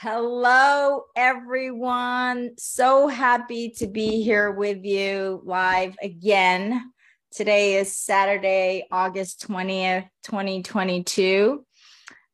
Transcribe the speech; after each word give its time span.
Hello, 0.00 1.04
everyone. 1.16 2.50
So 2.58 3.08
happy 3.08 3.70
to 3.78 3.86
be 3.86 4.22
here 4.22 4.50
with 4.50 4.84
you 4.84 5.40
live 5.42 5.96
again. 6.02 6.92
Today 7.32 7.76
is 7.76 7.96
Saturday, 7.96 8.86
August 8.92 9.48
20th, 9.48 10.06
2022. 10.24 11.64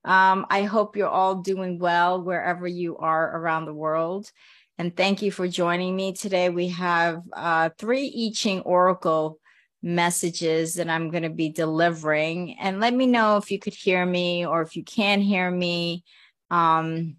Um, 0.04 0.44
I 0.50 0.64
hope 0.64 0.96
you're 0.96 1.06
all 1.06 1.36
doing 1.36 1.78
well 1.78 2.20
wherever 2.20 2.66
you 2.66 2.96
are 2.96 3.38
around 3.38 3.66
the 3.66 3.74
world. 3.74 4.28
And 4.76 4.96
thank 4.96 5.22
you 5.22 5.30
for 5.30 5.46
joining 5.46 5.94
me 5.94 6.14
today. 6.14 6.48
We 6.48 6.66
have 6.70 7.22
uh, 7.32 7.70
three 7.78 8.08
I 8.08 8.34
Ching 8.34 8.62
Oracle 8.62 9.38
messages 9.84 10.74
that 10.74 10.90
I'm 10.90 11.12
going 11.12 11.22
to 11.22 11.30
be 11.30 11.50
delivering. 11.50 12.58
And 12.58 12.80
let 12.80 12.92
me 12.92 13.06
know 13.06 13.36
if 13.36 13.52
you 13.52 13.60
could 13.60 13.74
hear 13.74 14.04
me 14.04 14.44
or 14.44 14.62
if 14.62 14.74
you 14.74 14.82
can 14.82 15.20
hear 15.20 15.48
me. 15.48 16.02
Um, 16.50 17.18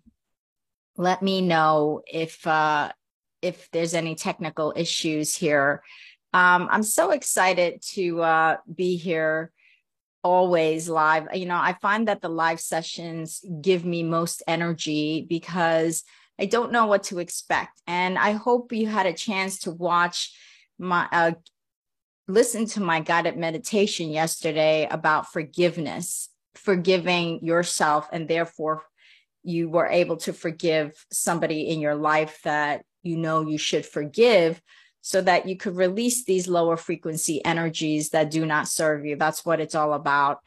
let 0.97 1.21
me 1.21 1.41
know 1.41 2.01
if 2.11 2.45
uh, 2.45 2.91
if 3.41 3.69
there's 3.71 3.93
any 3.93 4.15
technical 4.15 4.73
issues 4.75 5.35
here. 5.35 5.83
Um, 6.33 6.67
I'm 6.71 6.83
so 6.83 7.11
excited 7.11 7.81
to 7.93 8.21
uh, 8.21 8.57
be 8.73 8.97
here 8.97 9.51
always 10.23 10.87
live. 10.87 11.27
You 11.33 11.45
know, 11.45 11.57
I 11.57 11.75
find 11.81 12.07
that 12.07 12.21
the 12.21 12.29
live 12.29 12.59
sessions 12.59 13.43
give 13.61 13.85
me 13.85 14.03
most 14.03 14.41
energy 14.47 15.25
because 15.27 16.03
I 16.39 16.45
don't 16.45 16.71
know 16.71 16.87
what 16.87 17.03
to 17.03 17.19
expect. 17.19 17.81
And 17.85 18.17
I 18.17 18.31
hope 18.31 18.71
you 18.71 18.87
had 18.87 19.05
a 19.05 19.13
chance 19.13 19.59
to 19.59 19.71
watch 19.71 20.33
my 20.79 21.07
uh, 21.11 21.31
listen 22.27 22.65
to 22.65 22.81
my 22.81 23.01
guided 23.01 23.37
meditation 23.37 24.09
yesterday 24.09 24.87
about 24.89 25.31
forgiveness, 25.31 26.29
forgiving 26.55 27.45
yourself 27.45 28.07
and 28.11 28.27
therefore 28.27 28.83
you 29.43 29.69
were 29.69 29.87
able 29.87 30.17
to 30.17 30.33
forgive 30.33 31.05
somebody 31.11 31.69
in 31.69 31.79
your 31.79 31.95
life 31.95 32.39
that 32.43 32.83
you 33.01 33.17
know 33.17 33.41
you 33.41 33.57
should 33.57 33.85
forgive 33.85 34.61
so 35.01 35.21
that 35.21 35.47
you 35.47 35.57
could 35.57 35.75
release 35.75 36.23
these 36.23 36.47
lower 36.47 36.77
frequency 36.77 37.43
energies 37.43 38.11
that 38.11 38.31
do 38.31 38.45
not 38.45 38.69
serve 38.69 39.05
you. 39.05 39.17
That's 39.17 39.45
what 39.45 39.59
it's 39.59 39.75
all 39.75 39.93
about. 39.93 40.39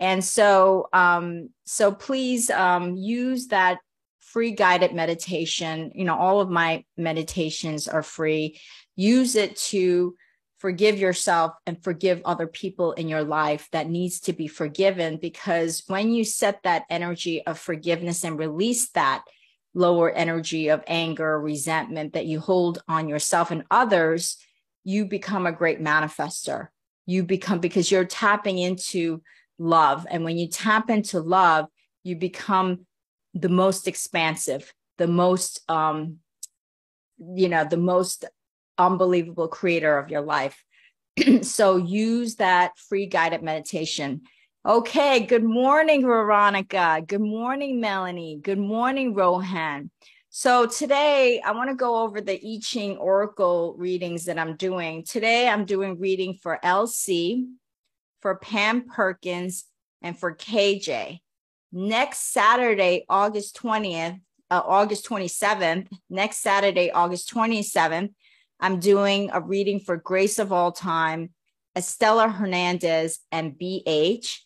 And 0.00 0.24
so 0.24 0.88
um 0.92 1.50
so 1.64 1.92
please 1.92 2.50
um 2.50 2.96
use 2.96 3.48
that 3.48 3.78
free 4.18 4.50
guided 4.50 4.94
meditation. 4.94 5.92
You 5.94 6.04
know 6.04 6.16
all 6.16 6.40
of 6.40 6.50
my 6.50 6.84
meditations 6.96 7.86
are 7.86 8.02
free. 8.02 8.58
Use 8.96 9.36
it 9.36 9.56
to 9.56 10.16
forgive 10.60 10.98
yourself 10.98 11.54
and 11.66 11.82
forgive 11.82 12.20
other 12.24 12.46
people 12.46 12.92
in 12.92 13.08
your 13.08 13.24
life 13.24 13.68
that 13.72 13.88
needs 13.88 14.20
to 14.20 14.32
be 14.32 14.46
forgiven 14.46 15.16
because 15.16 15.82
when 15.86 16.12
you 16.12 16.22
set 16.22 16.62
that 16.62 16.84
energy 16.90 17.44
of 17.46 17.58
forgiveness 17.58 18.24
and 18.24 18.38
release 18.38 18.90
that 18.90 19.24
lower 19.74 20.10
energy 20.10 20.68
of 20.68 20.84
anger 20.86 21.40
resentment 21.40 22.12
that 22.12 22.26
you 22.26 22.38
hold 22.38 22.82
on 22.88 23.08
yourself 23.08 23.50
and 23.50 23.64
others 23.70 24.36
you 24.84 25.04
become 25.04 25.46
a 25.46 25.52
great 25.52 25.80
manifester. 25.80 26.68
You 27.06 27.22
become 27.22 27.60
because 27.60 27.90
you're 27.90 28.04
tapping 28.04 28.58
into 28.58 29.22
love. 29.58 30.06
And 30.10 30.24
when 30.24 30.38
you 30.38 30.48
tap 30.48 30.90
into 30.90 31.20
love 31.20 31.66
you 32.02 32.16
become 32.16 32.86
the 33.34 33.48
most 33.48 33.86
expansive 33.86 34.72
the 34.98 35.06
most 35.06 35.62
um 35.70 36.18
you 37.18 37.48
know 37.48 37.64
the 37.64 37.76
most 37.76 38.24
unbelievable 38.80 39.48
creator 39.48 39.98
of 39.98 40.10
your 40.10 40.22
life. 40.22 40.64
so 41.42 41.76
use 41.76 42.36
that 42.36 42.78
free 42.78 43.06
guided 43.06 43.42
meditation. 43.42 44.22
Okay, 44.66 45.20
good 45.20 45.44
morning, 45.44 46.02
Veronica. 46.02 47.02
Good 47.06 47.20
morning, 47.20 47.80
Melanie. 47.80 48.38
Good 48.42 48.58
morning, 48.58 49.14
Rohan. 49.14 49.90
So 50.28 50.66
today 50.66 51.40
I 51.44 51.52
want 51.52 51.70
to 51.70 51.76
go 51.76 52.02
over 52.02 52.20
the 52.20 52.34
I 52.34 52.60
Ching 52.62 52.96
Oracle 52.98 53.74
readings 53.78 54.26
that 54.26 54.38
I'm 54.38 54.56
doing. 54.56 55.02
Today 55.04 55.48
I'm 55.48 55.64
doing 55.64 55.98
reading 55.98 56.34
for 56.34 56.58
LC, 56.62 57.46
for 58.20 58.36
Pam 58.36 58.86
Perkins, 58.86 59.64
and 60.02 60.18
for 60.18 60.36
KJ. 60.36 61.20
Next 61.72 62.32
Saturday, 62.32 63.06
August 63.08 63.60
20th, 63.60 64.20
uh, 64.50 64.62
August 64.64 65.08
27th, 65.08 65.88
next 66.08 66.38
Saturday, 66.38 66.90
August 66.90 67.32
27th, 67.32 68.12
I'm 68.60 68.78
doing 68.78 69.30
a 69.32 69.40
reading 69.40 69.80
for 69.80 69.96
Grace 69.96 70.38
of 70.38 70.52
All 70.52 70.70
Time, 70.70 71.30
Estella 71.74 72.28
Hernandez, 72.28 73.18
and 73.32 73.54
BH. 73.54 74.36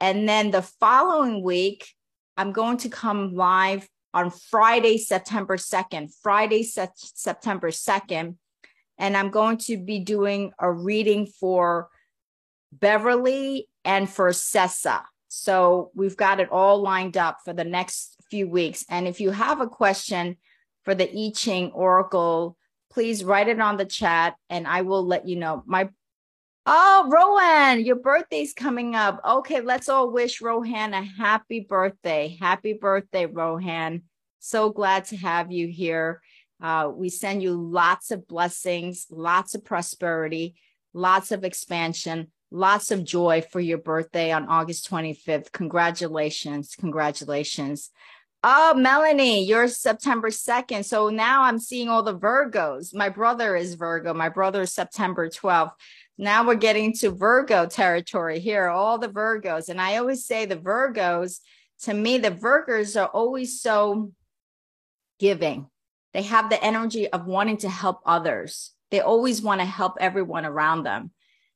And 0.00 0.26
then 0.26 0.50
the 0.50 0.62
following 0.62 1.42
week, 1.42 1.86
I'm 2.38 2.52
going 2.52 2.78
to 2.78 2.88
come 2.88 3.34
live 3.34 3.86
on 4.14 4.30
Friday, 4.30 4.96
September 4.96 5.58
2nd, 5.58 6.08
Friday, 6.22 6.62
se- 6.62 6.88
September 6.94 7.68
2nd. 7.68 8.36
And 8.98 9.16
I'm 9.16 9.30
going 9.30 9.58
to 9.58 9.76
be 9.76 9.98
doing 9.98 10.52
a 10.58 10.72
reading 10.72 11.26
for 11.26 11.90
Beverly 12.72 13.68
and 13.84 14.08
for 14.08 14.30
Sessa. 14.30 15.02
So 15.28 15.90
we've 15.94 16.16
got 16.16 16.40
it 16.40 16.50
all 16.50 16.80
lined 16.80 17.18
up 17.18 17.38
for 17.44 17.52
the 17.52 17.64
next 17.64 18.16
few 18.30 18.48
weeks. 18.48 18.86
And 18.88 19.06
if 19.06 19.20
you 19.20 19.32
have 19.32 19.60
a 19.60 19.66
question 19.66 20.38
for 20.82 20.94
the 20.94 21.10
I 21.10 21.32
Ching 21.34 21.72
Oracle 21.72 22.56
please 22.90 23.24
write 23.24 23.48
it 23.48 23.60
on 23.60 23.76
the 23.76 23.84
chat 23.84 24.34
and 24.48 24.66
I 24.66 24.82
will 24.82 25.06
let 25.06 25.26
you 25.26 25.36
know. 25.36 25.62
My 25.66 25.88
Oh, 26.66 27.08
Rohan, 27.10 27.84
your 27.84 27.96
birthday's 27.96 28.52
coming 28.52 28.94
up. 28.94 29.20
Okay, 29.26 29.62
let's 29.62 29.88
all 29.88 30.10
wish 30.10 30.42
Rohan 30.42 30.92
a 30.92 31.02
happy 31.02 31.60
birthday. 31.60 32.36
Happy 32.38 32.74
birthday, 32.74 33.24
Rohan. 33.24 34.02
So 34.40 34.70
glad 34.70 35.06
to 35.06 35.16
have 35.16 35.50
you 35.50 35.68
here. 35.68 36.20
Uh, 36.62 36.90
we 36.94 37.08
send 37.08 37.42
you 37.42 37.54
lots 37.54 38.10
of 38.10 38.28
blessings, 38.28 39.06
lots 39.10 39.54
of 39.54 39.64
prosperity, 39.64 40.54
lots 40.92 41.32
of 41.32 41.44
expansion, 41.44 42.30
lots 42.50 42.90
of 42.90 43.04
joy 43.04 43.42
for 43.50 43.60
your 43.60 43.78
birthday 43.78 44.30
on 44.30 44.46
August 44.46 44.88
25th. 44.90 45.52
Congratulations. 45.52 46.76
Congratulations. 46.78 47.90
Oh, 48.42 48.72
Melanie, 48.74 49.44
you're 49.44 49.68
September 49.68 50.30
2nd. 50.30 50.86
So 50.86 51.10
now 51.10 51.42
I'm 51.42 51.58
seeing 51.58 51.90
all 51.90 52.02
the 52.02 52.16
Virgos. 52.16 52.94
My 52.94 53.10
brother 53.10 53.54
is 53.54 53.74
Virgo. 53.74 54.14
My 54.14 54.30
brother 54.30 54.62
is 54.62 54.72
September 54.72 55.28
12th. 55.28 55.72
Now 56.16 56.46
we're 56.46 56.54
getting 56.54 56.94
to 56.94 57.10
Virgo 57.10 57.66
territory 57.66 58.40
here, 58.40 58.68
all 58.68 58.96
the 58.96 59.08
Virgos. 59.08 59.68
And 59.68 59.78
I 59.78 59.98
always 59.98 60.24
say 60.24 60.46
the 60.46 60.56
Virgos, 60.56 61.40
to 61.82 61.92
me, 61.92 62.16
the 62.16 62.30
Virgos 62.30 62.98
are 62.98 63.08
always 63.08 63.60
so 63.60 64.12
giving. 65.18 65.66
They 66.14 66.22
have 66.22 66.48
the 66.48 66.62
energy 66.64 67.08
of 67.08 67.26
wanting 67.26 67.58
to 67.58 67.68
help 67.68 68.00
others. 68.06 68.72
They 68.90 69.00
always 69.00 69.42
want 69.42 69.60
to 69.60 69.66
help 69.66 69.98
everyone 70.00 70.46
around 70.46 70.84
them. 70.84 71.10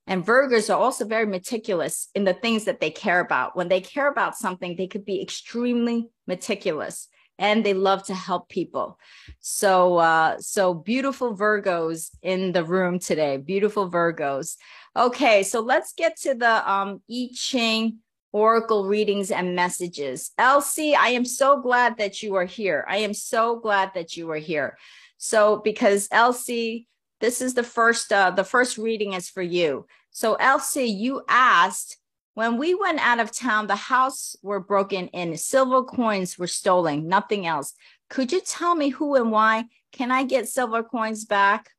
And 0.06 0.24
Virgos 0.24 0.68
are 0.68 0.78
also 0.78 1.06
very 1.06 1.26
meticulous 1.26 2.10
in 2.14 2.24
the 2.24 2.34
things 2.34 2.66
that 2.66 2.80
they 2.80 2.90
care 2.90 3.20
about. 3.20 3.56
When 3.56 3.68
they 3.68 3.80
care 3.80 4.08
about 4.08 4.36
something, 4.36 4.76
they 4.76 4.86
could 4.86 5.06
be 5.06 5.22
extremely 5.22 6.10
meticulous 6.26 7.08
and 7.38 7.64
they 7.64 7.74
love 7.74 8.04
to 8.04 8.14
help 8.14 8.48
people. 8.48 8.98
So, 9.40 9.96
uh, 9.96 10.38
so 10.38 10.72
beautiful 10.72 11.36
Virgos 11.36 12.10
in 12.22 12.52
the 12.52 12.64
room 12.64 12.98
today. 12.98 13.38
Beautiful 13.38 13.90
Virgos. 13.90 14.56
Okay, 14.96 15.42
so 15.42 15.60
let's 15.60 15.92
get 15.94 16.16
to 16.20 16.34
the 16.34 16.70
um, 16.70 17.02
I 17.10 17.30
Ching 17.34 17.98
Oracle 18.32 18.86
readings 18.86 19.30
and 19.30 19.56
messages. 19.56 20.30
Elsie, 20.38 20.94
I 20.94 21.08
am 21.08 21.24
so 21.24 21.60
glad 21.60 21.98
that 21.98 22.22
you 22.22 22.36
are 22.36 22.44
here. 22.44 22.84
I 22.88 22.98
am 22.98 23.14
so 23.14 23.58
glad 23.58 23.92
that 23.94 24.16
you 24.16 24.30
are 24.30 24.36
here. 24.36 24.78
So, 25.16 25.56
because 25.56 26.08
Elsie, 26.12 26.86
this 27.20 27.40
is 27.40 27.54
the 27.54 27.62
first 27.62 28.12
uh, 28.12 28.30
the 28.30 28.44
first 28.44 28.76
reading 28.76 29.14
is 29.14 29.30
for 29.30 29.42
you. 29.42 29.86
So 30.10 30.34
Elsie, 30.34 30.84
you 30.84 31.22
asked 31.28 31.96
when 32.34 32.58
we 32.58 32.74
went 32.74 32.98
out 32.98 33.20
of 33.20 33.32
town, 33.32 33.66
the 33.66 33.76
house 33.76 34.36
were 34.42 34.60
broken 34.60 35.08
in, 35.08 35.36
silver 35.36 35.82
coins 35.82 36.38
were 36.38 36.46
stolen, 36.46 37.08
nothing 37.08 37.46
else. 37.46 37.74
Could 38.10 38.32
you 38.32 38.40
tell 38.40 38.74
me 38.74 38.90
who 38.90 39.14
and 39.14 39.30
why? 39.30 39.64
Can 39.92 40.10
I 40.10 40.24
get 40.24 40.48
silver 40.48 40.82
coins 40.82 41.24
back? 41.24 41.70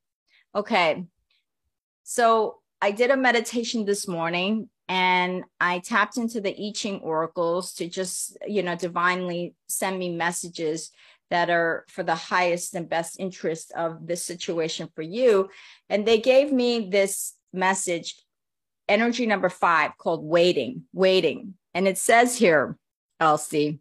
Okay. 0.54 1.04
So 2.04 2.60
I 2.82 2.92
did 2.92 3.12
a 3.12 3.18
meditation 3.18 3.86
this 3.86 4.08
morning 4.08 4.70
and 4.88 5.44
I 5.60 5.80
tapped 5.80 6.18
into 6.18 6.40
the 6.40 6.56
I 6.56 6.72
Ching 6.74 7.00
oracles 7.00 7.74
to 7.76 7.90
just, 7.90 8.38
you 8.48 8.64
know, 8.64 8.76
divinely 8.76 9.56
send 9.68 10.00
me 10.00 10.16
messages 10.16 10.92
that 11.32 11.50
are 11.50 11.86
for 11.90 12.04
the 12.04 12.16
highest 12.16 12.76
and 12.76 12.88
best 12.88 13.20
interest 13.20 13.72
of 13.76 14.06
this 14.06 14.24
situation 14.24 14.90
for 14.96 15.02
you. 15.02 15.50
And 15.90 16.06
they 16.06 16.20
gave 16.20 16.52
me 16.52 16.90
this 16.90 17.34
message, 17.52 18.16
energy 18.88 19.26
number 19.26 19.50
five, 19.50 19.98
called 19.98 20.24
waiting, 20.24 20.84
waiting. 20.94 21.56
And 21.74 21.88
it 21.88 21.98
says 21.98 22.38
here, 22.38 22.78
Elsie, 23.20 23.80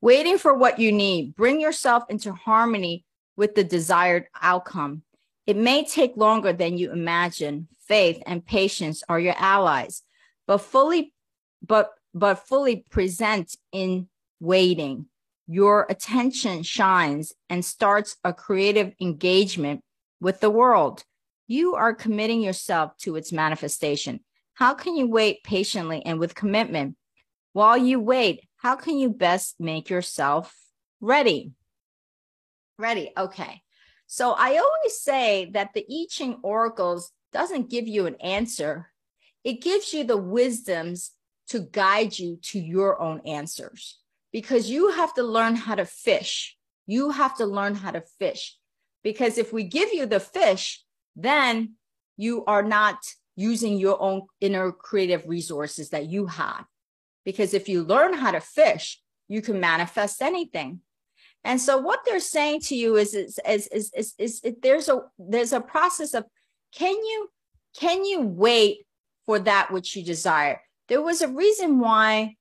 waiting 0.00 0.38
for 0.38 0.54
what 0.54 0.78
you 0.78 0.92
need, 0.92 1.36
bring 1.36 1.60
yourself 1.60 2.04
into 2.08 2.32
harmony 2.32 3.04
with 3.36 3.54
the 3.54 3.64
desired 3.64 4.26
outcome. 4.40 5.02
It 5.46 5.56
may 5.56 5.84
take 5.84 6.16
longer 6.16 6.52
than 6.52 6.78
you 6.78 6.92
imagine. 6.92 7.68
Faith 7.86 8.22
and 8.26 8.44
patience 8.44 9.02
are 9.10 9.20
your 9.20 9.34
allies, 9.36 10.02
but 10.46 10.58
fully, 10.58 11.12
but 11.62 11.92
but 12.14 12.46
fully 12.46 12.84
present 12.90 13.56
in 13.72 14.08
waiting 14.40 15.06
your 15.46 15.86
attention 15.90 16.62
shines 16.62 17.32
and 17.50 17.64
starts 17.64 18.16
a 18.24 18.32
creative 18.32 18.92
engagement 19.00 19.82
with 20.20 20.40
the 20.40 20.50
world. 20.50 21.04
You 21.46 21.74
are 21.74 21.94
committing 21.94 22.40
yourself 22.40 22.96
to 22.98 23.16
its 23.16 23.32
manifestation. 23.32 24.20
How 24.54 24.74
can 24.74 24.96
you 24.96 25.06
wait 25.06 25.42
patiently 25.44 26.02
and 26.04 26.18
with 26.18 26.34
commitment? 26.34 26.96
While 27.52 27.76
you 27.76 28.00
wait, 28.00 28.48
how 28.56 28.76
can 28.76 28.96
you 28.96 29.10
best 29.10 29.56
make 29.60 29.90
yourself 29.90 30.56
ready? 31.00 31.52
Ready. 32.78 33.12
Okay. 33.16 33.62
So 34.06 34.32
I 34.32 34.56
always 34.56 35.00
say 35.00 35.50
that 35.52 35.74
the 35.74 35.84
I 35.90 36.06
Ching 36.08 36.38
oracles 36.42 37.10
doesn't 37.32 37.70
give 37.70 37.86
you 37.86 38.06
an 38.06 38.16
answer. 38.16 38.90
It 39.42 39.60
gives 39.60 39.92
you 39.92 40.04
the 40.04 40.16
wisdoms 40.16 41.10
to 41.48 41.60
guide 41.60 42.18
you 42.18 42.38
to 42.42 42.58
your 42.58 43.00
own 43.00 43.20
answers 43.26 43.98
because 44.32 44.70
you 44.70 44.90
have 44.92 45.12
to 45.14 45.22
learn 45.22 45.56
how 45.56 45.74
to 45.74 45.84
fish. 45.84 46.56
You 46.86 47.10
have 47.10 47.36
to 47.36 47.46
learn 47.46 47.74
how 47.74 47.90
to 47.90 48.02
fish 48.18 48.56
because 49.02 49.36
if 49.36 49.52
we 49.52 49.64
give 49.64 49.92
you 49.92 50.06
the 50.06 50.20
fish, 50.20 50.83
then 51.16 51.74
you 52.16 52.44
are 52.46 52.62
not 52.62 52.98
using 53.36 53.78
your 53.78 54.00
own 54.00 54.22
inner 54.40 54.72
creative 54.72 55.26
resources 55.26 55.90
that 55.90 56.06
you 56.06 56.26
have. 56.26 56.64
Because 57.24 57.54
if 57.54 57.68
you 57.68 57.82
learn 57.82 58.14
how 58.14 58.30
to 58.30 58.40
fish, 58.40 59.00
you 59.28 59.42
can 59.42 59.58
manifest 59.58 60.22
anything. 60.22 60.80
And 61.42 61.60
so 61.60 61.78
what 61.78 62.00
they're 62.04 62.20
saying 62.20 62.60
to 62.62 62.76
you 62.76 62.96
is, 62.96 63.14
is, 63.14 63.38
is, 63.46 63.66
is, 63.68 63.92
is, 63.94 64.14
is, 64.18 64.40
is 64.44 64.54
there's 64.62 64.88
a, 64.88 65.00
there's 65.18 65.52
a 65.52 65.60
process 65.60 66.14
of, 66.14 66.24
can 66.74 66.94
you, 66.94 67.28
can 67.78 68.04
you 68.04 68.22
wait 68.22 68.86
for 69.26 69.38
that 69.40 69.70
which 69.70 69.96
you 69.96 70.04
desire? 70.04 70.60
There 70.88 71.02
was 71.02 71.22
a 71.22 71.28
reason 71.28 71.80
why 71.80 72.36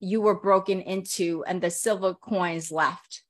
you 0.00 0.20
were 0.20 0.40
broken 0.40 0.80
into 0.80 1.44
and 1.46 1.60
the 1.60 1.70
silver 1.70 2.14
coins 2.14 2.70
left 2.70 3.22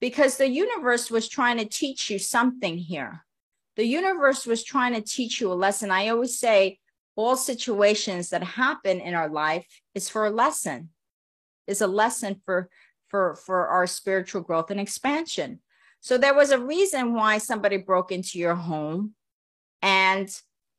because 0.00 0.36
the 0.36 0.48
universe 0.48 1.10
was 1.10 1.28
trying 1.28 1.58
to 1.58 1.64
teach 1.64 2.10
you 2.10 2.18
something 2.18 2.76
here. 2.76 3.24
The 3.76 3.86
universe 3.86 4.46
was 4.46 4.62
trying 4.62 4.94
to 4.94 5.00
teach 5.00 5.40
you 5.40 5.52
a 5.52 5.54
lesson. 5.54 5.90
I 5.90 6.08
always 6.08 6.38
say 6.38 6.78
all 7.16 7.36
situations 7.36 8.30
that 8.30 8.42
happen 8.42 9.00
in 9.00 9.14
our 9.14 9.28
life 9.28 9.66
is 9.94 10.08
for 10.08 10.26
a 10.26 10.30
lesson, 10.30 10.90
is 11.66 11.80
a 11.80 11.86
lesson 11.86 12.40
for 12.44 12.68
for 13.08 13.36
for 13.36 13.68
our 13.68 13.86
spiritual 13.86 14.42
growth 14.42 14.70
and 14.70 14.80
expansion. 14.80 15.60
So 16.00 16.18
there 16.18 16.34
was 16.34 16.50
a 16.50 16.58
reason 16.58 17.14
why 17.14 17.38
somebody 17.38 17.76
broke 17.76 18.10
into 18.10 18.38
your 18.38 18.54
home 18.54 19.14
and 19.80 20.28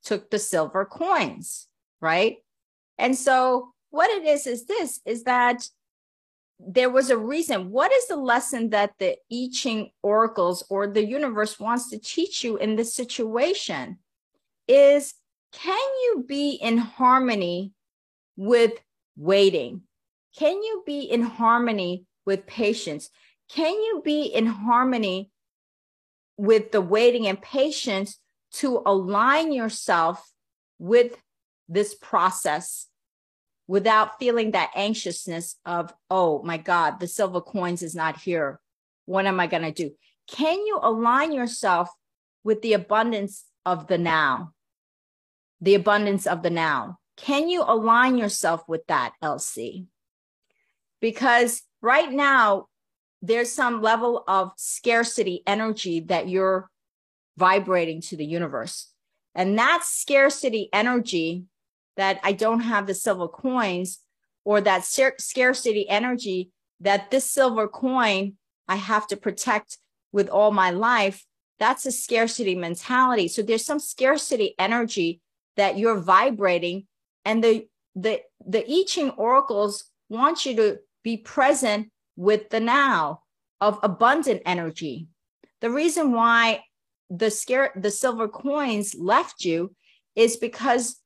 took 0.03 0.29
the 0.29 0.39
silver 0.39 0.85
coins, 0.85 1.67
right? 2.01 2.37
And 2.97 3.15
so 3.15 3.73
what 3.89 4.09
it 4.09 4.25
is 4.25 4.47
is 4.47 4.65
this 4.65 4.99
is 5.05 5.23
that 5.23 5.67
there 6.67 6.89
was 6.89 7.09
a 7.09 7.17
reason. 7.17 7.71
What 7.71 7.91
is 7.91 8.07
the 8.07 8.15
lesson 8.15 8.69
that 8.69 8.93
the 8.99 9.17
I 9.31 9.49
Ching 9.51 9.91
oracles 10.01 10.63
or 10.69 10.87
the 10.87 11.05
universe 11.05 11.59
wants 11.59 11.89
to 11.89 11.99
teach 11.99 12.43
you 12.43 12.57
in 12.57 12.75
this 12.75 12.93
situation? 12.93 13.99
Is 14.67 15.13
can 15.51 15.77
you 15.77 16.25
be 16.27 16.51
in 16.51 16.77
harmony 16.77 17.73
with 18.35 18.73
waiting? 19.15 19.81
Can 20.37 20.63
you 20.63 20.83
be 20.85 21.01
in 21.01 21.21
harmony 21.21 22.05
with 22.25 22.47
patience? 22.47 23.09
Can 23.49 23.73
you 23.73 24.01
be 24.03 24.23
in 24.23 24.45
harmony 24.45 25.31
with 26.37 26.71
the 26.71 26.81
waiting 26.81 27.27
and 27.27 27.41
patience 27.41 28.19
to 28.53 28.81
align 28.85 29.51
yourself 29.51 30.31
with 30.79 31.17
this 31.69 31.95
process 31.95 32.87
without 33.67 34.19
feeling 34.19 34.51
that 34.51 34.71
anxiousness 34.75 35.55
of, 35.65 35.93
oh 36.09 36.43
my 36.43 36.57
God, 36.57 36.99
the 36.99 37.07
silver 37.07 37.41
coins 37.41 37.81
is 37.81 37.95
not 37.95 38.19
here. 38.19 38.59
What 39.05 39.25
am 39.25 39.39
I 39.39 39.47
going 39.47 39.63
to 39.63 39.71
do? 39.71 39.91
Can 40.27 40.65
you 40.65 40.79
align 40.81 41.31
yourself 41.31 41.89
with 42.43 42.61
the 42.61 42.73
abundance 42.73 43.45
of 43.65 43.87
the 43.87 43.97
now? 43.97 44.53
The 45.61 45.75
abundance 45.75 46.27
of 46.27 46.43
the 46.43 46.49
now. 46.49 46.99
Can 47.15 47.47
you 47.47 47.63
align 47.63 48.17
yourself 48.17 48.67
with 48.67 48.85
that, 48.87 49.13
LC? 49.23 49.85
Because 50.99 51.61
right 51.81 52.11
now, 52.11 52.67
there's 53.21 53.51
some 53.51 53.81
level 53.81 54.23
of 54.27 54.51
scarcity 54.57 55.43
energy 55.47 56.01
that 56.01 56.27
you're 56.27 56.69
vibrating 57.37 58.01
to 58.01 58.17
the 58.17 58.25
universe. 58.25 58.89
And 59.33 59.57
that 59.57 59.83
scarcity 59.83 60.69
energy 60.73 61.45
that 61.97 62.19
I 62.23 62.33
don't 62.33 62.61
have 62.61 62.87
the 62.87 62.93
silver 62.93 63.27
coins 63.27 63.99
or 64.45 64.61
that 64.61 64.85
scarcity 64.85 65.87
energy 65.89 66.51
that 66.79 67.11
this 67.11 67.29
silver 67.29 67.67
coin 67.67 68.33
I 68.67 68.75
have 68.75 69.07
to 69.07 69.17
protect 69.17 69.77
with 70.11 70.29
all 70.29 70.51
my 70.51 70.71
life. 70.71 71.25
That's 71.59 71.85
a 71.85 71.91
scarcity 71.91 72.55
mentality. 72.55 73.27
So 73.27 73.41
there's 73.41 73.65
some 73.65 73.79
scarcity 73.79 74.55
energy 74.57 75.21
that 75.55 75.77
you're 75.77 75.99
vibrating 75.99 76.87
and 77.25 77.43
the, 77.43 77.67
the, 77.95 78.21
the 78.45 78.65
I 78.69 78.83
Ching 78.85 79.11
oracles 79.11 79.85
want 80.09 80.45
you 80.45 80.55
to 80.55 80.79
be 81.03 81.17
present 81.17 81.89
with 82.15 82.49
the 82.49 82.59
now 82.59 83.21
of 83.61 83.79
abundant 83.83 84.41
energy. 84.45 85.07
The 85.61 85.69
reason 85.69 86.11
why 86.11 86.63
the 87.09 87.31
scare, 87.31 87.71
the 87.75 87.91
silver 87.91 88.27
coins 88.27 88.95
left 88.95 89.45
you 89.45 89.75
is 90.15 90.37
because 90.37 90.97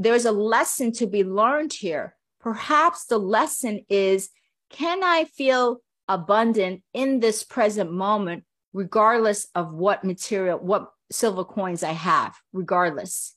there's 0.00 0.24
a 0.24 0.32
lesson 0.32 0.92
to 0.92 1.06
be 1.06 1.24
learned 1.24 1.74
here. 1.74 2.16
Perhaps 2.40 3.04
the 3.04 3.18
lesson 3.18 3.84
is 3.90 4.30
can 4.70 5.04
I 5.04 5.24
feel 5.24 5.82
abundant 6.08 6.82
in 6.94 7.20
this 7.20 7.44
present 7.44 7.92
moment, 7.92 8.44
regardless 8.72 9.48
of 9.54 9.74
what 9.74 10.02
material, 10.02 10.58
what 10.58 10.90
silver 11.12 11.44
coins 11.44 11.82
I 11.82 11.92
have, 11.92 12.34
regardless? 12.52 13.36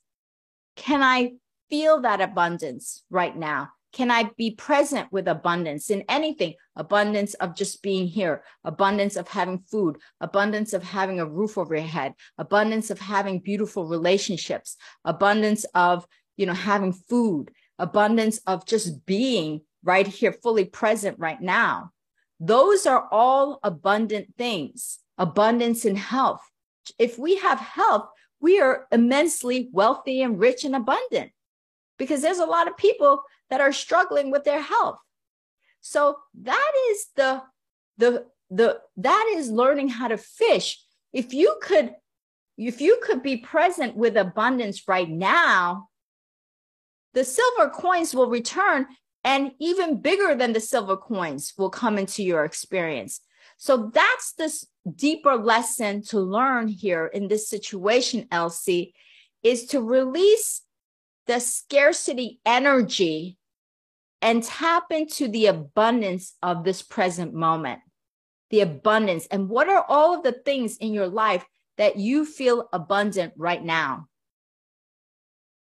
Can 0.76 1.02
I 1.02 1.32
feel 1.68 2.00
that 2.00 2.22
abundance 2.22 3.04
right 3.10 3.36
now? 3.36 3.68
Can 3.92 4.10
I 4.10 4.30
be 4.36 4.52
present 4.52 5.12
with 5.12 5.28
abundance 5.28 5.90
in 5.90 6.02
anything? 6.08 6.54
Abundance 6.74 7.34
of 7.34 7.54
just 7.54 7.82
being 7.82 8.08
here, 8.08 8.42
abundance 8.64 9.16
of 9.16 9.28
having 9.28 9.58
food, 9.58 9.98
abundance 10.20 10.72
of 10.72 10.82
having 10.82 11.20
a 11.20 11.26
roof 11.26 11.58
over 11.58 11.76
your 11.76 11.84
head, 11.84 12.14
abundance 12.38 12.90
of 12.90 12.98
having 12.98 13.38
beautiful 13.38 13.86
relationships, 13.86 14.76
abundance 15.04 15.64
of 15.74 16.06
you 16.36 16.46
know, 16.46 16.54
having 16.54 16.92
food, 16.92 17.50
abundance 17.78 18.38
of 18.46 18.66
just 18.66 19.04
being 19.06 19.60
right 19.82 20.06
here, 20.06 20.32
fully 20.32 20.64
present 20.64 21.18
right 21.18 21.40
now. 21.40 21.90
Those 22.40 22.86
are 22.86 23.08
all 23.12 23.60
abundant 23.62 24.34
things, 24.36 24.98
abundance 25.18 25.84
in 25.84 25.96
health. 25.96 26.42
If 26.98 27.18
we 27.18 27.36
have 27.36 27.58
health, 27.58 28.08
we 28.40 28.60
are 28.60 28.86
immensely 28.92 29.68
wealthy 29.72 30.22
and 30.22 30.38
rich 30.38 30.64
and 30.64 30.74
abundant 30.74 31.32
because 31.98 32.22
there's 32.22 32.38
a 32.38 32.46
lot 32.46 32.68
of 32.68 32.76
people 32.76 33.22
that 33.50 33.60
are 33.60 33.72
struggling 33.72 34.30
with 34.30 34.44
their 34.44 34.60
health. 34.60 34.98
So 35.80 36.16
that 36.42 36.72
is 36.90 37.06
the, 37.16 37.42
the, 37.98 38.26
the, 38.50 38.80
that 38.96 39.32
is 39.36 39.50
learning 39.50 39.88
how 39.88 40.08
to 40.08 40.16
fish. 40.16 40.82
If 41.12 41.32
you 41.32 41.56
could, 41.62 41.94
if 42.56 42.80
you 42.80 43.00
could 43.02 43.22
be 43.22 43.38
present 43.38 43.96
with 43.96 44.16
abundance 44.16 44.88
right 44.88 45.08
now, 45.08 45.88
the 47.14 47.24
silver 47.24 47.70
coins 47.70 48.14
will 48.14 48.28
return 48.28 48.86
and 49.24 49.52
even 49.58 50.00
bigger 50.00 50.34
than 50.34 50.52
the 50.52 50.60
silver 50.60 50.96
coins 50.96 51.54
will 51.56 51.70
come 51.70 51.98
into 51.98 52.22
your 52.22 52.44
experience. 52.44 53.20
So 53.56 53.90
that's 53.94 54.32
this 54.34 54.66
deeper 54.94 55.36
lesson 55.36 56.02
to 56.04 56.20
learn 56.20 56.68
here 56.68 57.06
in 57.06 57.28
this 57.28 57.48
situation, 57.48 58.28
Elsie, 58.30 58.94
is 59.42 59.66
to 59.66 59.80
release 59.80 60.62
the 61.26 61.40
scarcity 61.40 62.40
energy 62.44 63.38
and 64.20 64.42
tap 64.42 64.84
into 64.90 65.28
the 65.28 65.46
abundance 65.46 66.34
of 66.42 66.64
this 66.64 66.82
present 66.82 67.32
moment. 67.32 67.80
The 68.50 68.60
abundance. 68.60 69.26
And 69.26 69.48
what 69.48 69.68
are 69.68 69.84
all 69.88 70.16
of 70.16 70.22
the 70.22 70.32
things 70.32 70.76
in 70.76 70.92
your 70.92 71.08
life 71.08 71.44
that 71.78 71.96
you 71.96 72.24
feel 72.24 72.68
abundant 72.72 73.32
right 73.36 73.62
now? 73.62 74.08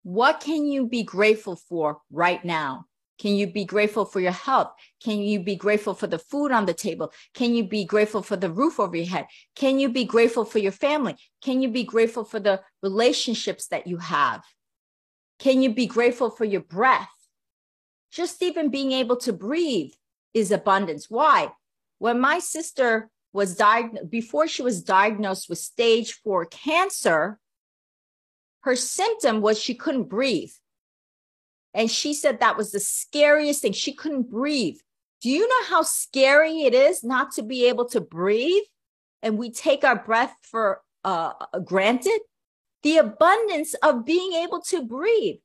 What 0.03 0.39
can 0.39 0.65
you 0.65 0.87
be 0.87 1.03
grateful 1.03 1.55
for 1.55 1.99
right 2.11 2.43
now? 2.43 2.85
Can 3.19 3.35
you 3.35 3.45
be 3.45 3.65
grateful 3.65 4.05
for 4.05 4.19
your 4.19 4.31
health? 4.31 4.71
Can 5.03 5.19
you 5.19 5.39
be 5.39 5.55
grateful 5.55 5.93
for 5.93 6.07
the 6.07 6.17
food 6.17 6.51
on 6.51 6.65
the 6.65 6.73
table? 6.73 7.13
Can 7.35 7.53
you 7.53 7.63
be 7.63 7.85
grateful 7.85 8.23
for 8.23 8.35
the 8.35 8.49
roof 8.49 8.79
over 8.79 8.97
your 8.97 9.05
head? 9.05 9.27
Can 9.55 9.79
you 9.79 9.89
be 9.89 10.05
grateful 10.05 10.43
for 10.43 10.57
your 10.57 10.71
family? 10.71 11.15
Can 11.43 11.61
you 11.61 11.69
be 11.69 11.83
grateful 11.83 12.23
for 12.23 12.39
the 12.39 12.61
relationships 12.81 13.67
that 13.67 13.85
you 13.85 13.97
have? 13.97 14.43
Can 15.37 15.61
you 15.61 15.71
be 15.71 15.85
grateful 15.85 16.31
for 16.31 16.45
your 16.45 16.61
breath? 16.61 17.09
Just 18.11 18.41
even 18.41 18.69
being 18.69 18.91
able 18.91 19.17
to 19.17 19.33
breathe 19.33 19.91
is 20.33 20.51
abundance. 20.51 21.07
Why? 21.07 21.51
When 21.99 22.19
my 22.19 22.39
sister 22.39 23.11
was 23.33 23.55
diagnosed, 23.55 24.09
before 24.09 24.47
she 24.47 24.63
was 24.63 24.81
diagnosed 24.81 25.47
with 25.47 25.59
stage 25.59 26.13
four 26.23 26.45
cancer, 26.45 27.39
her 28.61 28.75
symptom 28.75 29.41
was 29.41 29.59
she 29.59 29.75
couldn't 29.75 30.09
breathe. 30.09 30.51
And 31.73 31.89
she 31.89 32.13
said 32.13 32.39
that 32.39 32.57
was 32.57 32.71
the 32.71 32.79
scariest 32.79 33.61
thing. 33.61 33.73
She 33.73 33.93
couldn't 33.93 34.29
breathe. 34.29 34.77
Do 35.21 35.29
you 35.29 35.47
know 35.47 35.65
how 35.67 35.83
scary 35.83 36.63
it 36.63 36.73
is 36.73 37.03
not 37.03 37.31
to 37.33 37.43
be 37.43 37.67
able 37.67 37.85
to 37.89 38.01
breathe? 38.01 38.63
And 39.21 39.37
we 39.37 39.51
take 39.51 39.83
our 39.83 39.95
breath 39.95 40.35
for 40.41 40.81
uh, 41.03 41.33
granted. 41.63 42.19
The 42.83 42.97
abundance 42.97 43.75
of 43.75 44.05
being 44.05 44.33
able 44.33 44.61
to 44.63 44.83
breathe. 44.83 45.37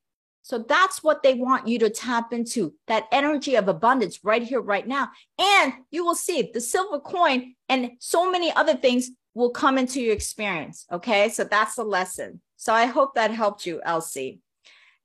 So 0.42 0.58
that's 0.58 1.02
what 1.02 1.22
they 1.22 1.34
want 1.34 1.68
you 1.68 1.78
to 1.80 1.90
tap 1.90 2.32
into 2.32 2.72
that 2.86 3.08
energy 3.12 3.56
of 3.56 3.68
abundance 3.68 4.24
right 4.24 4.42
here, 4.42 4.60
right 4.60 4.86
now. 4.86 5.10
And 5.38 5.72
you 5.90 6.04
will 6.04 6.14
see 6.14 6.50
the 6.54 6.60
silver 6.60 7.00
coin 7.00 7.54
and 7.68 7.90
so 7.98 8.30
many 8.30 8.52
other 8.52 8.74
things 8.74 9.10
will 9.34 9.50
come 9.50 9.76
into 9.76 10.00
your 10.00 10.14
experience. 10.14 10.86
Okay. 10.90 11.28
So 11.28 11.44
that's 11.44 11.74
the 11.74 11.84
lesson. 11.84 12.40
So 12.56 12.72
I 12.72 12.86
hope 12.86 13.14
that 13.14 13.30
helped 13.30 13.66
you, 13.66 13.80
Elsie. 13.84 14.40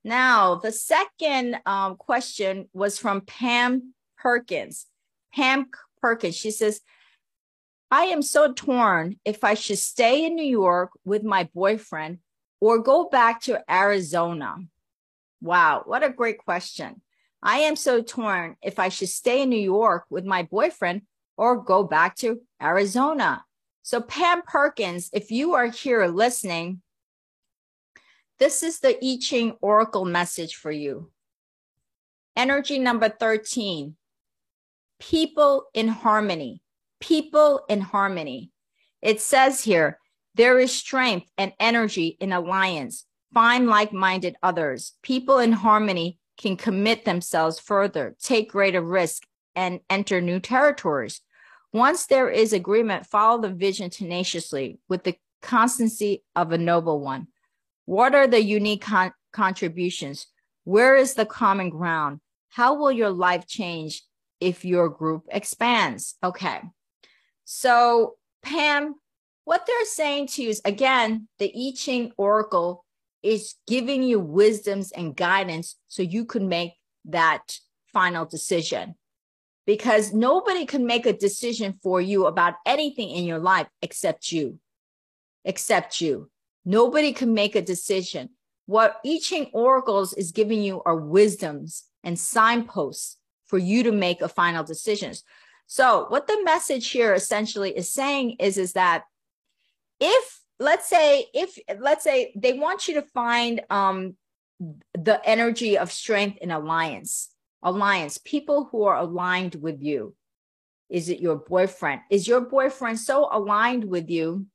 Now, 0.03 0.55
the 0.55 0.71
second 0.71 1.59
um, 1.65 1.95
question 1.95 2.67
was 2.73 2.97
from 2.97 3.21
Pam 3.21 3.93
Perkins. 4.17 4.87
Pam 5.33 5.67
Perkins, 6.01 6.35
she 6.35 6.51
says, 6.51 6.81
I 7.91 8.05
am 8.05 8.21
so 8.21 8.53
torn 8.53 9.17
if 9.25 9.43
I 9.43 9.53
should 9.53 9.77
stay 9.77 10.25
in 10.25 10.35
New 10.35 10.45
York 10.45 10.91
with 11.03 11.23
my 11.23 11.49
boyfriend 11.53 12.19
or 12.59 12.79
go 12.79 13.09
back 13.09 13.41
to 13.41 13.61
Arizona. 13.69 14.55
Wow, 15.41 15.83
what 15.85 16.03
a 16.03 16.09
great 16.09 16.37
question. 16.37 17.01
I 17.43 17.59
am 17.59 17.75
so 17.75 18.01
torn 18.01 18.55
if 18.61 18.79
I 18.79 18.89
should 18.89 19.09
stay 19.09 19.41
in 19.41 19.49
New 19.49 19.59
York 19.59 20.05
with 20.09 20.25
my 20.25 20.43
boyfriend 20.43 21.01
or 21.37 21.61
go 21.61 21.83
back 21.83 22.15
to 22.17 22.41
Arizona. 22.61 23.43
So, 23.81 23.99
Pam 23.99 24.43
Perkins, 24.43 25.09
if 25.11 25.31
you 25.31 25.53
are 25.55 25.65
here 25.65 26.05
listening, 26.05 26.81
this 28.41 28.63
is 28.63 28.79
the 28.79 28.97
I 29.05 29.19
Ching 29.21 29.55
Oracle 29.61 30.03
message 30.03 30.55
for 30.55 30.71
you. 30.71 31.11
Energy 32.35 32.79
number 32.79 33.07
13 33.07 33.95
people 34.99 35.67
in 35.75 35.87
harmony. 35.87 36.63
People 36.99 37.63
in 37.69 37.81
harmony. 37.81 38.49
It 38.99 39.21
says 39.21 39.63
here, 39.63 39.99
there 40.33 40.59
is 40.59 40.73
strength 40.73 41.29
and 41.37 41.53
energy 41.59 42.17
in 42.19 42.33
alliance. 42.33 43.05
Find 43.31 43.67
like 43.67 43.93
minded 43.93 44.35
others. 44.41 44.93
People 45.03 45.37
in 45.37 45.51
harmony 45.51 46.17
can 46.35 46.57
commit 46.57 47.05
themselves 47.05 47.59
further, 47.59 48.15
take 48.19 48.51
greater 48.51 48.81
risk, 48.81 49.21
and 49.55 49.81
enter 49.87 50.19
new 50.19 50.39
territories. 50.39 51.21
Once 51.73 52.07
there 52.07 52.29
is 52.29 52.53
agreement, 52.53 53.05
follow 53.05 53.39
the 53.39 53.49
vision 53.49 53.91
tenaciously 53.91 54.79
with 54.89 55.03
the 55.03 55.15
constancy 55.43 56.23
of 56.35 56.51
a 56.51 56.57
noble 56.57 56.99
one. 56.99 57.27
What 57.85 58.15
are 58.15 58.27
the 58.27 58.41
unique 58.41 58.81
con- 58.81 59.13
contributions? 59.33 60.27
Where 60.63 60.95
is 60.95 61.13
the 61.13 61.25
common 61.25 61.69
ground? 61.69 62.19
How 62.49 62.75
will 62.75 62.91
your 62.91 63.09
life 63.09 63.47
change 63.47 64.03
if 64.39 64.63
your 64.65 64.89
group 64.89 65.25
expands? 65.31 66.15
Okay. 66.23 66.61
So, 67.45 68.15
Pam, 68.43 68.95
what 69.45 69.65
they're 69.65 69.85
saying 69.85 70.27
to 70.27 70.43
you 70.43 70.49
is 70.49 70.61
again, 70.65 71.27
the 71.39 71.51
I 71.53 71.73
Ching 71.75 72.11
Oracle 72.17 72.85
is 73.23 73.55
giving 73.67 74.03
you 74.03 74.19
wisdoms 74.19 74.91
and 74.91 75.15
guidance 75.15 75.75
so 75.87 76.01
you 76.01 76.25
can 76.25 76.47
make 76.47 76.73
that 77.05 77.57
final 77.91 78.25
decision. 78.25 78.95
Because 79.67 80.11
nobody 80.11 80.65
can 80.65 80.87
make 80.87 81.05
a 81.05 81.13
decision 81.13 81.79
for 81.83 82.01
you 82.01 82.25
about 82.25 82.55
anything 82.65 83.11
in 83.11 83.25
your 83.25 83.39
life 83.39 83.67
except 83.81 84.31
you, 84.31 84.59
except 85.45 86.01
you. 86.01 86.30
Nobody 86.65 87.13
can 87.13 87.33
make 87.33 87.55
a 87.55 87.61
decision. 87.61 88.29
What 88.65 88.99
I 89.05 89.19
Ching 89.21 89.49
Oracles 89.53 90.13
is 90.13 90.31
giving 90.31 90.61
you 90.61 90.81
are 90.85 90.95
wisdoms 90.95 91.83
and 92.03 92.17
signposts 92.17 93.17
for 93.45 93.57
you 93.57 93.83
to 93.83 93.91
make 93.91 94.21
a 94.21 94.29
final 94.29 94.63
decisions. 94.63 95.23
So 95.67 96.05
what 96.09 96.27
the 96.27 96.41
message 96.43 96.89
here 96.89 97.13
essentially 97.13 97.75
is 97.75 97.89
saying 97.89 98.37
is, 98.39 98.57
is 98.57 98.73
that 98.73 99.03
if 99.99 100.41
let's 100.61 100.87
say 100.87 101.25
if 101.33 101.57
let's 101.79 102.03
say 102.03 102.31
they 102.35 102.53
want 102.53 102.87
you 102.87 102.95
to 102.95 103.01
find 103.13 103.61
um 103.69 104.15
the 104.93 105.19
energy 105.25 105.77
of 105.77 105.91
strength 105.91 106.37
in 106.37 106.51
alliance 106.51 107.29
alliance 107.63 108.17
people 108.19 108.69
who 108.71 108.83
are 108.83 108.97
aligned 108.97 109.55
with 109.55 109.81
you 109.81 110.15
is 110.89 111.09
it 111.09 111.19
your 111.19 111.35
boyfriend 111.35 112.01
is 112.09 112.27
your 112.27 112.41
boyfriend 112.41 112.99
so 112.99 113.27
aligned 113.31 113.85
with 113.85 114.09
you 114.09 114.45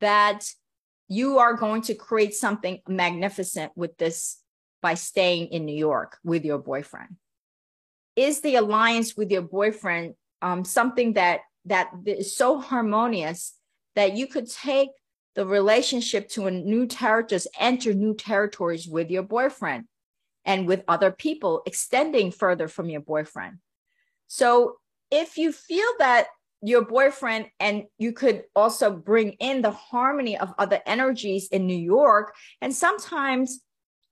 that 0.00 0.52
you 1.10 1.38
are 1.38 1.54
going 1.54 1.82
to 1.82 1.94
create 1.94 2.34
something 2.34 2.80
magnificent 2.88 3.70
with 3.76 3.94
this 3.98 4.38
by 4.80 4.94
staying 4.94 5.48
in 5.48 5.66
new 5.66 5.76
york 5.76 6.16
with 6.24 6.44
your 6.44 6.58
boyfriend 6.58 7.16
is 8.16 8.40
the 8.40 8.56
alliance 8.56 9.16
with 9.16 9.30
your 9.30 9.42
boyfriend 9.42 10.14
um, 10.42 10.64
something 10.64 11.12
that 11.14 11.40
that 11.66 11.90
is 12.06 12.34
so 12.34 12.58
harmonious 12.58 13.54
that 13.94 14.16
you 14.16 14.26
could 14.26 14.50
take 14.50 14.90
the 15.34 15.46
relationship 15.46 16.28
to 16.28 16.46
a 16.46 16.50
new 16.50 16.86
territories, 16.86 17.46
enter 17.58 17.94
new 17.94 18.14
territories 18.14 18.88
with 18.88 19.10
your 19.10 19.22
boyfriend 19.22 19.84
and 20.44 20.66
with 20.66 20.82
other 20.88 21.10
people, 21.12 21.62
extending 21.66 22.30
further 22.30 22.66
from 22.66 22.88
your 22.88 23.00
boyfriend. 23.00 23.58
So 24.26 24.76
if 25.10 25.36
you 25.36 25.52
feel 25.52 25.88
that 25.98 26.26
your 26.62 26.84
boyfriend 26.84 27.46
and 27.58 27.84
you 27.98 28.12
could 28.12 28.44
also 28.54 28.90
bring 28.90 29.32
in 29.32 29.62
the 29.62 29.70
harmony 29.70 30.38
of 30.38 30.52
other 30.58 30.80
energies 30.86 31.48
in 31.48 31.66
New 31.66 31.78
York, 31.78 32.34
and 32.60 32.74
sometimes 32.74 33.60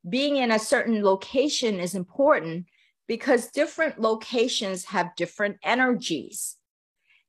being 0.09 0.37
in 0.37 0.51
a 0.51 0.59
certain 0.59 1.03
location 1.03 1.81
is 1.81 1.95
important 1.95 2.67
because 3.07 3.51
different 3.51 4.01
locations 4.01 4.85
have 4.87 5.17
different 5.17 5.57
energies. 5.63 6.57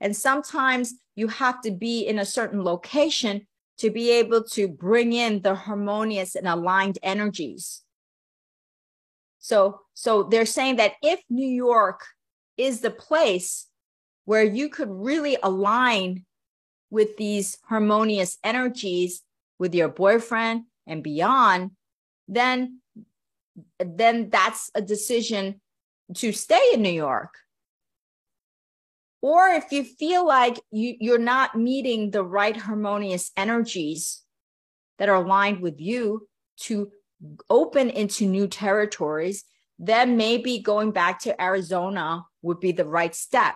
And 0.02 0.16
sometimes 0.16 0.94
you 1.16 1.28
have 1.28 1.62
to 1.62 1.72
be 1.72 2.08
in 2.08 2.20
a 2.20 2.26
certain 2.26 2.64
location 2.64 3.48
to 3.80 3.90
be 3.90 4.12
able 4.12 4.44
to 4.44 4.68
bring 4.68 5.14
in 5.14 5.42
the 5.42 5.56
harmonious 5.56 6.36
and 6.36 6.48
aligned 6.48 7.00
energies. 7.02 7.82
So, 9.40 9.82
so 9.94 10.24
they're 10.24 10.46
saying 10.46 10.78
that 10.78 10.94
if 11.02 11.22
New 11.30 11.48
York 11.48 12.06
is 12.58 12.82
the 12.82 12.92
place 12.92 13.69
where 14.29 14.43
you 14.43 14.69
could 14.69 14.91
really 14.91 15.38
align 15.41 16.24
with 16.91 17.17
these 17.17 17.57
harmonious 17.67 18.38
energies 18.43 19.24
with 19.57 19.74
your 19.74 19.89
boyfriend 19.89 20.65
and 20.86 21.01
beyond, 21.01 21.71
then, 22.27 22.79
then 23.79 24.29
that's 24.29 24.69
a 24.75 24.83
decision 24.83 25.59
to 26.13 26.31
stay 26.31 26.62
in 26.75 26.83
New 26.83 26.91
York. 26.91 27.33
Or 29.24 29.48
if 29.48 29.71
you 29.71 29.83
feel 29.83 30.27
like 30.27 30.59
you, 30.69 30.95
you're 31.00 31.17
not 31.17 31.57
meeting 31.57 32.12
the 32.12 32.24
right 32.24 32.55
harmonious 32.55 33.31
energies 33.36 34.21
that 35.00 35.09
are 35.09 35.24
aligned 35.24 35.59
with 35.59 35.81
you 35.81 36.27
to 36.67 36.91
open 37.50 37.89
into 37.89 38.27
new 38.27 38.48
territories, 38.48 39.43
then 39.79 40.17
maybe 40.17 40.59
going 40.59 40.91
back 40.91 41.19
to 41.21 41.41
Arizona 41.41 42.25
would 42.43 42.59
be 42.59 42.74
the 42.74 42.86
right 42.86 43.15
step. 43.15 43.55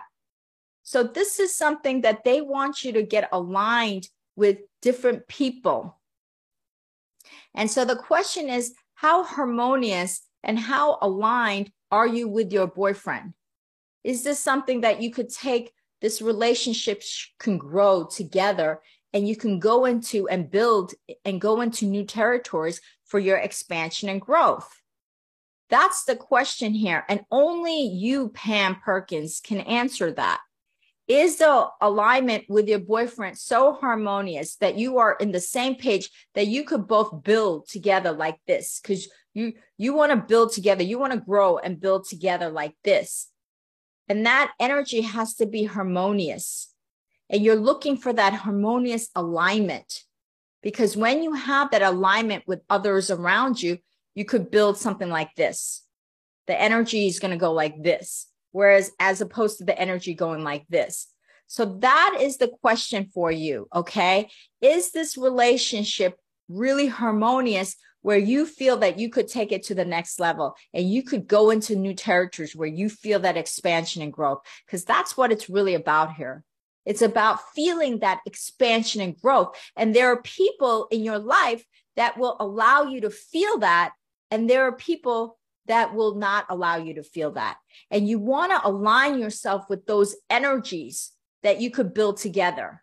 So 0.84 1.02
this 1.02 1.40
is 1.40 1.56
something 1.56 2.02
that 2.02 2.22
they 2.22 2.40
want 2.40 2.84
you 2.84 2.92
to 2.92 3.02
get 3.02 3.28
aligned 3.32 4.08
with 4.36 4.58
different 4.80 5.26
people. 5.26 5.98
And 7.54 7.70
so 7.70 7.84
the 7.84 7.96
question 7.96 8.48
is, 8.48 8.74
how 8.94 9.24
harmonious 9.24 10.22
and 10.44 10.58
how 10.58 10.98
aligned 11.02 11.72
are 11.90 12.06
you 12.06 12.28
with 12.28 12.52
your 12.52 12.68
boyfriend? 12.68 13.34
is 14.04 14.22
this 14.22 14.38
something 14.38 14.82
that 14.82 15.00
you 15.02 15.10
could 15.10 15.30
take 15.30 15.72
this 16.00 16.20
relationship 16.20 17.02
can 17.40 17.56
grow 17.56 18.04
together 18.04 18.80
and 19.14 19.26
you 19.26 19.34
can 19.34 19.58
go 19.58 19.86
into 19.86 20.28
and 20.28 20.50
build 20.50 20.92
and 21.24 21.40
go 21.40 21.62
into 21.62 21.86
new 21.86 22.04
territories 22.04 22.80
for 23.06 23.18
your 23.18 23.38
expansion 23.38 24.08
and 24.08 24.20
growth 24.20 24.82
that's 25.70 26.04
the 26.04 26.14
question 26.14 26.74
here 26.74 27.04
and 27.08 27.22
only 27.30 27.82
you 27.86 28.28
pam 28.28 28.76
perkins 28.76 29.40
can 29.40 29.60
answer 29.60 30.12
that 30.12 30.40
is 31.06 31.36
the 31.36 31.66
alignment 31.80 32.44
with 32.48 32.68
your 32.68 32.78
boyfriend 32.78 33.36
so 33.36 33.74
harmonious 33.74 34.56
that 34.56 34.76
you 34.76 34.98
are 34.98 35.16
in 35.20 35.32
the 35.32 35.40
same 35.40 35.74
page 35.74 36.10
that 36.34 36.46
you 36.46 36.64
could 36.64 36.86
both 36.88 37.22
build 37.22 37.68
together 37.68 38.12
like 38.12 38.38
this 38.46 38.80
because 38.80 39.08
you 39.34 39.52
you 39.76 39.92
want 39.92 40.10
to 40.10 40.16
build 40.16 40.52
together 40.52 40.82
you 40.82 40.98
want 40.98 41.12
to 41.12 41.20
grow 41.20 41.58
and 41.58 41.80
build 41.80 42.08
together 42.08 42.48
like 42.48 42.74
this 42.84 43.28
and 44.08 44.26
that 44.26 44.52
energy 44.60 45.00
has 45.00 45.34
to 45.34 45.46
be 45.46 45.64
harmonious. 45.64 46.72
And 47.30 47.42
you're 47.42 47.56
looking 47.56 47.96
for 47.96 48.12
that 48.12 48.34
harmonious 48.34 49.08
alignment. 49.14 50.02
Because 50.62 50.96
when 50.96 51.22
you 51.22 51.32
have 51.32 51.70
that 51.70 51.82
alignment 51.82 52.44
with 52.46 52.60
others 52.68 53.10
around 53.10 53.62
you, 53.62 53.78
you 54.14 54.24
could 54.24 54.50
build 54.50 54.76
something 54.76 55.08
like 55.08 55.34
this. 55.36 55.82
The 56.46 56.60
energy 56.60 57.06
is 57.06 57.18
going 57.18 57.32
to 57.32 57.38
go 57.38 57.52
like 57.52 57.82
this. 57.82 58.26
Whereas, 58.54 58.92
as 59.00 59.20
opposed 59.20 59.58
to 59.58 59.64
the 59.64 59.76
energy 59.76 60.14
going 60.14 60.44
like 60.44 60.64
this. 60.68 61.08
So, 61.48 61.64
that 61.80 62.18
is 62.20 62.36
the 62.36 62.52
question 62.62 63.10
for 63.12 63.32
you. 63.32 63.66
Okay. 63.74 64.30
Is 64.60 64.92
this 64.92 65.16
relationship 65.18 66.16
really 66.48 66.86
harmonious 66.86 67.74
where 68.02 68.18
you 68.18 68.44
feel 68.44 68.76
that 68.76 68.98
you 68.98 69.08
could 69.08 69.26
take 69.26 69.50
it 69.50 69.62
to 69.64 69.74
the 69.74 69.84
next 69.84 70.20
level 70.20 70.54
and 70.72 70.88
you 70.88 71.02
could 71.02 71.26
go 71.26 71.48
into 71.50 71.74
new 71.74 71.94
territories 71.94 72.54
where 72.54 72.68
you 72.68 72.88
feel 72.88 73.18
that 73.18 73.36
expansion 73.36 74.02
and 74.02 74.12
growth 74.12 74.40
because 74.66 74.84
that's 74.84 75.16
what 75.16 75.32
it's 75.32 75.48
really 75.48 75.74
about 75.74 76.14
here 76.14 76.44
it's 76.84 77.00
about 77.00 77.38
feeling 77.54 78.00
that 78.00 78.20
expansion 78.26 79.00
and 79.00 79.18
growth 79.20 79.56
and 79.74 79.94
there 79.94 80.12
are 80.12 80.20
people 80.20 80.86
in 80.90 81.02
your 81.02 81.18
life 81.18 81.64
that 81.96 82.18
will 82.18 82.36
allow 82.40 82.82
you 82.82 83.00
to 83.00 83.10
feel 83.10 83.58
that 83.58 83.92
and 84.30 84.50
there 84.50 84.64
are 84.64 84.76
people 84.76 85.38
that 85.66 85.94
will 85.94 86.14
not 86.16 86.46
allow 86.48 86.76
you 86.76 86.94
to 86.94 87.02
feel 87.02 87.32
that 87.32 87.56
and 87.90 88.08
you 88.08 88.18
want 88.18 88.52
to 88.52 88.68
align 88.68 89.18
yourself 89.18 89.68
with 89.68 89.86
those 89.86 90.16
energies 90.28 91.12
that 91.42 91.60
you 91.60 91.70
could 91.70 91.94
build 91.94 92.16
together 92.16 92.82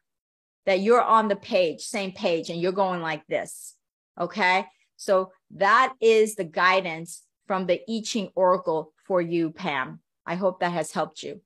that 0.65 0.79
you're 0.79 1.01
on 1.01 1.27
the 1.27 1.35
page 1.35 1.81
same 1.81 2.11
page 2.11 2.49
and 2.49 2.61
you're 2.61 2.71
going 2.71 3.01
like 3.01 3.25
this 3.27 3.75
okay 4.19 4.65
so 5.01 5.31
that 5.55 5.93
is 5.99 6.35
the 6.35 6.43
guidance 6.43 7.23
from 7.47 7.65
the 7.65 7.81
I 7.89 8.01
Ching 8.01 8.29
Oracle 8.35 8.93
for 9.07 9.19
you, 9.19 9.49
Pam. 9.49 9.99
I 10.25 10.35
hope 10.35 10.59
that 10.59 10.71
has 10.71 10.91
helped 10.91 11.23
you. 11.23 11.41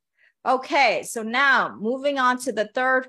Okay, 0.46 1.04
so 1.04 1.24
now 1.24 1.75
moving 1.80 2.20
on 2.20 2.38
to 2.42 2.51
the 2.51 2.68
third. 2.68 3.08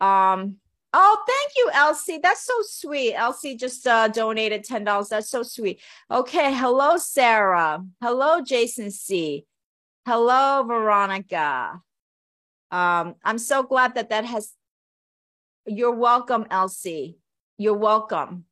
Um, 0.00 0.56
oh, 0.92 1.24
thank 1.26 1.52
you, 1.56 1.70
Elsie. 1.72 2.18
That's 2.22 2.44
so 2.44 2.54
sweet. 2.62 3.14
Elsie 3.14 3.56
just 3.56 3.86
uh, 3.86 4.08
donated 4.08 4.64
ten 4.64 4.84
dollars. 4.84 5.08
That's 5.08 5.30
so 5.30 5.42
sweet. 5.42 5.80
Okay, 6.10 6.54
hello, 6.54 6.96
Sarah. 6.96 7.84
Hello, 8.02 8.40
Jason 8.42 8.90
C. 8.90 9.46
Hello, 10.06 10.64
Veronica. 10.66 11.80
Um, 12.70 13.14
I'm 13.24 13.38
so 13.38 13.62
glad 13.62 13.94
that 13.94 14.10
that 14.10 14.24
has. 14.24 14.52
You're 15.66 15.94
welcome, 15.94 16.46
Elsie. 16.50 17.18
You're 17.58 17.74
welcome. 17.74 18.44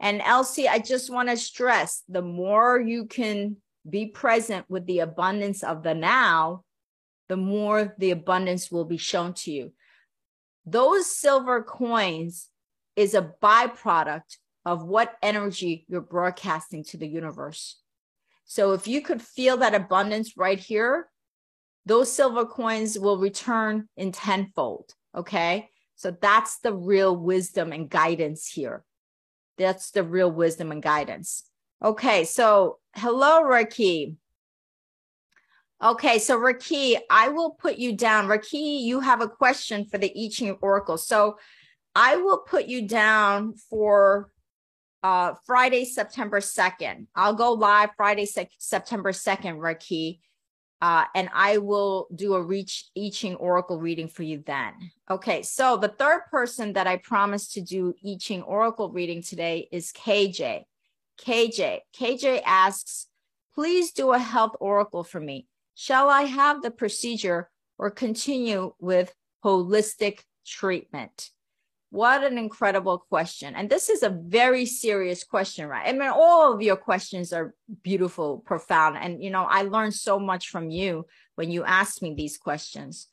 And 0.00 0.22
Elsie, 0.22 0.68
I 0.68 0.78
just 0.78 1.10
want 1.10 1.28
to 1.28 1.36
stress 1.36 2.04
the 2.08 2.22
more 2.22 2.80
you 2.80 3.06
can 3.06 3.56
be 3.88 4.06
present 4.06 4.64
with 4.68 4.86
the 4.86 5.00
abundance 5.00 5.64
of 5.64 5.82
the 5.82 5.94
now, 5.94 6.64
the 7.28 7.36
more 7.36 7.94
the 7.98 8.12
abundance 8.12 8.70
will 8.70 8.84
be 8.84 8.96
shown 8.96 9.34
to 9.34 9.50
you. 9.50 9.72
Those 10.70 11.14
silver 11.14 11.62
coins 11.62 12.48
is 12.96 13.14
a 13.14 13.32
byproduct 13.42 14.36
of 14.64 14.84
what 14.84 15.16
energy 15.22 15.86
you're 15.88 16.00
broadcasting 16.00 16.84
to 16.84 16.96
the 16.96 17.06
universe. 17.06 17.80
So 18.44 18.72
if 18.72 18.88
you 18.88 19.00
could 19.02 19.22
feel 19.22 19.58
that 19.58 19.74
abundance 19.74 20.36
right 20.36 20.58
here, 20.58 21.08
those 21.86 22.12
silver 22.12 22.44
coins 22.44 22.98
will 22.98 23.18
return 23.18 23.88
in 23.96 24.12
tenfold. 24.12 24.92
Okay. 25.16 25.70
So 25.96 26.12
that's 26.12 26.58
the 26.60 26.72
real 26.72 27.16
wisdom 27.16 27.72
and 27.72 27.90
guidance 27.90 28.46
here. 28.46 28.84
That's 29.56 29.90
the 29.90 30.04
real 30.04 30.30
wisdom 30.30 30.70
and 30.70 30.82
guidance. 30.82 31.42
Okay, 31.84 32.24
so 32.24 32.78
hello, 32.94 33.42
Raki. 33.42 34.16
Okay, 35.82 36.18
so 36.18 36.36
Raki, 36.36 36.96
I 37.08 37.28
will 37.28 37.50
put 37.50 37.78
you 37.78 37.92
down. 37.92 38.26
Raki, 38.26 38.58
you 38.58 38.98
have 38.98 39.20
a 39.20 39.28
question 39.28 39.84
for 39.84 39.96
the 39.96 40.12
I 40.16 40.28
Ching 40.28 40.58
Oracle. 40.60 40.98
So 40.98 41.38
I 41.94 42.16
will 42.16 42.38
put 42.38 42.66
you 42.66 42.88
down 42.88 43.54
for 43.54 44.30
uh, 45.04 45.34
Friday, 45.46 45.84
September 45.84 46.40
2nd. 46.40 47.06
I'll 47.14 47.34
go 47.34 47.52
live 47.52 47.90
Friday, 47.96 48.26
se- 48.26 48.50
September 48.58 49.12
2nd, 49.12 49.60
Raki. 49.60 50.20
Uh, 50.80 51.04
and 51.14 51.28
I 51.32 51.58
will 51.58 52.08
do 52.14 52.34
a 52.34 52.42
reach 52.42 52.86
I 52.96 53.10
Ching 53.10 53.36
Oracle 53.36 53.78
reading 53.78 54.08
for 54.08 54.24
you 54.24 54.42
then. 54.44 54.74
Okay, 55.08 55.42
so 55.42 55.76
the 55.76 55.88
third 55.88 56.22
person 56.30 56.72
that 56.72 56.88
I 56.88 56.96
promised 56.96 57.54
to 57.54 57.60
do 57.60 57.94
I 58.04 58.16
Ching 58.18 58.42
Oracle 58.42 58.90
reading 58.90 59.22
today 59.22 59.68
is 59.70 59.92
KJ. 59.92 60.64
KJ. 61.20 61.80
KJ 61.96 62.42
asks, 62.44 63.06
please 63.54 63.92
do 63.92 64.12
a 64.12 64.18
health 64.18 64.56
oracle 64.60 65.04
for 65.04 65.20
me. 65.20 65.46
Shall 65.80 66.08
I 66.08 66.22
have 66.22 66.60
the 66.60 66.72
procedure 66.72 67.48
or 67.78 67.92
continue 67.92 68.72
with 68.80 69.14
holistic 69.44 70.24
treatment? 70.44 71.30
What 71.90 72.24
an 72.24 72.36
incredible 72.36 72.98
question. 73.08 73.54
And 73.54 73.70
this 73.70 73.88
is 73.88 74.02
a 74.02 74.10
very 74.10 74.66
serious 74.66 75.22
question, 75.22 75.68
right? 75.68 75.86
I 75.88 75.92
mean, 75.92 76.10
all 76.12 76.52
of 76.52 76.62
your 76.62 76.74
questions 76.74 77.32
are 77.32 77.54
beautiful, 77.84 78.38
profound. 78.38 78.98
And, 79.00 79.22
you 79.22 79.30
know, 79.30 79.44
I 79.44 79.62
learned 79.62 79.94
so 79.94 80.18
much 80.18 80.48
from 80.48 80.68
you 80.68 81.06
when 81.36 81.52
you 81.52 81.62
asked 81.62 82.02
me 82.02 82.12
these 82.12 82.38
questions. 82.38 83.06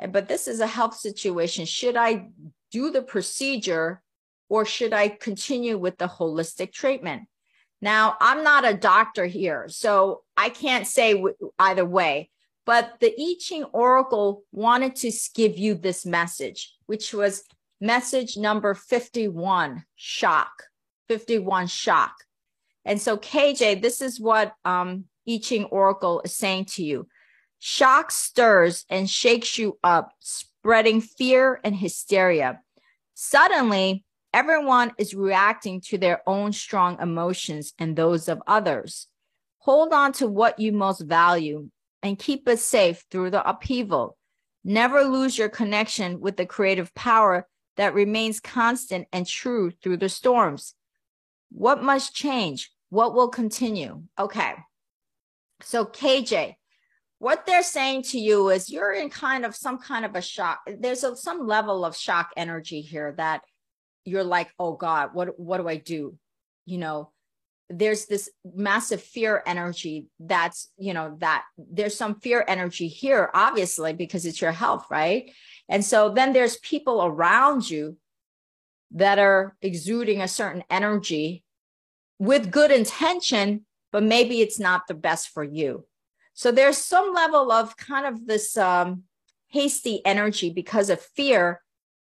Eh, 0.00 0.08
but 0.08 0.26
this 0.26 0.48
is 0.48 0.58
a 0.58 0.66
health 0.66 0.96
situation. 0.96 1.66
Should 1.66 1.96
I 1.96 2.30
do 2.72 2.90
the 2.90 3.02
procedure 3.02 4.02
or 4.48 4.64
should 4.64 4.92
I 4.92 5.06
continue 5.06 5.78
with 5.78 5.98
the 5.98 6.08
holistic 6.08 6.72
treatment? 6.72 7.28
Now, 7.80 8.16
I'm 8.20 8.42
not 8.42 8.66
a 8.66 8.74
doctor 8.74 9.26
here, 9.26 9.68
so 9.68 10.22
I 10.36 10.48
can't 10.48 10.86
say 10.86 11.22
either 11.58 11.84
way. 11.84 12.30
But 12.66 12.96
the 13.00 13.14
I 13.18 13.36
Ching 13.40 13.64
Oracle 13.64 14.42
wanted 14.52 14.96
to 14.96 15.12
give 15.34 15.56
you 15.56 15.74
this 15.74 16.04
message, 16.04 16.74
which 16.86 17.14
was 17.14 17.44
message 17.80 18.36
number 18.36 18.74
51 18.74 19.84
shock 19.94 20.64
51 21.08 21.68
shock 21.68 22.12
and 22.84 23.00
so 23.00 23.16
kj 23.16 23.80
this 23.80 24.02
is 24.02 24.20
what 24.20 24.52
um 24.64 25.04
I 25.28 25.38
Ching 25.38 25.64
oracle 25.66 26.20
is 26.24 26.34
saying 26.34 26.64
to 26.66 26.84
you 26.84 27.06
shock 27.60 28.10
stirs 28.10 28.84
and 28.90 29.08
shakes 29.08 29.58
you 29.58 29.78
up 29.84 30.10
spreading 30.18 31.00
fear 31.00 31.60
and 31.62 31.76
hysteria 31.76 32.60
suddenly 33.14 34.04
everyone 34.32 34.92
is 34.98 35.14
reacting 35.14 35.80
to 35.80 35.98
their 35.98 36.22
own 36.26 36.52
strong 36.52 37.00
emotions 37.00 37.72
and 37.78 37.96
those 37.96 38.28
of 38.28 38.42
others 38.46 39.06
hold 39.58 39.92
on 39.92 40.12
to 40.12 40.26
what 40.26 40.58
you 40.58 40.72
most 40.72 41.00
value 41.00 41.68
and 42.02 42.18
keep 42.18 42.48
it 42.48 42.58
safe 42.58 43.04
through 43.10 43.30
the 43.30 43.48
upheaval 43.48 44.16
never 44.64 45.04
lose 45.04 45.38
your 45.38 45.48
connection 45.48 46.20
with 46.20 46.36
the 46.36 46.46
creative 46.46 46.94
power 46.94 47.46
that 47.78 47.94
remains 47.94 48.40
constant 48.40 49.08
and 49.12 49.26
true 49.26 49.70
through 49.70 49.96
the 49.96 50.08
storms. 50.08 50.74
What 51.50 51.82
must 51.82 52.14
change? 52.14 52.70
What 52.90 53.14
will 53.14 53.28
continue? 53.28 54.02
Okay. 54.18 54.54
So, 55.62 55.86
KJ, 55.86 56.56
what 57.18 57.46
they're 57.46 57.62
saying 57.62 58.02
to 58.04 58.18
you 58.18 58.50
is 58.50 58.70
you're 58.70 58.92
in 58.92 59.10
kind 59.10 59.44
of 59.44 59.56
some 59.56 59.78
kind 59.78 60.04
of 60.04 60.14
a 60.14 60.20
shock. 60.20 60.60
There's 60.66 61.04
a, 61.04 61.16
some 61.16 61.46
level 61.46 61.84
of 61.84 61.96
shock 61.96 62.30
energy 62.36 62.80
here 62.80 63.14
that 63.16 63.42
you're 64.08 64.24
like, 64.24 64.52
oh 64.58 64.74
God, 64.74 65.10
what, 65.12 65.38
what 65.38 65.58
do 65.58 65.68
I 65.68 65.76
do? 65.76 66.16
You 66.66 66.78
know, 66.78 67.10
there's 67.70 68.06
this 68.06 68.30
massive 68.54 69.02
fear 69.02 69.42
energy 69.46 70.06
that's 70.18 70.70
you 70.78 70.94
know 70.94 71.16
that 71.18 71.44
there's 71.58 71.96
some 71.96 72.18
fear 72.20 72.44
energy 72.48 72.88
here 72.88 73.30
obviously 73.34 73.92
because 73.92 74.24
it's 74.24 74.40
your 74.40 74.52
health 74.52 74.86
right 74.90 75.30
and 75.68 75.84
so 75.84 76.08
then 76.08 76.32
there's 76.32 76.56
people 76.58 77.04
around 77.04 77.68
you 77.68 77.96
that 78.90 79.18
are 79.18 79.54
exuding 79.60 80.22
a 80.22 80.28
certain 80.28 80.64
energy 80.70 81.44
with 82.18 82.50
good 82.50 82.70
intention 82.70 83.66
but 83.92 84.02
maybe 84.02 84.40
it's 84.40 84.58
not 84.58 84.86
the 84.86 84.94
best 84.94 85.28
for 85.28 85.44
you 85.44 85.84
so 86.32 86.50
there's 86.50 86.78
some 86.78 87.12
level 87.12 87.52
of 87.52 87.76
kind 87.76 88.06
of 88.06 88.26
this 88.26 88.56
um, 88.56 89.02
hasty 89.48 90.00
energy 90.06 90.50
because 90.50 90.88
of 90.88 91.00
fear 91.00 91.60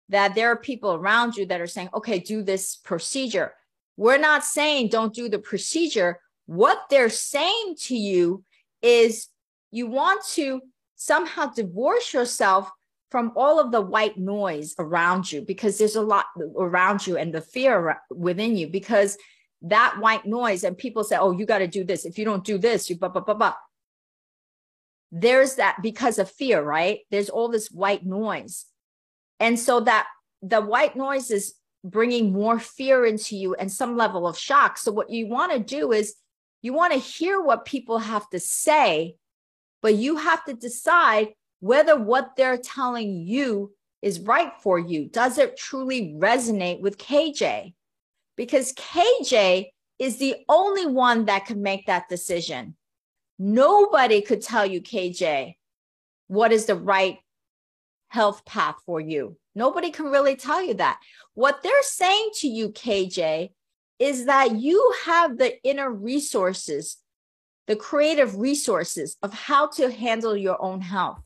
that 0.08 0.34
there 0.34 0.50
are 0.50 0.56
people 0.56 0.94
around 0.94 1.36
you 1.36 1.46
that 1.46 1.60
are 1.60 1.66
saying 1.66 1.88
okay 1.94 2.18
do 2.18 2.42
this 2.42 2.76
procedure 2.76 3.52
we're 3.98 4.16
not 4.16 4.44
saying 4.44 4.88
don't 4.88 5.12
do 5.12 5.28
the 5.28 5.40
procedure. 5.40 6.20
What 6.46 6.84
they're 6.88 7.10
saying 7.10 7.74
to 7.86 7.96
you 7.96 8.44
is 8.80 9.26
you 9.72 9.88
want 9.88 10.24
to 10.34 10.62
somehow 10.94 11.46
divorce 11.46 12.14
yourself 12.14 12.70
from 13.10 13.32
all 13.34 13.58
of 13.58 13.72
the 13.72 13.80
white 13.80 14.16
noise 14.16 14.76
around 14.78 15.30
you 15.32 15.42
because 15.42 15.78
there's 15.78 15.96
a 15.96 16.00
lot 16.00 16.26
around 16.56 17.08
you 17.08 17.16
and 17.16 17.34
the 17.34 17.40
fear 17.40 18.00
within 18.10 18.56
you 18.56 18.68
because 18.68 19.18
that 19.62 19.96
white 19.98 20.24
noise 20.24 20.62
and 20.62 20.78
people 20.78 21.02
say, 21.02 21.16
oh, 21.16 21.32
you 21.32 21.44
got 21.44 21.58
to 21.58 21.66
do 21.66 21.82
this. 21.82 22.04
If 22.04 22.18
you 22.18 22.24
don't 22.24 22.44
do 22.44 22.56
this, 22.56 22.88
you 22.88 22.96
blah, 22.96 23.08
blah, 23.08 23.22
blah, 23.22 23.34
blah. 23.34 23.54
There's 25.10 25.56
that 25.56 25.78
because 25.82 26.20
of 26.20 26.30
fear, 26.30 26.62
right? 26.62 27.00
There's 27.10 27.30
all 27.30 27.48
this 27.48 27.68
white 27.68 28.06
noise. 28.06 28.66
And 29.40 29.58
so 29.58 29.80
that 29.80 30.06
the 30.42 30.60
white 30.60 30.96
noise 30.96 31.30
is 31.30 31.54
bringing 31.84 32.32
more 32.32 32.58
fear 32.58 33.04
into 33.06 33.36
you 33.36 33.54
and 33.54 33.70
some 33.70 33.96
level 33.96 34.26
of 34.26 34.38
shock. 34.38 34.78
So, 34.78 34.92
what 34.92 35.10
you 35.10 35.26
want 35.28 35.52
to 35.52 35.58
do 35.58 35.92
is 35.92 36.14
you 36.62 36.72
want 36.72 36.92
to 36.92 36.98
hear 36.98 37.40
what 37.40 37.64
people 37.64 37.98
have 37.98 38.28
to 38.30 38.40
say, 38.40 39.16
but 39.80 39.94
you 39.94 40.16
have 40.16 40.44
to 40.44 40.54
decide 40.54 41.28
whether 41.60 41.96
what 41.96 42.36
they're 42.36 42.58
telling 42.58 43.26
you 43.26 43.72
is 44.02 44.20
right 44.20 44.52
for 44.60 44.78
you. 44.78 45.06
Does 45.06 45.38
it 45.38 45.56
truly 45.56 46.14
resonate 46.18 46.80
with 46.80 46.98
KJ? 46.98 47.74
Because 48.36 48.72
KJ 48.74 49.70
is 49.98 50.18
the 50.18 50.36
only 50.48 50.86
one 50.86 51.24
that 51.24 51.46
can 51.46 51.62
make 51.62 51.86
that 51.86 52.08
decision. 52.08 52.76
Nobody 53.38 54.20
could 54.22 54.42
tell 54.42 54.64
you, 54.64 54.80
KJ, 54.80 55.56
what 56.28 56.52
is 56.52 56.66
the 56.66 56.76
right 56.76 57.18
health 58.08 58.44
path 58.44 58.76
for 58.86 59.00
you. 59.00 59.36
Nobody 59.54 59.90
can 59.90 60.06
really 60.06 60.36
tell 60.36 60.62
you 60.62 60.74
that. 60.74 61.00
What 61.34 61.62
they're 61.62 61.72
saying 61.82 62.30
to 62.36 62.48
you, 62.48 62.70
KJ, 62.70 63.50
is 63.98 64.26
that 64.26 64.56
you 64.56 64.94
have 65.04 65.38
the 65.38 65.62
inner 65.64 65.90
resources, 65.90 66.98
the 67.66 67.76
creative 67.76 68.36
resources 68.36 69.16
of 69.22 69.32
how 69.32 69.66
to 69.68 69.90
handle 69.90 70.36
your 70.36 70.60
own 70.62 70.80
health. 70.80 71.22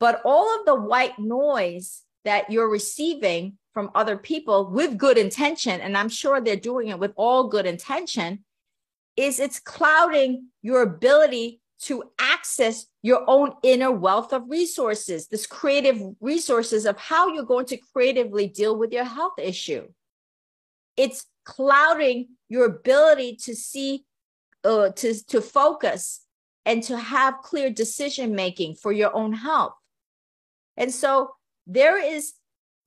But 0.00 0.20
all 0.24 0.58
of 0.58 0.66
the 0.66 0.74
white 0.74 1.18
noise 1.18 2.02
that 2.24 2.50
you're 2.50 2.68
receiving 2.68 3.58
from 3.72 3.90
other 3.94 4.16
people 4.16 4.70
with 4.70 4.98
good 4.98 5.18
intention, 5.18 5.80
and 5.80 5.96
I'm 5.96 6.08
sure 6.08 6.40
they're 6.40 6.56
doing 6.56 6.88
it 6.88 6.98
with 6.98 7.12
all 7.16 7.48
good 7.48 7.66
intention, 7.66 8.44
is 9.16 9.40
it's 9.40 9.60
clouding 9.60 10.48
your 10.62 10.82
ability 10.82 11.60
to 11.80 12.04
access 12.18 12.86
your 13.02 13.22
own 13.28 13.52
inner 13.62 13.92
wealth 13.92 14.32
of 14.32 14.42
resources, 14.48 15.28
this 15.28 15.46
creative 15.46 16.00
resources 16.20 16.86
of 16.86 16.98
how 16.98 17.32
you're 17.32 17.44
going 17.44 17.66
to 17.66 17.76
creatively 17.76 18.48
deal 18.48 18.76
with 18.76 18.92
your 18.92 19.04
health 19.04 19.38
issue. 19.38 19.86
It's 20.96 21.26
clouding 21.44 22.28
your 22.48 22.66
ability 22.66 23.36
to 23.42 23.54
see, 23.54 24.04
uh, 24.64 24.90
to, 24.90 25.24
to 25.26 25.40
focus 25.40 26.24
and 26.66 26.82
to 26.84 26.98
have 26.98 27.38
clear 27.42 27.70
decision 27.70 28.34
making 28.34 28.74
for 28.74 28.92
your 28.92 29.14
own 29.14 29.32
health. 29.32 29.74
And 30.76 30.92
so 30.92 31.30
there 31.66 32.02
is 32.02 32.32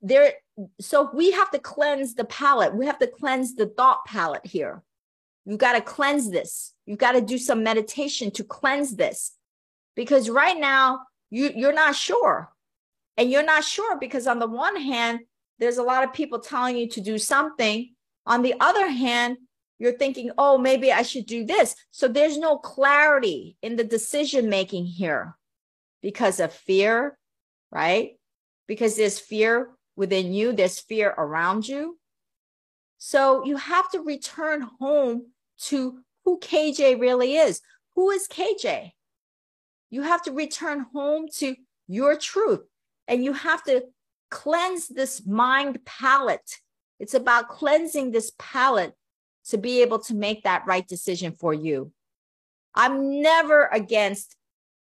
there 0.01 0.33
so 0.79 1.09
we 1.13 1.31
have 1.31 1.51
to 1.51 1.59
cleanse 1.59 2.15
the 2.15 2.25
palate. 2.25 2.75
We 2.75 2.85
have 2.85 2.99
to 2.99 3.07
cleanse 3.07 3.55
the 3.55 3.67
thought 3.67 4.05
palette 4.05 4.45
here. 4.45 4.83
You 5.45 5.57
got 5.57 5.73
to 5.73 5.81
cleanse 5.81 6.29
this. 6.29 6.73
You 6.91 6.97
got 6.97 7.13
to 7.13 7.21
do 7.21 7.37
some 7.37 7.63
meditation 7.63 8.31
to 8.31 8.43
cleanse 8.43 8.97
this. 8.97 9.31
Because 9.95 10.29
right 10.29 10.59
now 10.59 11.03
you 11.29 11.49
you're 11.55 11.71
not 11.71 11.95
sure. 11.95 12.51
And 13.15 13.31
you're 13.31 13.45
not 13.45 13.63
sure 13.63 13.97
because 13.97 14.27
on 14.27 14.39
the 14.39 14.47
one 14.47 14.75
hand 14.75 15.21
there's 15.57 15.77
a 15.77 15.83
lot 15.83 16.03
of 16.03 16.11
people 16.11 16.39
telling 16.39 16.75
you 16.75 16.89
to 16.89 16.99
do 16.99 17.17
something. 17.17 17.95
On 18.25 18.41
the 18.41 18.55
other 18.59 18.89
hand, 18.89 19.37
you're 19.79 19.97
thinking, 19.97 20.31
"Oh, 20.37 20.57
maybe 20.57 20.91
I 20.91 21.03
should 21.03 21.27
do 21.27 21.45
this." 21.45 21.77
So 21.91 22.09
there's 22.09 22.37
no 22.37 22.57
clarity 22.57 23.55
in 23.61 23.77
the 23.77 23.85
decision 23.85 24.49
making 24.49 24.83
here 24.85 25.37
because 26.01 26.41
of 26.41 26.51
fear, 26.51 27.17
right? 27.71 28.19
Because 28.67 28.97
there's 28.97 29.17
fear 29.17 29.77
within 29.95 30.33
you, 30.33 30.51
there's 30.51 30.81
fear 30.81 31.15
around 31.17 31.69
you. 31.69 31.97
So 32.97 33.45
you 33.45 33.55
have 33.55 33.89
to 33.91 34.01
return 34.01 34.59
home 34.81 35.31
to 35.69 36.03
who 36.25 36.39
KJ 36.39 36.99
really 36.99 37.35
is. 37.35 37.61
Who 37.95 38.09
is 38.11 38.27
KJ? 38.27 38.91
You 39.89 40.03
have 40.03 40.21
to 40.23 40.31
return 40.31 40.85
home 40.93 41.27
to 41.37 41.55
your 41.87 42.17
truth 42.17 42.61
and 43.07 43.23
you 43.23 43.33
have 43.33 43.63
to 43.65 43.83
cleanse 44.29 44.87
this 44.87 45.25
mind 45.25 45.83
palette. 45.85 46.59
It's 46.99 47.13
about 47.13 47.49
cleansing 47.49 48.11
this 48.11 48.31
palette 48.39 48.93
to 49.49 49.57
be 49.57 49.81
able 49.81 49.99
to 49.99 50.13
make 50.13 50.43
that 50.43 50.65
right 50.65 50.87
decision 50.87 51.33
for 51.33 51.53
you. 51.53 51.91
I'm 52.73 53.21
never 53.21 53.65
against 53.65 54.35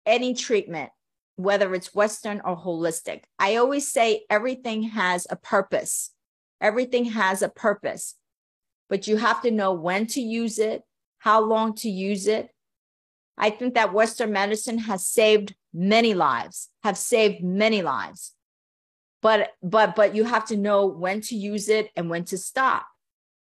any 0.06 0.34
treatment 0.34 0.92
whether 1.42 1.74
it's 1.74 1.94
Western 1.94 2.42
or 2.46 2.56
holistic. 2.58 3.24
I 3.40 3.56
always 3.56 3.92
say 3.92 4.24
everything 4.30 4.84
has 4.84 5.26
a 5.30 5.36
purpose. 5.36 6.12
Everything 6.60 7.06
has 7.06 7.42
a 7.42 7.50
purpose, 7.50 8.16
but 8.90 9.08
you 9.08 9.18
have 9.18 9.42
to 9.42 9.52
know 9.52 9.74
when 9.74 10.06
to 10.08 10.22
use 10.22 10.60
it, 10.60 10.84
how 11.22 11.40
long 11.40 11.76
to 11.76 11.90
use 11.90 12.26
it. 12.26 12.50
I 13.38 13.52
think 13.52 13.76
that 13.76 13.94
Western 13.94 14.32
medicine 14.32 14.80
has 14.80 15.06
saved 15.06 15.56
many 15.72 16.16
lives, 16.16 16.70
have 16.84 16.98
saved 16.98 17.44
many 17.44 17.84
lives. 17.84 18.34
But 19.22 19.52
but 19.62 19.96
but 19.96 20.16
you 20.16 20.24
have 20.24 20.46
to 20.48 20.58
know 20.58 20.88
when 20.88 21.22
to 21.22 21.36
use 21.36 21.70
it 21.70 21.92
and 21.96 22.10
when 22.10 22.26
to 22.26 22.40
stop. 22.40 22.88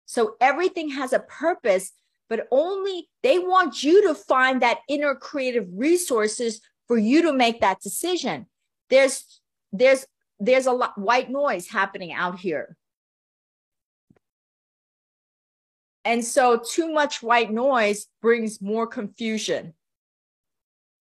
So 0.06 0.36
everything 0.40 0.88
has 0.90 1.12
a 1.12 1.18
purpose, 1.18 1.92
but 2.30 2.48
only 2.50 3.10
they 3.22 3.38
want 3.38 3.82
you 3.82 4.08
to 4.08 4.14
find 4.14 4.62
that 4.62 4.78
inner 4.88 5.14
creative 5.14 5.66
resources 5.70 6.62
for 6.88 6.96
you 6.96 7.20
to 7.22 7.32
make 7.32 7.60
that 7.60 7.82
decision. 7.82 8.46
There's 8.88 9.40
there's 9.70 10.06
there's 10.40 10.66
a 10.66 10.72
lot 10.72 10.96
white 10.96 11.30
noise 11.30 11.68
happening 11.68 12.14
out 12.14 12.38
here. 12.38 12.78
And 16.06 16.24
so 16.24 16.56
too 16.56 16.92
much 16.92 17.20
white 17.20 17.50
noise 17.50 18.06
brings 18.22 18.62
more 18.62 18.86
confusion, 18.86 19.74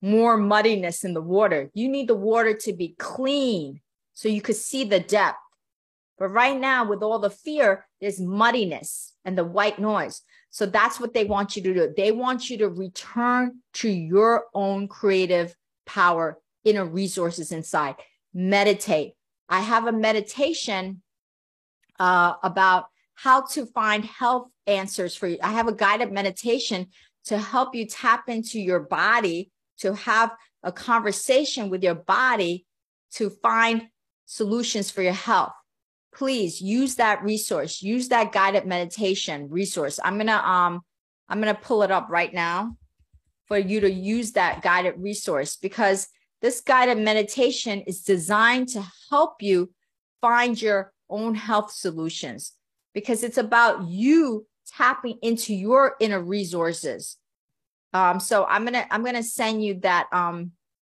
more 0.01 0.35
muddiness 0.35 1.03
in 1.03 1.13
the 1.13 1.21
water. 1.21 1.69
You 1.75 1.89
need 1.89 2.07
the 2.07 2.15
water 2.15 2.55
to 2.55 2.73
be 2.73 2.95
clean 2.97 3.81
so 4.15 4.29
you 4.29 4.41
could 4.41 4.55
see 4.55 4.83
the 4.83 4.99
depth. 4.99 5.37
But 6.17 6.29
right 6.29 6.59
now, 6.59 6.89
with 6.89 7.03
all 7.03 7.19
the 7.19 7.29
fear, 7.29 7.85
there's 8.01 8.19
muddiness 8.19 9.13
and 9.23 9.37
the 9.37 9.43
white 9.43 9.77
noise. 9.77 10.23
So 10.49 10.65
that's 10.65 10.99
what 10.99 11.13
they 11.13 11.25
want 11.25 11.55
you 11.55 11.61
to 11.61 11.73
do. 11.75 11.93
They 11.95 12.11
want 12.11 12.49
you 12.49 12.57
to 12.57 12.69
return 12.69 13.59
to 13.73 13.89
your 13.89 14.45
own 14.55 14.87
creative 14.87 15.55
power, 15.85 16.39
inner 16.63 16.85
resources 16.85 17.51
inside. 17.51 17.95
Meditate. 18.33 19.13
I 19.49 19.59
have 19.59 19.85
a 19.85 19.91
meditation 19.91 21.03
uh, 21.99 22.33
about 22.41 22.85
how 23.13 23.45
to 23.47 23.67
find 23.67 24.03
health 24.03 24.49
answers 24.67 25.15
for 25.15 25.27
you. 25.27 25.37
I 25.41 25.51
have 25.51 25.67
a 25.67 25.73
guided 25.73 26.11
meditation 26.11 26.87
to 27.25 27.37
help 27.37 27.75
you 27.75 27.85
tap 27.85 28.29
into 28.29 28.59
your 28.59 28.79
body, 28.79 29.51
to 29.79 29.93
have 29.93 30.31
a 30.63 30.71
conversation 30.71 31.69
with 31.69 31.83
your 31.83 31.95
body 31.95 32.65
to 33.13 33.29
find 33.29 33.83
solutions 34.25 34.91
for 34.91 35.01
your 35.01 35.13
health. 35.13 35.53
Please 36.13 36.61
use 36.61 36.95
that 36.95 37.23
resource, 37.23 37.81
use 37.81 38.09
that 38.09 38.31
guided 38.31 38.65
meditation 38.65 39.49
resource. 39.49 39.99
I'm 40.03 40.15
going 40.15 40.27
to 40.27 40.49
um 40.49 40.81
I'm 41.27 41.41
going 41.41 41.53
to 41.53 41.61
pull 41.61 41.83
it 41.83 41.91
up 41.91 42.07
right 42.09 42.33
now 42.33 42.77
for 43.47 43.57
you 43.57 43.79
to 43.81 43.91
use 43.91 44.33
that 44.33 44.61
guided 44.61 44.95
resource 44.97 45.55
because 45.55 46.07
this 46.41 46.61
guided 46.61 46.99
meditation 46.99 47.81
is 47.81 48.01
designed 48.01 48.69
to 48.69 48.85
help 49.09 49.41
you 49.41 49.71
find 50.21 50.59
your 50.61 50.93
own 51.09 51.35
health 51.35 51.71
solutions 51.71 52.53
because 52.93 53.23
it's 53.23 53.37
about 53.37 53.87
you 53.87 54.45
tapping 54.67 55.17
into 55.21 55.53
your 55.53 55.95
inner 55.99 56.21
resources. 56.21 57.17
Um, 57.93 58.19
so 58.19 58.45
I'm 58.45 58.65
gonna 58.65 58.85
I'm 58.91 59.03
gonna 59.03 59.23
send 59.23 59.63
you 59.63 59.79
that 59.81 60.07
um 60.11 60.51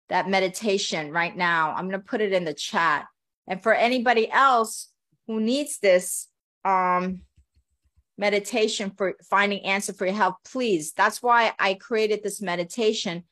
that 0.09 0.29
meditation 0.29 1.13
right 1.13 1.37
now. 1.37 1.75
I'm 1.77 1.87
gonna 1.87 1.99
put 1.99 2.21
it 2.21 2.33
in 2.33 2.45
the 2.45 2.55
chat. 2.55 3.07
And 3.47 3.63
for 3.63 3.75
anybody 3.75 4.31
else 4.31 4.91
who 5.27 5.41
needs 5.41 5.79
this, 5.79 6.29
um, 6.65 7.23
meditation 8.19 8.93
for 8.97 9.15
finding 9.29 9.65
answer 9.65 9.93
for 9.93 10.07
your 10.07 10.15
health 10.15 10.37
please 10.45 10.93
that's 10.93 11.23
why 11.23 11.53
i 11.59 11.75
created 11.75 12.23
this 12.23 12.41
meditation 12.41 13.23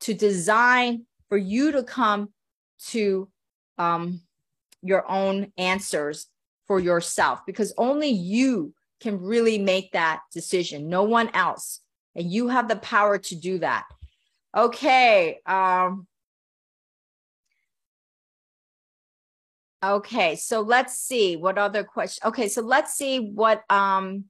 to 0.00 0.12
design 0.12 1.06
for 1.28 1.38
you 1.38 1.72
to 1.72 1.82
come 1.82 2.28
to 2.78 3.28
um, 3.78 4.20
your 4.82 5.08
own 5.10 5.50
answers 5.56 6.26
for 6.66 6.78
yourself 6.78 7.40
because 7.46 7.72
only 7.78 8.08
you 8.08 8.74
can 9.02 9.20
really 9.20 9.58
make 9.58 9.92
that 9.92 10.20
decision 10.32 10.88
no 10.88 11.02
one 11.02 11.28
else 11.34 11.80
and 12.14 12.30
you 12.30 12.48
have 12.48 12.68
the 12.68 12.76
power 12.76 13.18
to 13.18 13.34
do 13.34 13.58
that 13.58 13.84
okay 14.56 15.40
um 15.46 16.06
Okay, 19.84 20.36
so 20.36 20.60
let's 20.60 20.96
see 20.96 21.34
what 21.34 21.58
other 21.58 21.82
questions. 21.82 22.24
Okay, 22.24 22.46
so 22.48 22.62
let's 22.62 22.94
see 22.94 23.18
what 23.18 23.64
um 23.68 24.26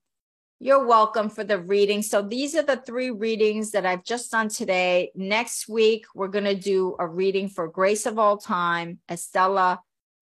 you're 0.61 0.87
welcome 0.87 1.29
for 1.29 1.43
the 1.43 1.59
reading. 1.59 2.03
So 2.03 2.23
these 2.23 2.55
are 2.55 2.63
the 2.63 2.77
three 2.77 3.11
readings 3.11 3.73
that 3.73 3.85
I've 3.85 4.05
just 4.05 4.31
done 4.31 4.49
today. 4.49 5.11
Next 5.17 5.69
week, 5.69 6.07
we're 6.15 6.29
going 6.29 6.45
to 6.45 6.55
do 6.55 6.95
a 7.01 7.07
reading 7.07 7.49
for 7.49 7.67
Grace 7.67 8.07
of 8.07 8.17
All 8.17 8.39
Time, 8.39 9.01
Estela 9.11 9.79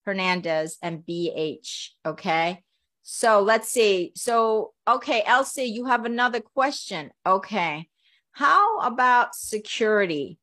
Hernandez, 0.06 0.78
and 0.82 1.04
BH. 1.06 1.90
Okay. 2.06 2.64
So 3.12 3.42
let's 3.42 3.68
see. 3.68 4.12
So, 4.14 4.72
okay, 4.86 5.24
Elsie, 5.26 5.64
you 5.64 5.86
have 5.86 6.04
another 6.04 6.38
question. 6.38 7.10
Okay. 7.26 7.88
How 8.30 8.78
about 8.78 9.34
security? 9.34 10.38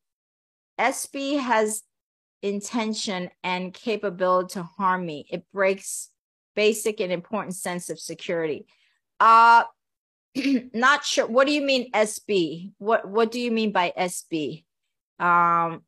SB 0.77 1.39
has 1.39 1.83
intention 2.41 3.29
and 3.41 3.73
capability 3.73 4.55
to 4.55 4.63
harm 4.63 5.05
me. 5.05 5.25
It 5.29 5.45
breaks 5.53 6.09
basic 6.57 6.99
and 6.99 7.09
important 7.09 7.55
sense 7.55 7.89
of 7.89 8.01
security. 8.01 8.65
Uh 9.17 9.63
not 10.73 11.05
sure. 11.05 11.25
What 11.25 11.47
do 11.47 11.53
you 11.53 11.61
mean 11.61 11.89
SB? 11.93 12.73
What 12.79 13.07
what 13.07 13.31
do 13.31 13.39
you 13.39 13.49
mean 13.49 13.71
by 13.71 13.93
SB? 13.97 14.65
Um 15.21 15.83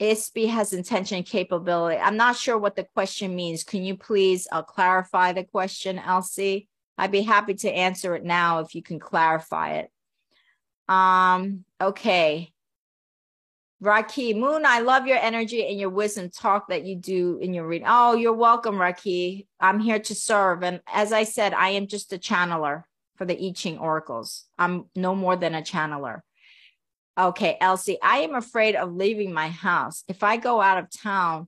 SB 0.00 0.48
has 0.48 0.72
intention 0.72 1.22
capability. 1.22 1.98
I'm 1.98 2.16
not 2.16 2.36
sure 2.36 2.58
what 2.58 2.76
the 2.76 2.86
question 2.94 3.34
means. 3.34 3.64
Can 3.64 3.84
you 3.84 3.96
please 3.96 4.48
uh, 4.50 4.62
clarify 4.62 5.32
the 5.32 5.44
question, 5.44 5.98
Elsie? 5.98 6.68
I'd 6.98 7.12
be 7.12 7.22
happy 7.22 7.54
to 7.54 7.70
answer 7.70 8.14
it 8.14 8.24
now 8.24 8.60
if 8.60 8.74
you 8.74 8.82
can 8.82 8.98
clarify 8.98 9.78
it. 9.78 9.90
Um, 10.88 11.64
okay. 11.80 12.52
Raki, 13.80 14.34
Moon, 14.34 14.64
I 14.64 14.80
love 14.80 15.06
your 15.06 15.18
energy 15.18 15.66
and 15.66 15.78
your 15.78 15.90
wisdom 15.90 16.30
talk 16.30 16.68
that 16.68 16.84
you 16.84 16.96
do 16.96 17.38
in 17.38 17.52
your 17.52 17.66
reading. 17.66 17.86
Oh, 17.88 18.14
you're 18.14 18.32
welcome, 18.32 18.80
Raki. 18.80 19.46
I'm 19.60 19.78
here 19.78 19.98
to 19.98 20.14
serve. 20.14 20.62
And 20.62 20.80
as 20.92 21.12
I 21.12 21.24
said, 21.24 21.52
I 21.52 21.70
am 21.70 21.86
just 21.86 22.12
a 22.12 22.18
channeler 22.18 22.84
for 23.16 23.24
the 23.24 23.36
I 23.36 23.52
Ching 23.52 23.78
oracles. 23.78 24.46
I'm 24.58 24.86
no 24.96 25.14
more 25.14 25.36
than 25.36 25.54
a 25.54 25.62
channeler. 25.62 26.22
Okay, 27.16 27.56
Elsie, 27.60 27.98
I 28.02 28.18
am 28.18 28.34
afraid 28.34 28.74
of 28.74 28.94
leaving 28.94 29.32
my 29.32 29.48
house. 29.48 30.02
If 30.08 30.22
I 30.22 30.36
go 30.36 30.60
out 30.60 30.78
of 30.78 30.90
town, 30.90 31.46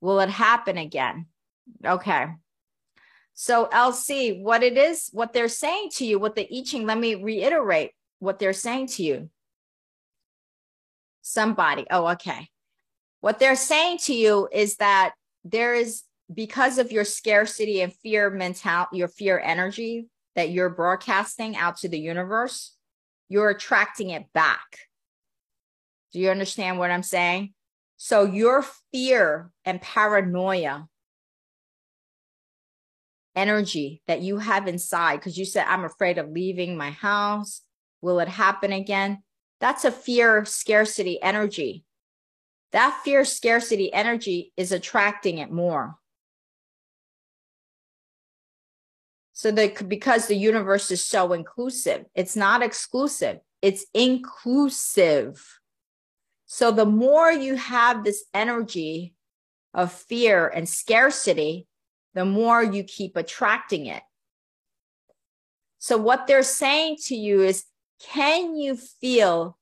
will 0.00 0.18
it 0.20 0.28
happen 0.28 0.76
again? 0.76 1.26
Okay. 1.84 2.26
So, 3.34 3.68
Elsie, 3.70 4.42
what 4.42 4.62
it 4.62 4.76
is, 4.76 5.10
what 5.12 5.32
they're 5.32 5.48
saying 5.48 5.90
to 5.96 6.04
you, 6.04 6.18
what 6.18 6.34
the 6.34 6.48
I 6.52 6.62
Ching, 6.64 6.86
let 6.86 6.98
me 6.98 7.14
reiterate 7.14 7.92
what 8.18 8.38
they're 8.38 8.52
saying 8.52 8.88
to 8.88 9.02
you. 9.02 9.30
Somebody, 11.22 11.86
oh, 11.90 12.08
okay. 12.08 12.48
What 13.20 13.38
they're 13.38 13.56
saying 13.56 13.98
to 14.04 14.14
you 14.14 14.48
is 14.52 14.76
that 14.76 15.14
there 15.44 15.74
is, 15.74 16.02
because 16.32 16.78
of 16.78 16.90
your 16.90 17.04
scarcity 17.04 17.80
and 17.82 17.92
fear 17.92 18.30
mental, 18.30 18.86
your 18.92 19.08
fear 19.08 19.38
energy 19.38 20.08
that 20.36 20.50
you're 20.50 20.70
broadcasting 20.70 21.56
out 21.56 21.76
to 21.78 21.88
the 21.88 21.98
universe, 21.98 22.76
you're 23.28 23.50
attracting 23.50 24.10
it 24.10 24.32
back. 24.32 24.78
Do 26.14 26.20
you 26.20 26.30
understand 26.30 26.78
what 26.78 26.92
I'm 26.92 27.02
saying? 27.02 27.52
So 27.96 28.24
your 28.24 28.64
fear 28.92 29.50
and 29.64 29.82
paranoia 29.82 30.86
energy 33.34 34.00
that 34.06 34.22
you 34.22 34.38
have 34.38 34.68
inside, 34.68 35.16
because 35.16 35.36
you 35.36 35.44
said, 35.44 35.66
I'm 35.68 35.84
afraid 35.84 36.18
of 36.18 36.30
leaving 36.30 36.76
my 36.76 36.92
house. 36.92 37.62
Will 38.00 38.20
it 38.20 38.28
happen 38.28 38.72
again? 38.72 39.24
That's 39.60 39.84
a 39.84 39.90
fear 39.90 40.44
scarcity 40.44 41.20
energy. 41.20 41.84
That 42.70 43.00
fear 43.04 43.24
scarcity 43.24 43.92
energy 43.92 44.52
is 44.56 44.70
attracting 44.70 45.38
it 45.38 45.50
more. 45.50 45.96
So 49.32 49.50
that 49.50 49.88
because 49.88 50.28
the 50.28 50.36
universe 50.36 50.92
is 50.92 51.04
so 51.04 51.32
inclusive, 51.32 52.04
it's 52.14 52.36
not 52.36 52.62
exclusive, 52.62 53.38
it's 53.60 53.84
inclusive. 53.92 55.44
So 56.54 56.70
the 56.70 56.86
more 56.86 57.32
you 57.32 57.56
have 57.56 58.04
this 58.04 58.26
energy 58.32 59.12
of 59.74 59.90
fear 59.90 60.46
and 60.46 60.68
scarcity, 60.68 61.66
the 62.14 62.24
more 62.24 62.62
you 62.62 62.84
keep 62.84 63.16
attracting 63.16 63.86
it. 63.86 64.04
So 65.80 65.98
what 65.98 66.28
they're 66.28 66.44
saying 66.44 66.98
to 67.06 67.16
you 67.16 67.42
is, 67.42 67.64
can 68.00 68.54
you 68.54 68.76
feel 68.76 69.58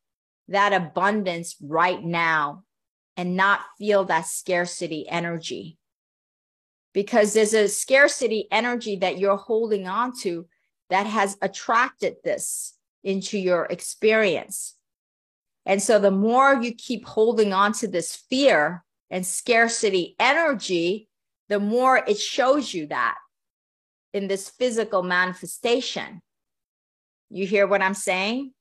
that 0.49 0.75
abundance 0.75 1.57
right 1.63 2.05
now 2.05 2.65
and 3.17 3.39
not 3.39 3.61
feel 3.79 4.05
that 4.05 4.27
scarcity 4.27 5.09
energy? 5.09 5.79
Because 6.93 7.33
there's 7.33 7.55
a 7.55 7.69
scarcity 7.69 8.49
energy 8.51 8.97
that 8.97 9.17
you're 9.17 9.39
holding 9.39 9.89
on 9.89 10.13
to 10.19 10.47
that 10.91 11.07
has 11.07 11.39
attracted 11.41 12.17
this 12.23 12.75
into 13.03 13.39
your 13.39 13.65
experience. 13.65 14.77
And 15.65 15.83
so 15.83 15.99
the 15.99 16.11
more 16.11 16.55
you 16.55 16.75
keep 16.75 17.07
holding 17.07 17.53
on 17.53 17.73
to 17.75 17.89
this 17.89 18.17
fear 18.29 18.85
and 19.11 19.27
scarcity 19.27 20.17
energy, 20.19 21.09
the 21.49 21.61
more 21.61 21.99
it 21.99 22.19
shows 22.19 22.73
you 22.73 22.87
that 22.89 23.17
in 24.13 24.29
this 24.29 24.51
physical 24.51 25.03
manifestation. 25.03 26.21
You 27.31 27.47
hear 27.47 27.67
what 27.67 27.83
I'm 27.83 27.95
saying? 27.95 28.53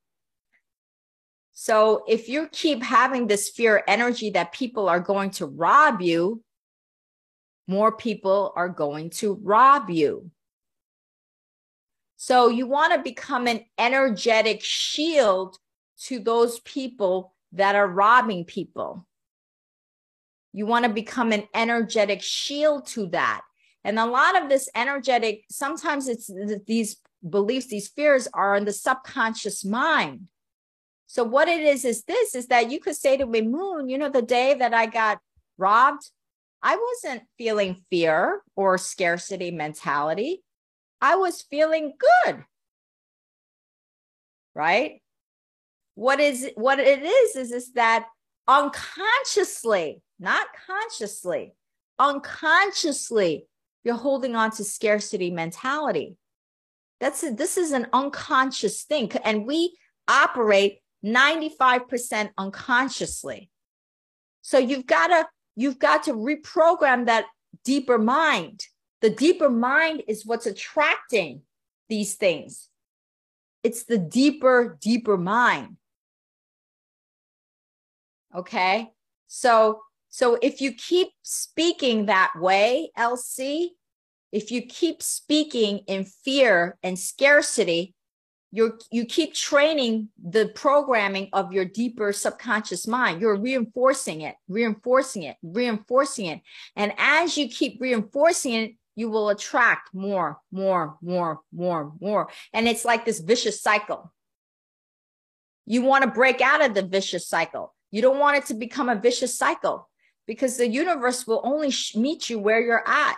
So 1.53 2.03
if 2.07 2.29
you 2.29 2.47
keep 2.51 2.81
having 2.81 3.27
this 3.27 3.49
fear 3.49 3.83
energy 3.87 4.29
that 4.31 4.51
people 4.51 4.87
are 4.87 4.99
going 4.99 5.31
to 5.31 5.45
rob 5.45 6.01
you, 6.01 6.41
more 7.67 7.91
people 7.91 8.53
are 8.55 8.69
going 8.69 9.09
to 9.11 9.39
rob 9.41 9.89
you. 9.89 10.31
So 12.17 12.49
you 12.49 12.67
want 12.67 12.93
to 12.93 12.99
become 12.99 13.47
an 13.47 13.65
energetic 13.77 14.63
shield 14.63 15.57
to 16.05 16.19
those 16.19 16.59
people 16.61 17.33
that 17.53 17.75
are 17.75 17.87
robbing 17.87 18.45
people. 18.45 19.05
You 20.53 20.65
want 20.65 20.85
to 20.85 20.91
become 20.91 21.31
an 21.31 21.47
energetic 21.53 22.21
shield 22.21 22.87
to 22.87 23.07
that. 23.07 23.41
And 23.83 23.97
a 23.97 24.05
lot 24.05 24.41
of 24.41 24.49
this 24.49 24.69
energetic, 24.75 25.43
sometimes 25.49 26.07
it's 26.07 26.29
these 26.67 26.97
beliefs, 27.27 27.67
these 27.67 27.87
fears 27.87 28.27
are 28.33 28.55
in 28.55 28.65
the 28.65 28.73
subconscious 28.73 29.63
mind. 29.65 30.27
So 31.07 31.23
what 31.23 31.47
it 31.47 31.61
is 31.61 31.83
is 31.83 32.03
this 32.03 32.35
is 32.35 32.47
that 32.47 32.71
you 32.71 32.79
could 32.79 32.95
say 32.95 33.17
to 33.17 33.25
me, 33.25 33.41
Moon, 33.41 33.89
you 33.89 33.97
know, 33.97 34.09
the 34.09 34.21
day 34.21 34.53
that 34.53 34.73
I 34.73 34.85
got 34.85 35.19
robbed, 35.57 36.09
I 36.61 36.77
wasn't 36.77 37.23
feeling 37.37 37.83
fear 37.89 38.43
or 38.55 38.77
scarcity 38.77 39.51
mentality. 39.51 40.43
I 41.01 41.15
was 41.15 41.41
feeling 41.41 41.93
good. 42.25 42.45
Right? 44.53 45.00
What 45.95 46.19
is 46.19 46.49
what 46.55 46.79
it 46.79 47.03
is 47.03 47.35
is 47.35 47.51
is 47.51 47.73
that 47.73 48.07
unconsciously 48.47 50.01
not 50.19 50.47
consciously 50.67 51.53
unconsciously 51.99 53.45
you're 53.83 53.95
holding 53.95 54.35
on 54.35 54.51
to 54.51 54.63
scarcity 54.63 55.31
mentality. 55.31 56.15
That's 56.99 57.23
a, 57.23 57.31
this 57.31 57.57
is 57.57 57.71
an 57.71 57.87
unconscious 57.93 58.83
thing 58.83 59.11
and 59.23 59.45
we 59.45 59.75
operate 60.07 60.79
95% 61.03 62.29
unconsciously. 62.37 63.49
So 64.41 64.57
you've 64.57 64.85
got 64.85 65.07
to 65.07 65.27
you've 65.55 65.79
got 65.79 66.03
to 66.03 66.13
reprogram 66.13 67.07
that 67.07 67.25
deeper 67.63 67.97
mind. 67.97 68.61
The 69.01 69.09
deeper 69.09 69.49
mind 69.49 70.03
is 70.07 70.25
what's 70.25 70.45
attracting 70.45 71.41
these 71.89 72.15
things. 72.15 72.69
It's 73.63 73.83
the 73.83 73.97
deeper 73.97 74.77
deeper 74.79 75.17
mind 75.17 75.77
Okay. 78.35 78.91
So, 79.27 79.81
so 80.09 80.37
if 80.41 80.61
you 80.61 80.73
keep 80.73 81.09
speaking 81.21 82.05
that 82.05 82.33
way, 82.37 82.91
LC, 82.97 83.69
if 84.31 84.51
you 84.51 84.61
keep 84.61 85.01
speaking 85.01 85.79
in 85.87 86.05
fear 86.05 86.77
and 86.83 86.97
scarcity, 86.97 87.93
you 88.51 88.77
you 88.91 89.05
keep 89.05 89.33
training 89.33 90.09
the 90.21 90.47
programming 90.49 91.29
of 91.31 91.53
your 91.53 91.63
deeper 91.63 92.11
subconscious 92.11 92.85
mind. 92.85 93.21
You're 93.21 93.37
reinforcing 93.37 94.21
it, 94.21 94.35
reinforcing 94.49 95.23
it, 95.23 95.37
reinforcing 95.41 96.25
it. 96.25 96.41
And 96.75 96.93
as 96.97 97.37
you 97.37 97.47
keep 97.47 97.79
reinforcing 97.79 98.53
it, 98.53 98.71
you 98.95 99.09
will 99.09 99.29
attract 99.29 99.93
more, 99.93 100.39
more, 100.51 100.97
more, 101.01 101.39
more, 101.53 101.93
more. 102.01 102.29
And 102.53 102.67
it's 102.67 102.83
like 102.83 103.05
this 103.05 103.21
vicious 103.21 103.61
cycle. 103.61 104.11
You 105.65 105.83
want 105.83 106.03
to 106.03 106.09
break 106.09 106.41
out 106.41 106.63
of 106.63 106.73
the 106.73 106.81
vicious 106.81 107.27
cycle. 107.27 107.73
You 107.91 108.01
don't 108.01 108.19
want 108.19 108.37
it 108.37 108.45
to 108.47 108.53
become 108.53 108.89
a 108.89 108.99
vicious 108.99 109.37
cycle 109.37 109.89
because 110.25 110.57
the 110.57 110.67
universe 110.67 111.27
will 111.27 111.41
only 111.43 111.73
meet 111.95 112.29
you 112.29 112.39
where 112.39 112.61
you're 112.61 112.87
at. 112.87 113.17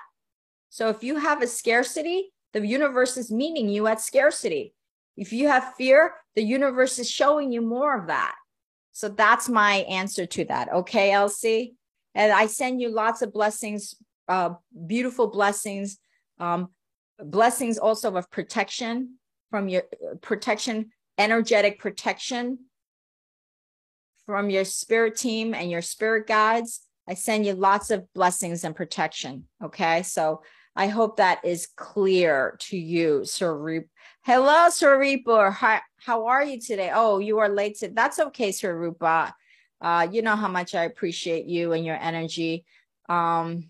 So 0.69 0.89
if 0.89 1.03
you 1.03 1.17
have 1.17 1.41
a 1.41 1.47
scarcity, 1.47 2.33
the 2.53 2.65
universe 2.65 3.17
is 3.17 3.31
meeting 3.31 3.69
you 3.69 3.87
at 3.87 4.01
scarcity. 4.01 4.73
If 5.15 5.31
you 5.31 5.47
have 5.47 5.75
fear, 5.75 6.15
the 6.35 6.43
universe 6.43 6.97
is 6.97 7.09
showing 7.09 7.51
you 7.51 7.61
more 7.61 7.97
of 7.99 8.07
that. 8.07 8.35
So 8.91 9.09
that's 9.09 9.47
my 9.49 9.77
answer 9.89 10.25
to 10.25 10.45
that. 10.45 10.71
Okay, 10.73 11.11
Elsie? 11.11 11.75
And 12.15 12.31
I 12.31 12.47
send 12.47 12.81
you 12.81 12.89
lots 12.89 13.21
of 13.21 13.33
blessings, 13.33 13.95
uh, 14.27 14.51
beautiful 14.87 15.27
blessings, 15.27 15.97
um, 16.39 16.69
blessings 17.19 17.77
also 17.77 18.15
of 18.15 18.29
protection 18.31 19.15
from 19.49 19.67
your 19.69 19.83
uh, 19.83 20.15
protection, 20.21 20.91
energetic 21.17 21.79
protection 21.79 22.59
from 24.25 24.49
your 24.49 24.65
spirit 24.65 25.17
team 25.17 25.53
and 25.53 25.69
your 25.69 25.81
spirit 25.81 26.27
guides. 26.27 26.81
I 27.07 27.15
send 27.15 27.45
you 27.45 27.53
lots 27.53 27.91
of 27.91 28.11
blessings 28.13 28.63
and 28.63 28.75
protection. 28.75 29.45
Okay. 29.63 30.03
So 30.03 30.41
I 30.75 30.87
hope 30.87 31.17
that 31.17 31.43
is 31.43 31.67
clear 31.75 32.55
to 32.61 32.77
you, 32.77 33.21
Sarup. 33.25 33.85
Hello, 34.23 34.69
Sarupa. 34.69 35.51
How, 35.53 35.81
how 35.97 36.27
are 36.27 36.43
you 36.43 36.59
today? 36.59 36.91
Oh, 36.93 37.19
you 37.19 37.39
are 37.39 37.49
late. 37.49 37.79
To, 37.79 37.89
that's 37.89 38.19
okay, 38.19 38.49
Sarupa. 38.49 39.33
Uh, 39.81 40.07
you 40.09 40.21
know 40.21 40.35
how 40.35 40.47
much 40.47 40.73
I 40.73 40.85
appreciate 40.85 41.45
you 41.45 41.73
and 41.73 41.85
your 41.85 41.97
energy. 41.97 42.65
Um, 43.09 43.69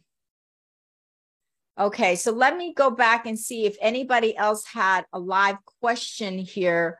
okay, 1.77 2.15
so 2.15 2.31
let 2.31 2.55
me 2.55 2.73
go 2.73 2.91
back 2.91 3.25
and 3.25 3.37
see 3.37 3.65
if 3.65 3.75
anybody 3.81 4.37
else 4.37 4.63
had 4.65 5.05
a 5.11 5.19
live 5.19 5.57
question 5.81 6.37
here 6.37 6.99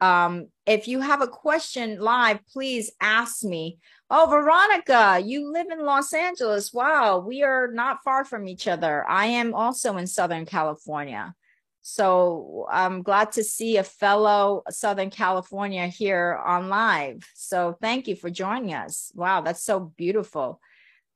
um, 0.00 0.48
if 0.66 0.88
you 0.88 1.00
have 1.00 1.20
a 1.20 1.28
question 1.28 2.00
live, 2.00 2.40
please 2.46 2.90
ask 3.00 3.44
me. 3.44 3.78
Oh, 4.08 4.26
Veronica, 4.30 5.22
you 5.24 5.52
live 5.52 5.66
in 5.70 5.84
Los 5.84 6.12
Angeles. 6.12 6.72
Wow, 6.72 7.18
we 7.18 7.42
are 7.42 7.68
not 7.72 8.02
far 8.02 8.24
from 8.24 8.48
each 8.48 8.66
other. 8.66 9.06
I 9.08 9.26
am 9.26 9.54
also 9.54 9.96
in 9.98 10.06
Southern 10.06 10.46
California. 10.46 11.34
So 11.82 12.66
I'm 12.70 13.02
glad 13.02 13.32
to 13.32 13.44
see 13.44 13.76
a 13.76 13.84
fellow 13.84 14.62
Southern 14.70 15.10
California 15.10 15.86
here 15.86 16.38
on 16.44 16.68
live. 16.68 17.26
So 17.34 17.76
thank 17.80 18.06
you 18.06 18.16
for 18.16 18.30
joining 18.30 18.74
us. 18.74 19.12
Wow, 19.14 19.40
that's 19.40 19.64
so 19.64 19.80
beautiful. 19.96 20.60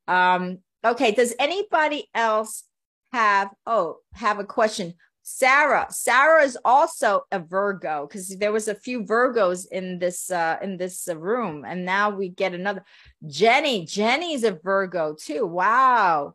Um, 0.08 0.58
okay, 0.84 1.12
does 1.12 1.34
anybody 1.38 2.08
else 2.14 2.64
have 3.12 3.50
oh 3.66 3.98
have 4.14 4.38
a 4.38 4.44
question? 4.44 4.94
Sarah, 5.26 5.86
Sarah 5.88 6.42
is 6.42 6.58
also 6.66 7.22
a 7.32 7.38
Virgo 7.38 8.06
because 8.06 8.28
there 8.36 8.52
was 8.52 8.68
a 8.68 8.74
few 8.74 9.02
Virgos 9.02 9.66
in 9.72 9.98
this 9.98 10.30
uh 10.30 10.58
in 10.60 10.76
this 10.76 11.08
uh, 11.08 11.16
room 11.16 11.64
and 11.66 11.86
now 11.86 12.10
we 12.10 12.28
get 12.28 12.52
another 12.52 12.84
Jenny, 13.26 13.86
Jenny's 13.86 14.44
a 14.44 14.52
Virgo 14.52 15.16
too. 15.18 15.46
Wow. 15.46 16.34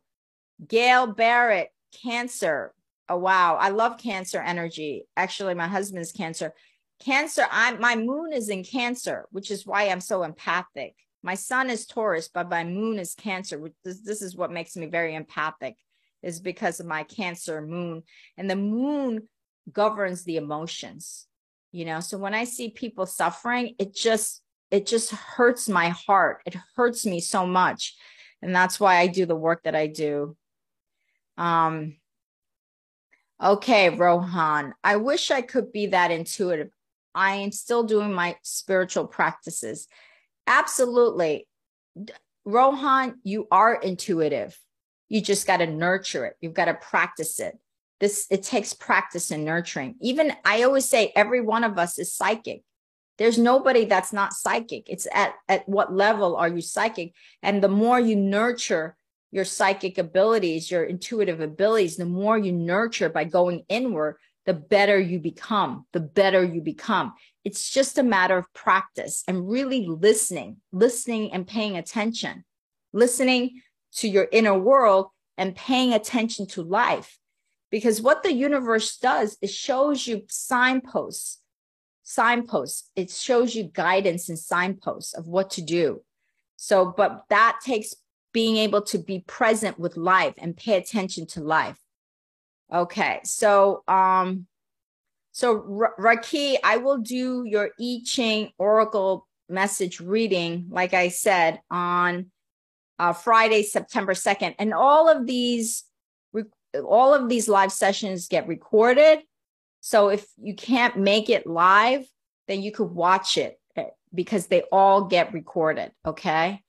Gail 0.68 1.06
Barrett, 1.06 1.70
Cancer. 2.04 2.74
Oh 3.08 3.18
wow, 3.18 3.58
I 3.58 3.70
love 3.70 4.00
Cancer 4.00 4.40
energy. 4.40 5.06
Actually, 5.16 5.54
my 5.54 5.68
husband's 5.68 6.12
Cancer. 6.12 6.56
Cancer, 7.00 7.46
I 7.50 7.74
my 7.78 7.96
moon 7.96 8.34
is 8.34 8.50
in 8.50 8.64
Cancer, 8.64 9.28
which 9.32 9.52
is 9.52 9.68
why 9.68 9.84
I'm 9.84 10.02
so 10.02 10.24
empathic. 10.24 10.96
My 11.22 11.36
sun 11.36 11.70
is 11.70 11.86
Taurus, 11.86 12.28
but 12.28 12.50
my 12.50 12.64
moon 12.64 12.98
is 12.98 13.14
Cancer. 13.14 13.70
This, 13.84 14.02
this 14.02 14.24
is 14.24 14.36
what 14.36 14.52
makes 14.52 14.76
me 14.76 14.88
very 14.88 15.14
empathic 15.14 15.76
is 16.22 16.40
because 16.40 16.80
of 16.80 16.86
my 16.86 17.04
cancer 17.04 17.62
moon 17.62 18.04
and 18.38 18.50
the 18.50 18.56
moon 18.56 19.28
governs 19.72 20.24
the 20.24 20.38
emotions 20.38 21.28
you 21.72 21.86
know? 21.86 22.00
So 22.00 22.18
when 22.18 22.34
i 22.34 22.44
see 22.44 22.70
people 22.70 23.06
suffering 23.06 23.76
it 23.80 23.94
just 23.96 24.42
it 24.72 24.86
just 24.86 25.10
hurts 25.10 25.68
my 25.68 25.90
heart. 25.90 26.44
It 26.46 26.56
hurts 26.76 27.04
me 27.04 27.20
so 27.22 27.48
much. 27.48 27.96
And 28.42 28.54
that's 28.54 28.80
why 28.80 28.98
i 28.98 29.08
do 29.08 29.26
the 29.26 29.36
work 29.36 29.64
that 29.64 29.76
i 29.76 29.88
do. 29.88 30.36
Um 31.38 31.96
okay 33.42 33.90
rohan 33.90 34.74
i 34.84 34.98
wish 34.98 35.32
i 35.32 35.42
could 35.42 35.72
be 35.72 35.88
that 35.88 36.12
intuitive. 36.12 36.70
I 37.16 37.36
am 37.36 37.52
still 37.52 37.84
doing 37.84 38.14
my 38.14 38.38
spiritual 38.44 39.08
practices. 39.08 39.88
Absolutely. 40.46 41.48
Rohan 42.46 43.20
you 43.24 43.48
are 43.52 43.76
intuitive 43.76 44.60
you 45.10 45.22
just 45.22 45.46
got 45.46 45.58
to 45.58 45.68
nurture 45.68 46.26
it. 46.26 46.36
You've 46.40 46.54
got 46.54 46.66
to 46.66 46.76
practice 46.76 47.40
it. 47.40 47.58
This 48.00 48.28
it 48.30 48.44
takes 48.44 48.74
practice 48.74 49.32
and 49.32 49.44
nurturing. 49.44 49.96
Even 50.00 50.32
I 50.46 50.64
always 50.64 50.88
say 50.88 51.12
every 51.16 51.42
one 51.42 51.64
of 51.64 51.78
us 51.78 52.00
is 52.00 52.14
psychic. 52.14 52.64
There's 53.18 53.38
nobody 53.38 53.84
that's 53.84 54.14
not 54.14 54.34
psychic. 54.34 54.90
It's 54.90 55.08
at 55.14 55.34
at 55.50 55.68
what 55.68 55.94
level 55.94 56.38
are 56.38 56.48
you 56.48 56.62
psychic? 56.62 57.14
And 57.44 57.62
the 57.62 57.68
more 57.68 58.00
you 58.00 58.16
nurture 58.16 58.96
your 59.32 59.46
psychic 59.46 59.98
abilities, 59.98 60.72
your 60.72 60.86
intuitive 60.86 61.42
abilities, 61.42 61.98
the 61.98 62.06
more 62.06 62.38
you 62.38 62.52
nurture 62.52 63.10
by 63.10 63.26
going 63.26 63.66
inward, 63.68 64.16
the 64.46 64.54
better 64.54 65.00
you 65.00 65.20
become, 65.20 65.86
the 65.92 66.00
better 66.00 66.44
you 66.44 66.62
become. 66.62 67.14
It's 67.44 67.70
just 67.70 67.98
a 67.98 68.04
matter 68.04 68.38
of 68.38 68.52
practice 68.54 69.24
and 69.28 69.50
really 69.50 69.86
listening, 69.86 70.58
listening 70.72 71.34
and 71.34 71.46
paying 71.46 71.78
attention, 71.78 72.44
listening 72.94 73.62
to 73.96 74.08
your 74.08 74.28
inner 74.32 74.58
world 74.58 75.08
and 75.38 75.56
paying 75.56 75.94
attention 75.94 76.46
to 76.48 76.62
life. 76.62 77.18
Because 77.72 78.02
what 78.02 78.24
the 78.24 78.34
universe 78.34 78.98
does, 78.98 79.38
it 79.42 79.52
shows 79.52 80.08
you 80.08 80.24
signposts, 80.28 81.42
signposts. 82.04 82.90
It 82.96 83.12
shows 83.12 83.56
you 83.56 83.64
guidance 83.64 84.28
and 84.30 84.40
signposts 84.40 85.14
of 85.14 85.28
what 85.28 85.52
to 85.52 85.62
do. 85.62 86.02
So, 86.56 86.94
but 86.96 87.26
that 87.30 87.60
takes 87.64 87.96
being 88.34 88.58
able 88.58 88.82
to 88.82 88.98
be 88.98 89.24
present 89.28 89.80
with 89.80 89.98
life 89.98 90.34
and 90.38 90.58
pay 90.58 90.76
attention 90.76 91.26
to 91.28 91.42
life. 91.42 91.78
Okay. 92.72 93.20
So, 93.24 93.84
um, 93.88 94.46
so 95.32 95.54
Raki, 95.98 96.58
I 96.64 96.78
will 96.78 96.98
do 96.98 97.44
your 97.46 97.72
I 97.80 98.02
Ching 98.04 98.52
Oracle 98.58 99.28
message 99.48 100.00
reading, 100.00 100.68
like 100.70 100.94
I 100.94 101.10
said, 101.10 101.62
on 101.72 102.32
uh, 103.00 103.14
Friday, 103.14 103.64
September 103.64 104.14
2nd. 104.14 104.56
And 104.60 104.74
all 104.74 105.10
of 105.10 105.26
these, 105.26 105.86
all 106.86 107.14
of 107.14 107.30
these 107.30 107.48
live 107.48 107.72
sessions 107.72 108.28
get 108.28 108.48
recorded. 108.48 109.20
So 109.80 110.10
if 110.10 110.28
you 110.38 110.54
can't 110.54 110.98
make 110.98 111.30
it 111.30 111.48
live, 111.48 112.06
then 112.48 112.62
you 112.62 112.72
could 112.72 112.92
watch 112.92 113.38
it 113.38 113.60
eh, 113.78 113.86
because 114.14 114.48
they 114.48 114.64
all 114.72 115.06
get 115.06 115.34
recorded. 115.34 115.92
Okay. 116.06 116.62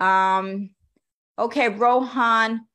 Um, 0.00 0.70
okay, 1.38 1.68
Rohan, 1.68 2.66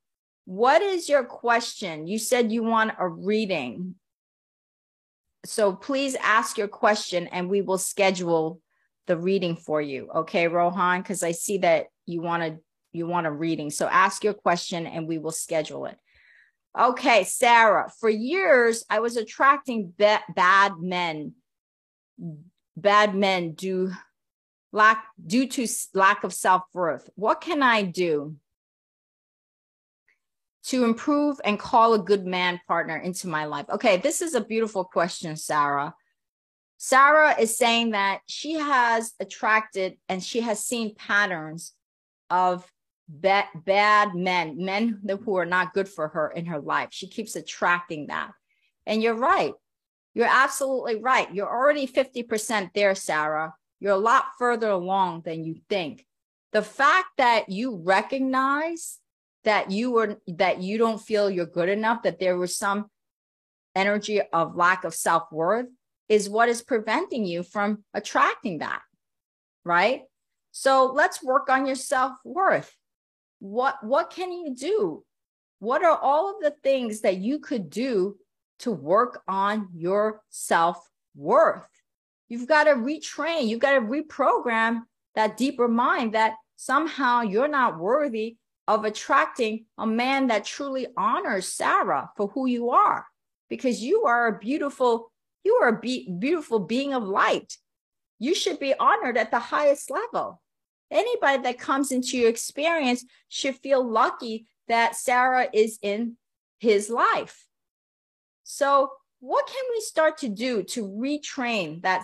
what 0.46 0.82
is 0.82 1.10
your 1.10 1.24
question? 1.24 2.08
You 2.08 2.20
said 2.20 2.52
you 2.52 2.64
want 2.64 2.94
a 3.00 3.08
reading. 3.08 3.96
So 5.44 5.74
please 5.74 6.16
ask 6.16 6.58
your 6.58 6.68
question 6.68 7.28
and 7.28 7.50
we 7.50 7.62
will 7.62 7.80
schedule 7.80 8.62
the 9.08 9.18
reading 9.18 9.56
for 9.56 9.82
you. 9.82 10.10
Okay, 10.14 10.48
Rohan, 10.48 11.02
because 11.02 11.24
I 11.24 11.32
see 11.32 11.58
that 11.60 11.88
you 12.06 12.22
want 12.22 12.44
to 12.44 12.60
you 12.94 13.08
want 13.08 13.28
a 13.28 13.32
reading. 13.32 13.70
So 13.70 13.88
ask 13.88 14.24
your 14.24 14.34
question 14.34 14.86
and 14.86 15.08
we 15.08 15.18
will 15.18 15.32
schedule 15.32 15.86
it. 15.86 15.98
Okay, 16.80 17.24
Sarah, 17.26 17.92
for 18.00 18.10
years 18.10 18.86
I 18.90 19.00
was 19.00 19.18
attracting 19.18 19.94
ba- 19.98 20.24
bad 20.34 20.74
men. 20.80 21.34
Bad 22.78 23.16
men 23.16 23.54
do 23.54 23.92
lack 24.72 25.06
due 25.26 25.48
to 25.48 25.68
lack 25.94 26.24
of 26.24 26.34
self-worth. 26.34 27.10
What 27.16 27.42
can 27.42 27.62
I 27.62 27.84
do 27.84 28.38
to 30.66 30.86
improve 30.86 31.42
and 31.44 31.60
call 31.60 31.94
a 31.94 32.00
good 32.00 32.26
man 32.26 32.62
partner 32.68 32.96
into 32.96 33.28
my 33.28 33.46
life? 33.46 33.66
Okay, 33.70 33.98
this 33.98 34.22
is 34.22 34.34
a 34.34 34.42
beautiful 34.42 34.86
question, 34.86 35.36
Sarah. 35.36 35.94
Sarah 36.78 37.36
is 37.38 37.58
saying 37.58 37.92
that 37.92 38.22
she 38.28 38.54
has 38.54 39.14
attracted 39.20 39.98
and 40.08 40.24
she 40.24 40.40
has 40.42 40.64
seen 40.64 40.96
patterns 40.96 41.74
of 42.30 42.66
bad, 43.12 43.45
bad 43.56 44.15
men, 44.15 44.63
men 44.63 45.02
who 45.26 45.38
are 45.38 45.45
not 45.45 45.74
good 45.74 45.89
for 45.89 46.08
her 46.10 46.30
in 46.30 46.45
her 46.45 46.60
life. 46.60 46.89
She 46.91 47.08
keeps 47.08 47.36
attracting 47.36 48.08
that. 48.08 48.32
And 48.86 49.04
you're 49.04 49.15
right. 49.15 49.54
You're 50.13 50.28
absolutely 50.28 50.95
right. 50.95 51.34
You're 51.34 51.50
already 51.50 51.88
50% 51.88 52.71
there, 52.74 52.95
Sarah. 52.95 53.54
You're 53.80 53.93
a 53.93 53.97
lot 53.97 54.26
further 54.38 54.69
along 54.69 55.21
than 55.26 55.43
you 55.43 55.56
think. 55.69 56.06
The 56.52 56.62
fact 56.62 57.10
that 57.17 57.50
you 57.50 57.82
recognize 57.84 59.00
that 59.43 59.71
you 59.71 59.91
were 59.91 60.17
that 60.28 60.62
you 60.62 60.78
don't 60.78 61.02
feel 61.02 61.30
you're 61.30 61.45
good 61.45 61.69
enough, 61.69 62.04
that 62.04 62.19
there 62.19 62.38
was 62.38 62.56
some 62.56 62.88
energy 63.74 64.21
of 64.21 64.56
lack 64.56 64.84
of 64.84 64.93
self-worth 64.93 65.67
is 66.10 66.30
what 66.30 66.50
is 66.50 66.62
preventing 66.62 67.26
you 67.26 67.41
from 67.41 67.84
attracting 67.93 68.60
that. 68.60 68.82
Right? 69.63 70.04
So 70.52 70.91
let's 70.93 71.24
work 71.24 71.50
on 71.50 71.65
your 71.65 71.76
self-worth 71.76 72.76
what 73.42 73.84
what 73.84 74.12
can 74.12 74.32
you 74.32 74.56
do? 74.56 75.04
What 75.60 75.84
are 75.84 75.98
all 75.98 76.30
of 76.30 76.42
the 76.42 76.56
things 76.64 77.02
that 77.02 77.18
you 77.18 77.40
could 77.40 77.70
do 77.70 78.18
to 78.60 78.72
work 78.72 79.24
on 79.28 79.70
your 79.76 80.22
self-worth? 80.30 81.68
You've 82.30 82.48
got 82.48 82.66
to 82.66 82.72
retrain 82.72 83.48
you've 83.48 83.60
got 83.60 83.74
to 83.74 83.82
reprogram 83.82 84.82
that 85.16 85.38
deeper 85.38 85.68
mind 85.68 86.14
that 86.14 86.36
somehow 86.56 87.22
you're 87.22 87.48
not 87.48 87.80
worthy 87.80 88.38
of 88.68 88.86
attracting 88.86 89.66
a 89.78 89.88
man 89.88 90.28
that 90.28 90.46
truly 90.46 90.88
honors 90.96 91.52
sarah 91.52 92.10
for 92.16 92.28
who 92.28 92.46
you 92.46 92.70
are 92.70 93.06
because 93.50 93.82
you 93.82 94.04
are 94.04 94.28
a 94.28 94.40
beautiful 94.40 95.12
you 95.44 95.56
are 95.56 95.70
a 95.70 95.80
be- 95.80 96.10
beautiful 96.20 96.60
being 96.60 96.94
of 96.94 97.04
light. 97.04 97.58
You 98.20 98.36
should 98.36 98.60
be 98.60 98.76
honored 98.80 99.18
at 99.18 99.32
the 99.32 99.40
highest 99.40 99.90
level 99.90 100.40
anybody 100.92 101.42
that 101.44 101.60
comes 101.60 101.92
into 101.92 102.18
your 102.18 102.30
experience 102.30 103.06
should 103.30 103.56
feel 103.56 103.84
lucky 103.88 104.48
that 104.68 104.96
Sarah 104.96 105.48
is 105.54 105.80
in 105.82 106.18
his 106.60 106.89
life. 106.89 107.46
So, 108.44 108.92
what 109.20 109.48
can 109.48 109.64
we 109.74 109.82
start 109.82 110.18
to 110.20 110.30
do 110.30 110.64
to 110.64 110.88
retrain 110.88 111.82
that, 111.84 112.04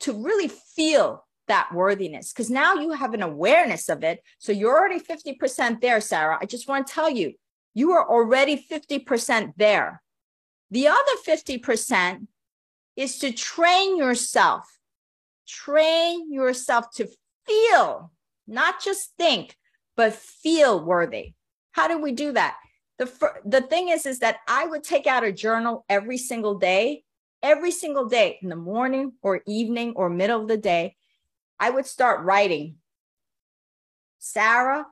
to 0.00 0.12
really 0.12 0.48
feel 0.48 1.24
that 1.48 1.72
worthiness? 1.72 2.32
Because 2.32 2.50
now 2.50 2.74
you 2.74 2.92
have 2.92 3.14
an 3.14 3.22
awareness 3.22 3.88
of 3.88 4.04
it. 4.04 4.20
So, 4.38 4.52
you're 4.52 4.76
already 4.76 5.00
50% 5.00 5.80
there, 5.80 6.00
Sarah. 6.00 6.38
I 6.40 6.46
just 6.46 6.68
want 6.68 6.86
to 6.86 6.92
tell 6.92 7.10
you, 7.10 7.34
you 7.74 7.92
are 7.92 8.08
already 8.08 8.56
50% 8.70 9.52
there. 9.56 10.02
The 10.70 10.88
other 10.88 11.16
50% 11.26 12.26
is 12.96 13.18
to 13.18 13.32
train 13.32 13.96
yourself, 13.96 14.64
train 15.46 16.32
yourself 16.32 16.90
to 16.94 17.08
feel 17.46 18.10
not 18.46 18.82
just 18.82 19.12
think, 19.18 19.56
but 19.96 20.14
feel 20.14 20.84
worthy. 20.84 21.34
How 21.72 21.88
do 21.88 21.98
we 21.98 22.12
do 22.12 22.32
that? 22.32 22.56
The, 22.98 23.10
the 23.44 23.60
thing 23.60 23.88
is, 23.88 24.06
is 24.06 24.20
that 24.20 24.38
I 24.48 24.66
would 24.66 24.82
take 24.82 25.06
out 25.06 25.24
a 25.24 25.32
journal 25.32 25.84
every 25.88 26.16
single 26.16 26.58
day, 26.58 27.04
every 27.42 27.70
single 27.70 28.06
day 28.06 28.38
in 28.40 28.48
the 28.48 28.56
morning 28.56 29.12
or 29.22 29.42
evening 29.46 29.92
or 29.96 30.08
middle 30.08 30.40
of 30.40 30.48
the 30.48 30.56
day. 30.56 30.96
I 31.60 31.70
would 31.70 31.86
start 31.86 32.24
writing. 32.24 32.76
Sarah, 34.18 34.86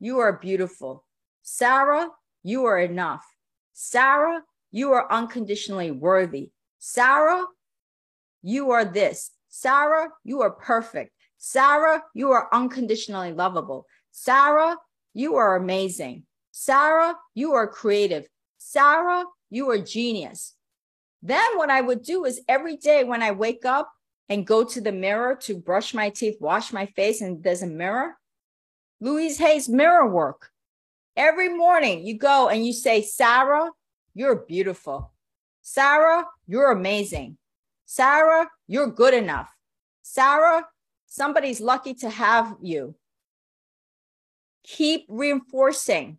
you 0.00 0.18
are 0.18 0.38
beautiful. 0.38 1.04
Sarah, 1.42 2.08
you 2.42 2.64
are 2.64 2.78
enough. 2.78 3.24
Sarah, 3.72 4.42
you 4.70 4.92
are 4.92 5.10
unconditionally 5.10 5.90
worthy. 5.90 6.50
Sarah, 6.78 7.44
you 8.42 8.70
are 8.70 8.84
this. 8.84 9.30
Sarah, 9.48 10.08
you 10.24 10.42
are 10.42 10.50
perfect. 10.50 11.12
Sarah, 11.38 12.02
you 12.14 12.32
are 12.32 12.48
unconditionally 12.52 13.32
lovable. 13.32 13.86
Sarah, 14.10 14.76
you 15.14 15.36
are 15.36 15.56
amazing. 15.56 16.24
Sarah, 16.50 17.16
you 17.34 17.54
are 17.54 17.68
creative. 17.68 18.26
Sarah, 18.58 19.24
you 19.50 19.70
are 19.70 19.78
genius. 19.78 20.54
Then 21.22 21.56
what 21.56 21.70
I 21.70 21.80
would 21.80 22.02
do 22.02 22.24
is 22.24 22.40
every 22.48 22.76
day 22.76 23.04
when 23.04 23.22
I 23.22 23.30
wake 23.30 23.64
up 23.64 23.90
and 24.28 24.46
go 24.46 24.64
to 24.64 24.80
the 24.80 24.92
mirror 24.92 25.34
to 25.42 25.56
brush 25.56 25.94
my 25.94 26.10
teeth, 26.10 26.36
wash 26.40 26.72
my 26.72 26.86
face, 26.86 27.20
and 27.20 27.42
there's 27.42 27.62
a 27.62 27.66
mirror, 27.66 28.16
Louise 29.00 29.38
Hay's 29.38 29.68
mirror 29.68 30.08
work. 30.08 30.50
Every 31.16 31.48
morning 31.48 32.06
you 32.06 32.18
go 32.18 32.48
and 32.48 32.66
you 32.66 32.72
say, 32.72 33.02
Sarah, 33.02 33.70
you're 34.14 34.36
beautiful. 34.36 35.12
Sarah, 35.62 36.26
you're 36.46 36.70
amazing. 36.70 37.38
Sarah, 37.86 38.48
you're 38.66 38.90
good 38.90 39.14
enough. 39.14 39.48
Sarah, 40.02 40.66
somebody's 41.08 41.60
lucky 41.60 41.94
to 41.94 42.10
have 42.10 42.54
you. 42.62 42.94
Keep 44.64 45.06
reinforcing. 45.08 46.18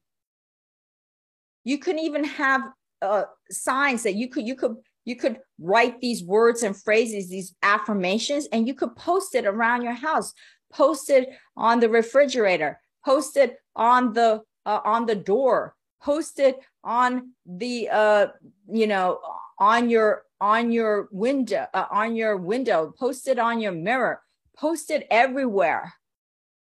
You 1.63 1.77
can 1.77 1.99
even 1.99 2.23
have 2.23 2.61
uh, 3.01 3.23
signs 3.49 4.03
that 4.03 4.15
you 4.15 4.27
could 4.27 4.47
you 4.47 4.55
could 4.55 4.75
you 5.05 5.15
could 5.15 5.39
write 5.59 6.01
these 6.01 6.23
words 6.23 6.63
and 6.63 6.75
phrases, 6.75 7.29
these 7.29 7.55
affirmations, 7.63 8.47
and 8.51 8.67
you 8.67 8.73
could 8.73 8.95
post 8.95 9.35
it 9.35 9.45
around 9.45 9.83
your 9.83 9.93
house. 9.93 10.33
Post 10.71 11.09
it 11.09 11.29
on 11.55 11.79
the 11.79 11.89
refrigerator. 11.89 12.79
Post 13.05 13.37
it 13.37 13.57
on 13.75 14.13
the 14.13 14.41
uh, 14.65 14.81
on 14.83 15.05
the 15.05 15.15
door. 15.15 15.75
Post 16.01 16.39
it 16.39 16.57
on 16.83 17.33
the 17.45 17.89
uh, 17.89 18.27
you 18.71 18.87
know 18.87 19.19
on 19.59 19.89
your 19.89 20.23
on 20.41 20.71
your 20.71 21.09
window 21.11 21.67
uh, 21.73 21.85
on 21.91 22.15
your 22.15 22.37
window. 22.37 22.93
Post 22.97 23.27
it 23.27 23.39
on 23.39 23.59
your 23.59 23.71
mirror. 23.71 24.21
Post 24.59 24.91
it 24.91 25.07
everywhere 25.09 25.93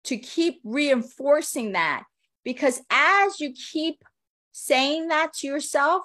to 0.05 0.19
keep 0.19 0.61
reinforcing 0.65 1.73
that 1.73 2.05
because 2.45 2.81
as 2.91 3.41
you 3.41 3.53
keep 3.53 4.05
saying 4.53 5.09
that 5.09 5.33
to 5.35 5.47
yourself 5.47 6.03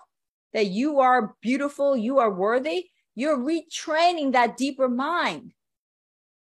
that 0.54 0.68
you 0.68 1.00
are 1.00 1.36
beautiful, 1.42 1.98
you 1.98 2.20
are 2.20 2.32
worthy, 2.32 2.86
you're 3.16 3.38
retraining 3.38 4.32
that 4.34 4.56
deeper 4.58 4.88
mind. 4.88 5.54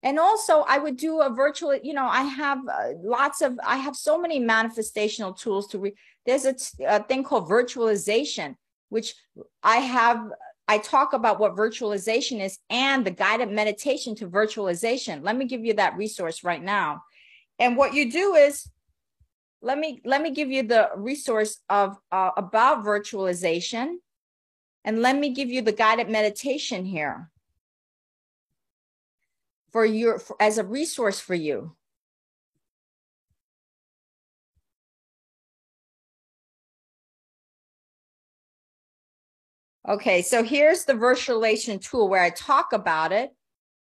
And 0.01 0.17
also, 0.17 0.63
I 0.67 0.77
would 0.77 0.95
do 0.95 1.21
a 1.21 1.29
virtual, 1.29 1.75
you 1.75 1.93
know, 1.93 2.07
I 2.07 2.23
have 2.23 2.59
uh, 2.71 2.93
lots 3.03 3.41
of, 3.41 3.59
I 3.65 3.77
have 3.77 3.95
so 3.95 4.17
many 4.17 4.39
manifestational 4.39 5.37
tools 5.37 5.67
to 5.67 5.79
re- 5.79 5.95
There's 6.25 6.45
a, 6.45 6.55
a 6.87 7.03
thing 7.03 7.23
called 7.23 7.49
virtualization, 7.49 8.55
which 8.87 9.13
I 9.61 9.77
have, 9.77 10.21
I 10.69 10.77
talk 10.77 11.13
about 11.13 11.39
what 11.39 11.55
virtualization 11.55 12.39
is 12.39 12.59
and 12.69 13.03
the 13.03 13.09
guided 13.09 13.49
meditation 13.49 14.13
to 14.17 14.27
virtualization. 14.27 15.23
Let 15.23 15.35
me 15.35 15.45
give 15.45 15.65
you 15.65 15.73
that 15.73 15.97
resource 15.97 16.43
right 16.43 16.61
now. 16.61 17.01
And 17.57 17.75
what 17.75 17.95
you 17.95 18.11
do 18.11 18.35
is 18.35 18.69
let 19.63 19.79
me 19.79 19.99
let 20.05 20.21
me 20.21 20.29
give 20.29 20.51
you 20.51 20.61
the 20.61 20.91
resource 20.95 21.57
of 21.71 21.97
uh, 22.11 22.29
about 22.37 22.85
virtualization 22.85 23.95
and 24.85 25.01
let 25.01 25.17
me 25.17 25.31
give 25.31 25.49
you 25.49 25.63
the 25.63 25.71
guided 25.71 26.07
meditation 26.07 26.85
here 26.85 27.31
for 29.71 29.83
your 29.83 30.19
for, 30.19 30.35
as 30.39 30.59
a 30.59 30.63
resource 30.63 31.19
for 31.19 31.33
you 31.33 31.75
okay 39.87 40.21
so 40.21 40.43
here's 40.43 40.85
the 40.85 40.93
virtualization 40.93 41.81
tool 41.81 42.09
where 42.09 42.21
i 42.21 42.29
talk 42.29 42.73
about 42.73 43.11
it. 43.11 43.31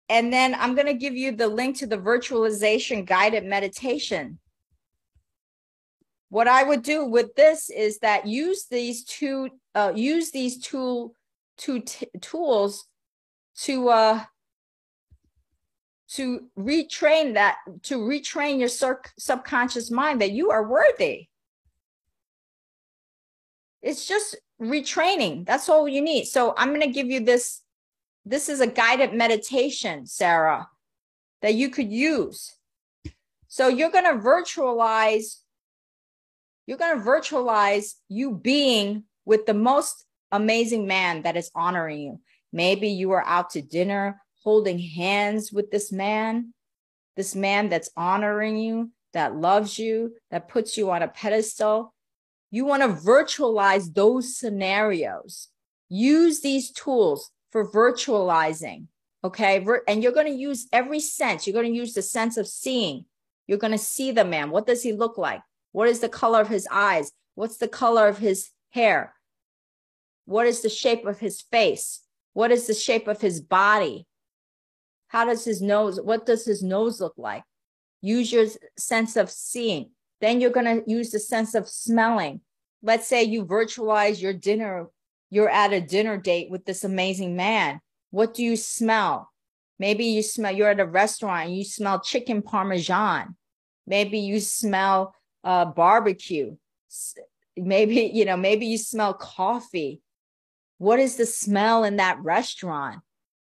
And 0.08 0.32
then 0.32 0.56
i'm 0.56 0.76
going 0.76 0.88
to 0.88 0.94
give 0.94 1.16
you 1.16 1.32
the 1.32 1.48
link 1.48 1.78
to 1.78 1.88
the 1.88 1.98
virtualization 1.98 3.06
guided 3.06 3.46
meditation. 3.46 4.40
What 6.30 6.48
I 6.48 6.64
would 6.64 6.82
do 6.84 7.06
with 7.06 7.36
this 7.36 7.70
is 7.70 8.00
that 8.00 8.28
use 8.28 8.66
these 8.70 9.04
two 9.06 9.50
uh, 9.74 9.94
use 9.96 10.32
these 10.32 10.60
two 10.60 11.14
two 11.58 11.82
tools 12.20 12.86
to 13.60 13.90
uh 13.90 14.24
to 16.10 16.48
retrain 16.58 17.34
that 17.36 17.58
to 17.84 18.00
retrain 18.00 18.60
your 18.60 18.68
subconscious 19.18 19.90
mind 19.90 20.22
that 20.22 20.32
you 20.32 20.52
are 20.52 20.68
worthy. 20.68 21.28
It's 23.82 24.06
just 24.08 24.36
retraining 24.62 25.46
that's 25.46 25.68
all 25.68 25.88
you 25.88 26.02
need 26.02 26.26
so 26.26 26.54
i'm 26.58 26.70
going 26.70 26.82
to 26.82 26.88
give 26.88 27.08
you 27.08 27.20
this 27.20 27.62
this 28.26 28.48
is 28.48 28.62
a 28.62 28.68
guided 28.68 29.14
meditation 29.14 30.06
sarah 30.06 30.68
that 31.42 31.56
you 31.56 31.70
could 31.70 31.92
use 31.92 32.56
so 33.48 33.68
you're 33.68 33.92
going 33.92 34.06
to 34.06 34.24
virtualize 34.24 35.40
you're 36.68 36.78
going 36.78 36.98
to 36.98 37.04
virtualize 37.04 37.94
you 38.10 38.32
being 38.32 39.04
with 39.26 39.46
the 39.46 39.54
most 39.54 40.06
amazing 40.32 40.88
man 40.88 41.24
that 41.24 41.38
is 41.38 41.52
honoring 41.56 42.00
you. 42.00 42.20
Maybe 42.52 42.90
you 42.90 43.12
are 43.12 43.26
out 43.26 43.52
to 43.52 43.62
dinner 43.62 44.22
holding 44.44 44.80
hands 44.80 45.52
with 45.52 45.72
this 45.72 45.92
man, 45.92 46.54
this 47.16 47.36
man 47.36 47.70
that's 47.70 47.90
honoring 47.98 48.58
you, 48.58 48.92
that 49.14 49.36
loves 49.36 49.80
you, 49.80 50.16
that 50.30 50.48
puts 50.48 50.78
you 50.78 50.92
on 50.92 51.02
a 51.02 51.08
pedestal. 51.08 51.94
You 52.56 52.64
want 52.64 52.84
to 52.84 52.88
virtualize 52.88 53.94
those 53.94 54.38
scenarios. 54.38 55.50
Use 55.90 56.40
these 56.40 56.72
tools 56.72 57.30
for 57.52 57.70
virtualizing. 57.70 58.88
Okay. 59.26 59.66
And 59.90 60.02
you're 60.02 60.14
going 60.14 60.32
to 60.32 60.42
use 60.42 60.66
every 60.72 61.02
sense. 61.02 61.46
You're 61.46 61.62
going 61.62 61.70
to 61.70 61.78
use 61.78 61.94
the 61.94 62.02
sense 62.02 62.38
of 62.38 62.48
seeing. 62.48 63.04
You're 63.46 63.58
going 63.58 63.74
to 63.74 63.78
see 63.78 64.14
the 64.14 64.24
man. 64.24 64.52
What 64.52 64.68
does 64.68 64.84
he 64.84 64.94
look 64.94 65.18
like? 65.18 65.42
What 65.74 65.90
is 65.90 66.00
the 66.00 66.08
color 66.08 66.40
of 66.40 66.48
his 66.48 66.66
eyes? 66.72 67.12
What's 67.34 67.58
the 67.58 67.68
color 67.68 68.08
of 68.08 68.20
his 68.20 68.52
hair? 68.70 69.16
What 70.24 70.48
is 70.48 70.62
the 70.62 70.70
shape 70.70 71.06
of 71.06 71.20
his 71.20 71.42
face? 71.42 72.04
What 72.32 72.52
is 72.52 72.68
the 72.68 72.74
shape 72.74 73.10
of 73.10 73.20
his 73.20 73.42
body? 73.42 74.08
How 75.10 75.26
does 75.26 75.44
his 75.44 75.62
nose, 75.62 76.00
what 76.00 76.26
does 76.26 76.46
his 76.46 76.64
nose 76.64 77.02
look 77.02 77.16
like? 77.18 77.44
Use 78.02 78.32
your 78.32 78.46
sense 78.78 79.18
of 79.18 79.30
seeing. 79.30 79.90
Then 80.22 80.42
you're 80.42 80.52
going 80.52 80.82
to 80.82 80.90
use 80.90 81.12
the 81.12 81.20
sense 81.20 81.56
of 81.56 81.68
smelling. 81.68 82.42
Let's 82.82 83.08
say 83.08 83.24
you 83.24 83.46
virtualize 83.46 84.22
your 84.22 84.34
dinner, 84.34 84.88
you're 85.30 85.50
at 85.50 85.74
a 85.74 85.82
dinner 85.82 86.18
date 86.18 86.50
with 86.50 86.66
this 86.66 86.84
amazing 86.84 87.36
man. 87.36 87.82
What 88.12 88.34
do 88.34 88.44
you 88.44 88.56
smell? 88.56 89.32
Maybe 89.80 90.06
you 90.06 90.22
smell, 90.22 90.54
you're 90.54 90.70
at 90.70 90.80
a 90.80 90.86
restaurant 90.86 91.48
and 91.48 91.58
you 91.58 91.66
smell 91.66 92.00
chicken 92.00 92.42
parmesan. 92.42 93.36
Maybe 93.88 94.20
you 94.20 94.40
smell 94.40 95.14
uh, 95.44 95.66
barbecue. 95.66 96.56
Maybe, 97.58 97.96
you 98.14 98.26
know, 98.26 98.38
maybe 98.38 98.66
you 98.66 98.78
smell 98.78 99.14
coffee. 99.14 100.02
What 100.78 101.00
is 101.00 101.16
the 101.16 101.26
smell 101.26 101.84
in 101.84 101.98
that 101.98 102.20
restaurant? 102.22 103.02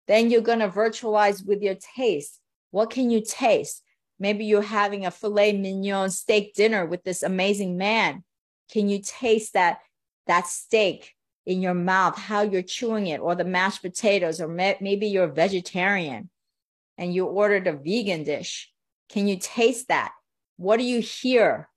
Then 0.08 0.30
you're 0.30 0.42
going 0.42 0.60
to 0.60 0.70
virtualize 0.70 1.46
with 1.46 1.62
your 1.62 1.76
taste. 1.96 2.40
What 2.72 2.90
can 2.90 3.10
you 3.10 3.22
taste? 3.22 3.84
Maybe 4.22 4.46
you're 4.46 4.62
having 4.62 5.06
a 5.06 5.12
filet 5.12 5.52
mignon 5.52 6.12
steak 6.12 6.54
dinner 6.54 6.86
with 6.86 7.04
this 7.04 7.24
amazing 7.24 7.78
man. 7.78 8.24
Can 8.72 8.88
you 8.88 9.02
taste 9.04 9.54
that 9.54 9.80
that 10.28 10.48
steak 10.48 11.14
in 11.46 11.62
your 11.62 11.74
mouth, 11.74 12.18
how 12.18 12.44
you're 12.44 12.62
chewing 12.62 13.08
it, 13.08 13.20
or 13.20 13.36
the 13.36 13.44
mashed 13.44 13.82
potatoes, 13.82 14.40
or 14.40 14.48
maybe 14.48 15.08
you're 15.08 15.26
a 15.26 15.34
vegetarian 15.34 16.30
and 16.98 17.14
you 17.14 17.26
ordered 17.26 17.66
a 17.66 17.74
vegan 17.74 18.24
dish. 18.24 18.72
Can 19.10 19.28
you 19.28 19.38
taste 19.38 19.88
that? 19.90 20.14
What 20.58 20.78
do 20.78 20.84
you 20.84 21.02
hear? 21.02 21.68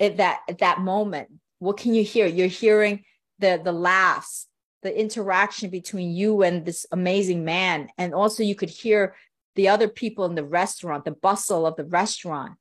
at 0.00 0.16
that 0.18 0.40
at 0.48 0.58
that 0.58 0.80
moment 0.80 1.28
what 1.58 1.76
can 1.76 1.94
you 1.94 2.04
hear 2.04 2.26
you're 2.26 2.46
hearing 2.46 3.04
the 3.38 3.60
the 3.62 3.72
laughs 3.72 4.46
the 4.82 4.98
interaction 5.00 5.70
between 5.70 6.12
you 6.12 6.42
and 6.42 6.64
this 6.64 6.86
amazing 6.92 7.44
man 7.44 7.88
and 7.98 8.14
also 8.14 8.42
you 8.42 8.54
could 8.54 8.70
hear 8.70 9.14
the 9.56 9.68
other 9.68 9.88
people 9.88 10.24
in 10.24 10.34
the 10.34 10.44
restaurant 10.44 11.04
the 11.04 11.10
bustle 11.10 11.66
of 11.66 11.76
the 11.76 11.84
restaurant 11.84 12.54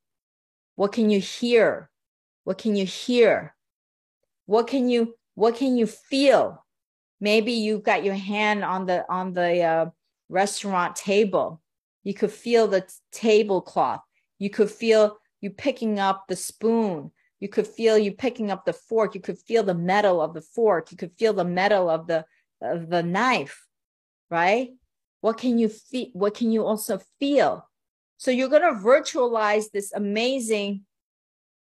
what 0.75 0.91
can 0.91 1.09
you 1.09 1.19
hear 1.19 1.89
what 2.43 2.57
can 2.57 2.75
you 2.75 2.85
hear 2.85 3.55
what 4.45 4.67
can 4.67 4.89
you 4.89 5.15
what 5.35 5.55
can 5.55 5.77
you 5.77 5.85
feel 5.85 6.65
maybe 7.19 7.51
you've 7.51 7.83
got 7.83 8.03
your 8.03 8.15
hand 8.15 8.63
on 8.63 8.85
the 8.85 9.05
on 9.09 9.33
the 9.33 9.61
uh, 9.61 9.85
restaurant 10.29 10.95
table 10.95 11.61
you 12.03 12.13
could 12.13 12.31
feel 12.31 12.67
the 12.67 12.87
tablecloth 13.11 14.01
you 14.39 14.49
could 14.49 14.69
feel 14.69 15.17
you 15.45 15.51
picking 15.51 15.99
up 15.99 16.25
the 16.27 16.35
spoon. 16.35 17.11
You 17.39 17.49
could 17.49 17.67
feel 17.67 17.97
you 17.97 18.13
picking 18.13 18.49
up 18.49 18.65
the 18.65 18.73
fork. 18.73 19.13
You 19.13 19.21
could 19.21 19.37
feel 19.37 19.63
the 19.63 19.75
metal 19.75 20.19
of 20.21 20.33
the 20.33 20.41
fork. 20.41 20.91
You 20.91 20.97
could 20.97 21.11
feel 21.19 21.33
the 21.33 21.45
metal 21.45 21.89
of 21.89 22.07
the 22.07 22.25
of 22.61 22.89
the 22.89 23.03
knife, 23.03 23.63
right? 24.31 24.71
What 25.22 25.38
can 25.38 25.57
you 25.57 25.70
feel? 25.70 26.07
What 26.13 26.36
can 26.36 26.51
you 26.51 26.66
also 26.66 26.99
feel? 27.20 27.68
So 28.18 28.32
you're 28.32 28.49
going 28.49 28.61
to 28.61 28.80
virtualize 28.80 29.72
this 29.72 29.91
amazing 29.93 30.86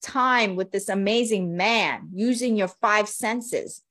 time 0.02 0.56
with 0.56 0.72
this 0.72 0.90
amazing 0.90 1.58
man 1.58 2.10
using 2.14 2.56
your 2.56 2.68
five 2.68 3.10
senses. 3.10 3.82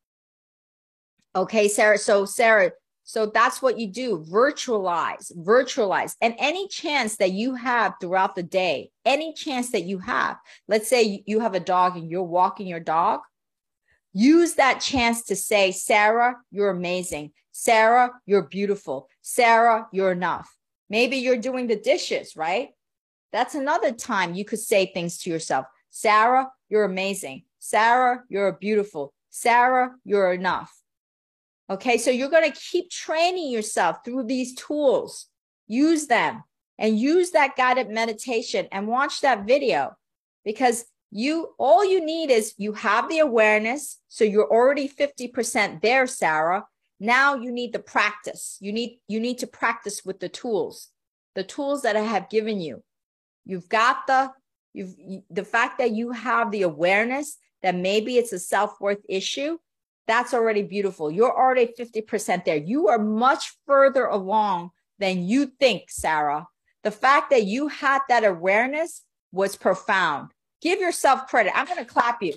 Okay, 1.35 1.69
Sarah. 1.69 1.99
So, 1.99 2.25
Sarah, 2.25 2.71
so 3.05 3.27
that's 3.27 3.61
what 3.61 3.79
you 3.79 3.87
do 3.87 4.25
virtualize, 4.29 5.33
virtualize. 5.37 6.17
And 6.21 6.35
any 6.39 6.67
chance 6.69 7.17
that 7.19 7.33
you 7.33 7.55
have 7.55 7.95
throughout 8.01 8.35
the 8.35 8.43
day, 8.43 8.91
any 9.05 9.33
chance 9.33 9.71
that 9.73 9.83
you 9.83 9.99
have, 9.99 10.39
let's 10.67 10.89
say 10.89 11.23
you 11.27 11.41
have 11.41 11.55
a 11.55 11.61
dog 11.61 11.97
and 11.97 12.11
you're 12.11 12.23
walking 12.23 12.67
your 12.67 12.81
dog, 12.81 13.21
use 14.13 14.55
that 14.55 14.81
chance 14.81 15.25
to 15.25 15.37
say, 15.37 15.71
Sarah, 15.73 16.37
you're 16.51 16.71
amazing. 16.71 17.33
Sarah, 17.59 18.11
you're 18.27 18.43
beautiful. 18.43 19.09
Sarah, 19.23 19.89
you're 19.91 20.13
enough. 20.13 20.55
Maybe 20.91 21.17
you're 21.17 21.39
doing 21.39 21.69
the 21.69 21.81
dishes, 21.81 22.37
right? 22.37 22.69
That's 23.33 23.55
another 23.55 23.93
time 23.93 24.35
you 24.35 24.45
could 24.45 24.59
say 24.59 24.85
things 24.85 25.17
to 25.21 25.31
yourself. 25.31 25.65
Sarah, 25.89 26.51
you're 26.69 26.85
amazing. 26.85 27.45
Sarah, 27.59 28.23
you're 28.29 28.53
beautiful. 28.53 29.15
Sarah, 29.31 29.93
you're 30.05 30.35
enough. 30.35 30.71
Okay, 31.71 31.97
so 31.97 32.11
you're 32.11 32.29
going 32.29 32.53
to 32.53 32.61
keep 32.61 32.91
training 32.91 33.51
yourself 33.51 34.05
through 34.05 34.25
these 34.25 34.55
tools. 34.55 35.27
Use 35.67 36.09
them 36.09 36.45
and 36.79 37.01
use 37.01 37.31
that 37.31 37.57
guided 37.57 37.89
meditation 37.89 38.69
and 38.71 38.87
watch 38.87 39.23
that 39.23 39.47
video 39.47 39.97
because 40.45 40.85
you 41.11 41.55
all 41.59 41.83
you 41.83 42.05
need 42.05 42.31
is 42.31 42.53
you 42.59 42.75
have 42.75 43.09
the 43.09 43.21
awareness 43.21 43.99
so 44.09 44.25
you're 44.25 44.53
already 44.53 44.89
50% 44.89 45.81
there 45.81 46.07
sarah 46.07 46.65
now 46.99 47.35
you 47.35 47.53
need 47.53 47.73
the 47.73 47.79
practice 47.79 48.57
you 48.61 48.73
need 48.73 48.99
you 49.09 49.21
need 49.21 49.39
to 49.39 49.47
practice 49.47 50.05
with 50.05 50.21
the 50.21 50.29
tools 50.29 50.89
the 51.35 51.45
tools 51.45 51.83
that 51.83 51.97
i 51.97 52.01
have 52.01 52.31
given 52.31 52.61
you 52.61 52.83
you've 53.45 53.69
got 53.69 54.07
the 54.07 54.31
you've 54.73 54.95
the 55.31 55.45
fact 55.45 55.79
that 55.79 55.91
you 55.93 56.13
have 56.13 56.51
the 56.51 56.63
awareness 56.63 57.37
that 57.63 57.75
maybe 57.75 58.17
it's 58.17 58.33
a 58.33 58.39
self-worth 58.39 59.01
issue 59.09 59.59
that's 60.07 60.35
already 60.35 60.63
beautiful. 60.63 61.11
You're 61.11 61.37
already 61.37 61.73
50% 61.79 62.45
there. 62.45 62.57
You 62.57 62.89
are 62.89 62.99
much 62.99 63.55
further 63.67 64.07
along 64.07 64.71
than 64.99 65.25
you 65.25 65.47
think, 65.59 65.91
Sarah. 65.91 66.47
The 66.85 66.91
fact 66.91 67.31
that 67.31 67.45
you 67.45 67.69
had 67.69 68.01
that 68.09 68.25
awareness 68.25 69.03
was 69.33 69.57
profound. 69.57 70.31
Give 70.63 70.79
yourself 70.79 71.27
credit. 71.27 71.53
I'm 71.57 71.67
going 71.67 71.79
to 71.79 71.85
clap 71.85 72.23
you. 72.23 72.35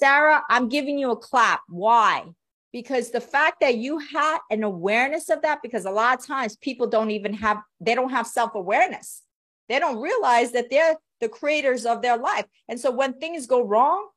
Sarah, 0.00 0.42
I'm 0.48 0.70
giving 0.70 0.98
you 0.98 1.10
a 1.10 1.16
clap. 1.16 1.60
Why? 1.68 2.24
Because 2.72 3.10
the 3.10 3.20
fact 3.20 3.60
that 3.60 3.76
you 3.76 3.98
had 3.98 4.38
an 4.50 4.62
awareness 4.62 5.28
of 5.28 5.42
that, 5.42 5.60
because 5.62 5.84
a 5.84 5.90
lot 5.90 6.18
of 6.18 6.26
times 6.26 6.56
people 6.56 6.86
don't 6.86 7.10
even 7.10 7.34
have, 7.34 7.58
they 7.80 7.94
don't 7.94 8.10
have 8.10 8.26
self 8.26 8.54
awareness. 8.54 9.22
They 9.68 9.78
don't 9.78 10.00
realize 10.00 10.52
that 10.52 10.70
they're 10.70 10.96
the 11.20 11.28
creators 11.28 11.84
of 11.84 12.00
their 12.00 12.16
life. 12.16 12.46
And 12.66 12.80
so 12.80 12.90
when 12.90 13.12
things 13.12 13.46
go 13.46 13.62
wrong, 13.62 14.08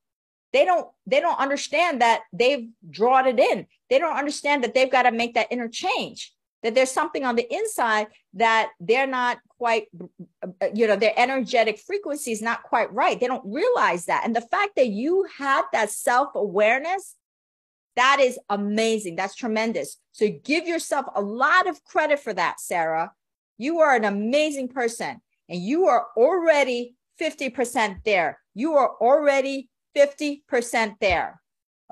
they 0.53 0.63
don't 0.63 0.87
they 1.05 1.19
don't 1.19 1.39
understand 1.39 2.01
that 2.01 2.21
they've 2.31 2.69
drawn 2.89 3.27
it 3.27 3.39
in 3.39 3.65
they 3.89 3.99
don't 3.99 4.15
understand 4.15 4.63
that 4.63 4.73
they've 4.73 4.91
got 4.91 5.03
to 5.03 5.11
make 5.11 5.33
that 5.33 5.51
interchange 5.51 6.32
that 6.63 6.75
there's 6.75 6.91
something 6.91 7.23
on 7.25 7.35
the 7.35 7.53
inside 7.53 8.07
that 8.33 8.69
they're 8.79 9.07
not 9.07 9.37
quite 9.57 9.87
you 10.73 10.87
know 10.87 10.95
their 10.95 11.13
energetic 11.17 11.79
frequency 11.79 12.31
is 12.31 12.41
not 12.41 12.63
quite 12.63 12.91
right. 12.93 13.19
They 13.19 13.27
don't 13.27 13.45
realize 13.45 14.05
that. 14.05 14.23
And 14.25 14.35
the 14.35 14.41
fact 14.41 14.75
that 14.77 14.87
you 14.87 15.27
had 15.37 15.63
that 15.73 15.89
self-awareness 15.89 17.15
that 17.95 18.19
is 18.19 18.39
amazing. 18.49 19.15
That's 19.15 19.35
tremendous. 19.35 19.97
So 20.11 20.27
give 20.43 20.67
yourself 20.67 21.05
a 21.15 21.21
lot 21.21 21.67
of 21.67 21.83
credit 21.83 22.19
for 22.19 22.33
that 22.33 22.59
sarah. 22.59 23.11
You 23.57 23.79
are 23.79 23.95
an 23.95 24.05
amazing 24.05 24.69
person 24.69 25.21
and 25.47 25.61
you 25.61 25.85
are 25.85 26.07
already 26.17 26.95
50% 27.21 28.03
there. 28.03 28.39
You 28.55 28.73
are 28.73 28.91
already 28.99 29.69
50% 29.95 30.95
there. 30.99 31.41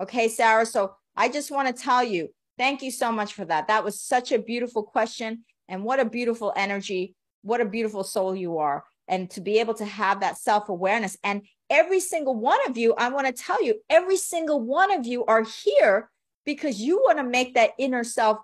Okay, 0.01 0.27
Sarah. 0.27 0.65
So 0.65 0.95
I 1.15 1.29
just 1.29 1.51
want 1.51 1.67
to 1.67 1.83
tell 1.83 2.03
you, 2.03 2.29
thank 2.57 2.81
you 2.81 2.91
so 2.91 3.11
much 3.11 3.33
for 3.33 3.45
that. 3.45 3.67
That 3.67 3.83
was 3.83 3.99
such 3.99 4.31
a 4.31 4.39
beautiful 4.39 4.83
question. 4.83 5.43
And 5.67 5.83
what 5.83 5.99
a 5.99 6.05
beautiful 6.05 6.53
energy. 6.55 7.15
What 7.43 7.61
a 7.61 7.65
beautiful 7.65 8.03
soul 8.03 8.35
you 8.35 8.57
are. 8.59 8.83
And 9.07 9.29
to 9.31 9.41
be 9.41 9.59
able 9.59 9.73
to 9.75 9.85
have 9.85 10.19
that 10.19 10.37
self 10.37 10.69
awareness. 10.69 11.17
And 11.23 11.43
every 11.69 11.99
single 11.99 12.35
one 12.35 12.59
of 12.67 12.77
you, 12.77 12.93
I 12.95 13.09
want 13.09 13.27
to 13.27 13.33
tell 13.33 13.63
you, 13.63 13.75
every 13.89 14.17
single 14.17 14.61
one 14.61 14.91
of 14.91 15.05
you 15.05 15.25
are 15.25 15.43
here 15.43 16.09
because 16.45 16.81
you 16.81 16.97
want 16.97 17.17
to 17.17 17.23
make 17.23 17.55
that 17.55 17.71
inner 17.77 18.03
self 18.03 18.37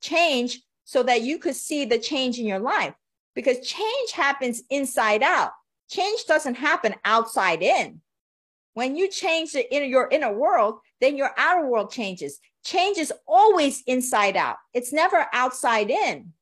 change 0.00 0.60
so 0.84 1.02
that 1.02 1.22
you 1.22 1.38
could 1.38 1.56
see 1.56 1.84
the 1.84 1.98
change 1.98 2.38
in 2.38 2.46
your 2.46 2.58
life. 2.58 2.94
Because 3.34 3.66
change 3.66 4.12
happens 4.12 4.62
inside 4.70 5.22
out, 5.22 5.50
change 5.90 6.24
doesn't 6.26 6.54
happen 6.54 6.94
outside 7.04 7.62
in. 7.62 8.00
When 8.74 8.96
you 8.96 9.08
change 9.08 9.52
the 9.52 9.72
inner, 9.74 9.86
your 9.86 10.08
inner 10.10 10.32
world, 10.32 10.80
then 11.00 11.16
your 11.16 11.30
outer 11.36 11.66
world 11.66 11.90
changes. 11.90 12.38
Change 12.64 12.98
is 12.98 13.12
always 13.26 13.82
inside 13.86 14.36
out. 14.36 14.56
It's 14.72 14.92
never 14.92 15.26
outside 15.32 15.90
in. 15.90 16.32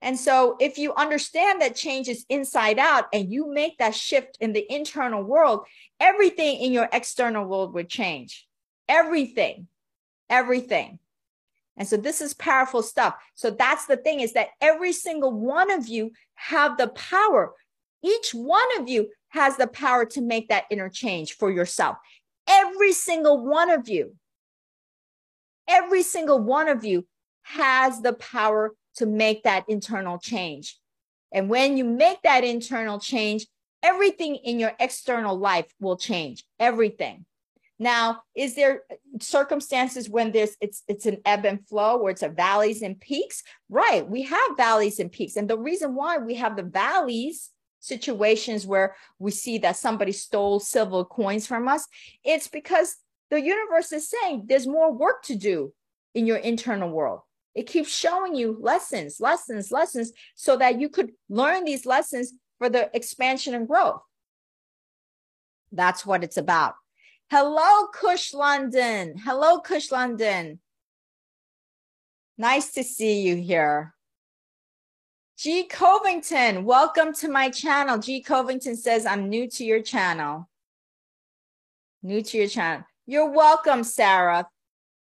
And 0.00 0.18
so 0.18 0.56
if 0.58 0.78
you 0.78 0.92
understand 0.94 1.60
that 1.60 1.76
change 1.76 2.08
is 2.08 2.26
inside 2.28 2.80
out 2.80 3.04
and 3.12 3.30
you 3.30 3.52
make 3.52 3.78
that 3.78 3.94
shift 3.94 4.36
in 4.40 4.52
the 4.52 4.66
internal 4.68 5.22
world, 5.22 5.64
everything 6.00 6.58
in 6.58 6.72
your 6.72 6.88
external 6.92 7.46
world 7.46 7.72
would 7.74 7.88
change. 7.88 8.48
Everything, 8.88 9.68
everything. 10.28 10.98
And 11.76 11.86
so 11.86 11.96
this 11.96 12.20
is 12.20 12.34
powerful 12.34 12.82
stuff. 12.82 13.14
So 13.36 13.50
that's 13.50 13.86
the 13.86 13.96
thing 13.96 14.20
is 14.20 14.32
that 14.32 14.48
every 14.60 14.92
single 14.92 15.32
one 15.32 15.70
of 15.70 15.86
you 15.86 16.12
have 16.34 16.76
the 16.76 16.88
power. 16.88 17.54
Each 18.02 18.34
one 18.34 18.80
of 18.80 18.88
you 18.88 19.08
has 19.32 19.56
the 19.56 19.66
power 19.66 20.04
to 20.04 20.20
make 20.20 20.48
that 20.48 20.64
interchange 20.70 21.36
for 21.36 21.50
yourself. 21.50 21.96
Every 22.46 22.92
single 22.92 23.44
one 23.44 23.70
of 23.70 23.88
you, 23.88 24.14
every 25.66 26.02
single 26.02 26.38
one 26.38 26.68
of 26.68 26.84
you 26.84 27.06
has 27.42 28.02
the 28.02 28.12
power 28.12 28.72
to 28.96 29.06
make 29.06 29.44
that 29.44 29.64
internal 29.68 30.18
change. 30.18 30.78
And 31.32 31.48
when 31.48 31.78
you 31.78 31.84
make 31.84 32.20
that 32.22 32.44
internal 32.44 33.00
change, 33.00 33.46
everything 33.82 34.36
in 34.36 34.60
your 34.60 34.72
external 34.78 35.38
life 35.38 35.72
will 35.80 35.96
change. 35.96 36.44
Everything. 36.60 37.24
Now, 37.78 38.22
is 38.36 38.54
there 38.54 38.82
circumstances 39.18 40.10
when 40.10 40.30
there's 40.30 40.56
it's 40.60 40.82
it's 40.88 41.06
an 41.06 41.18
ebb 41.24 41.46
and 41.46 41.66
flow 41.66 41.96
where 41.96 42.12
it's 42.12 42.22
a 42.22 42.28
valleys 42.28 42.82
and 42.82 43.00
peaks? 43.00 43.42
Right. 43.70 44.06
We 44.06 44.22
have 44.22 44.56
valleys 44.58 45.00
and 45.00 45.10
peaks. 45.10 45.36
And 45.36 45.48
the 45.48 45.58
reason 45.58 45.94
why 45.94 46.18
we 46.18 46.34
have 46.34 46.54
the 46.54 46.62
valleys 46.62 47.50
situations 47.82 48.64
where 48.66 48.94
we 49.18 49.32
see 49.32 49.58
that 49.58 49.76
somebody 49.76 50.12
stole 50.12 50.60
silver 50.60 51.04
coins 51.04 51.46
from 51.46 51.68
us, 51.68 51.86
it's 52.24 52.48
because 52.48 52.96
the 53.30 53.40
universe 53.40 53.92
is 53.92 54.08
saying 54.08 54.44
there's 54.46 54.66
more 54.66 54.92
work 54.92 55.22
to 55.24 55.36
do 55.36 55.72
in 56.14 56.24
your 56.24 56.38
internal 56.38 56.88
world. 56.88 57.20
It 57.54 57.66
keeps 57.66 57.94
showing 57.94 58.34
you 58.34 58.56
lessons, 58.60 59.20
lessons, 59.20 59.70
lessons, 59.70 60.12
so 60.34 60.56
that 60.56 60.80
you 60.80 60.88
could 60.88 61.10
learn 61.28 61.64
these 61.64 61.84
lessons 61.84 62.32
for 62.58 62.70
the 62.70 62.88
expansion 62.94 63.54
and 63.54 63.66
growth. 63.66 64.00
That's 65.72 66.06
what 66.06 66.22
it's 66.22 66.36
about. 66.36 66.74
Hello, 67.30 67.88
Kush 67.88 68.32
London. 68.32 69.16
Hello, 69.18 69.58
Kush 69.58 69.90
London. 69.90 70.60
Nice 72.38 72.72
to 72.72 72.84
see 72.84 73.22
you 73.22 73.36
here. 73.36 73.94
G. 75.38 75.64
Covington, 75.64 76.64
welcome 76.64 77.12
to 77.14 77.28
my 77.28 77.48
channel. 77.48 77.98
G. 77.98 78.22
Covington 78.22 78.76
says, 78.76 79.06
I'm 79.06 79.28
new 79.28 79.48
to 79.48 79.64
your 79.64 79.82
channel. 79.82 80.48
New 82.02 82.22
to 82.22 82.38
your 82.38 82.48
channel. 82.48 82.84
You're 83.06 83.30
welcome, 83.30 83.82
Sarah. 83.82 84.46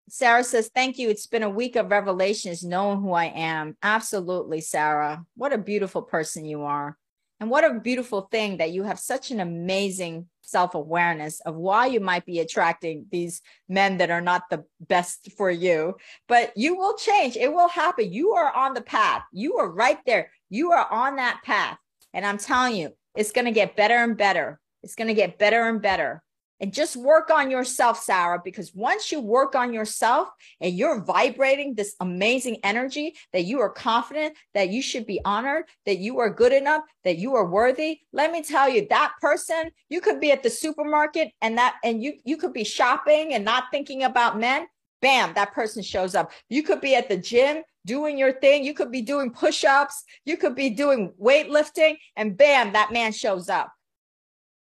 Sarah 0.09 0.45
says, 0.45 0.71
Thank 0.75 0.99
you. 0.99 1.11
It's 1.11 1.27
been 1.27 1.43
a 1.43 1.51
week 1.51 1.77
of 1.77 1.91
revelations, 1.91 2.65
knowing 2.65 3.01
who 3.01 3.13
I 3.13 3.27
am. 3.27 3.77
Absolutely, 3.83 4.61
Sarah. 4.61 5.25
What 5.37 5.53
a 5.53 5.59
beautiful 5.59 6.03
person 6.03 6.45
you 6.45 6.63
are. 6.63 6.97
And 7.39 7.51
what 7.51 7.65
a 7.65 7.81
beautiful 7.81 8.23
thing 8.31 8.59
that 8.59 8.71
you 8.71 8.85
have 8.85 8.99
such 8.99 9.31
an 9.31 9.41
amazing 9.41 10.30
self 10.51 10.75
awareness 10.75 11.41
of 11.41 11.55
why 11.55 11.87
you 11.87 12.01
might 12.01 12.27
be 12.27 12.41
attracting 12.41 13.07
these 13.11 13.41
men 13.69 13.99
that 13.99 14.11
are 14.11 14.21
not 14.21 14.43
the 14.51 14.65
best 14.81 15.31
for 15.37 15.51
you. 15.51 15.97
But 16.29 16.53
you 16.57 16.77
will 16.77 16.97
change. 16.97 17.37
It 17.37 17.53
will 17.53 17.69
happen. 17.69 18.13
You 18.13 18.33
are 18.33 18.53
on 18.55 18.75
the 18.75 18.83
path. 18.83 19.23
You 19.33 19.57
are 19.57 19.71
right 19.71 19.99
there. 20.07 20.31
You 20.49 20.73
are 20.73 20.91
on 20.91 21.17
that 21.17 21.41
path. 21.45 21.79
And 22.13 22.27
I'm 22.27 22.39
telling 22.39 22.77
you, 22.77 22.91
it's 23.15 23.33
going 23.33 23.45
to 23.45 23.53
get 23.53 23.77
better 23.77 23.97
and 23.97 24.17
better. 24.17 24.61
It's 24.83 24.95
going 24.95 25.09
to 25.09 25.15
get 25.15 25.39
better 25.39 25.69
and 25.69 25.81
better 25.81 26.23
and 26.61 26.73
just 26.73 26.97
work 26.97 27.31
on 27.31 27.51
yourself, 27.51 28.03
Sarah, 28.03 28.41
because 28.45 28.75
once 28.75 29.11
you 29.11 29.21
work 29.21 29.55
on 29.55 29.73
yourself 29.73 30.29
and 30.61 30.75
you're 30.75 31.01
vibrating 31.01 31.75
this 31.75 31.97
amazing 32.01 32.59
energy 32.63 33.17
that 33.33 33.45
you 33.45 33.61
are 33.61 33.71
confident 33.71 34.37
that 34.55 34.69
you 34.69 34.83
should 34.83 35.07
be 35.07 35.21
honored, 35.25 35.65
that 35.87 35.99
you 35.99 36.19
are 36.21 36.31
good 36.31 36.53
enough, 36.53 36.83
that 37.05 37.19
you 37.19 37.35
are 37.35 37.47
worthy. 37.47 38.01
Let 38.13 38.31
me 38.31 38.43
tell 38.43 38.69
you, 38.69 38.87
that 38.91 39.15
person, 39.21 39.71
you 39.89 40.01
could 40.01 40.21
be 40.21 40.33
at 40.33 40.43
the 40.43 40.51
supermarket 40.51 41.33
and 41.41 41.57
that, 41.59 41.77
and 41.83 42.03
you, 42.03 42.15
you 42.25 42.37
could 42.37 42.53
be 42.53 42.65
shopping 42.65 43.33
and 43.33 43.45
not 43.45 43.65
thinking 43.71 44.03
about 44.03 44.39
men. 44.39 44.67
Bam, 45.01 45.33
that 45.35 45.55
person 45.55 45.83
shows 45.83 46.15
up. 46.15 46.31
You 46.51 46.63
could 46.63 46.83
be 46.83 46.95
at 46.95 47.09
the 47.09 47.17
gym 47.17 47.63
doing 47.87 48.19
your 48.19 48.33
thing. 48.35 48.65
You 48.65 48.75
could 48.75 48.93
be 48.93 49.01
doing 49.01 49.31
push 49.31 49.65
ups. 49.65 50.05
You 50.27 50.37
could 50.37 50.55
be 50.55 50.69
doing 50.69 51.15
weightlifting 51.19 51.97
and 52.17 52.37
bam, 52.37 52.75
that 52.75 52.93
man 52.93 53.13
shows 53.13 53.49
up. 53.49 53.73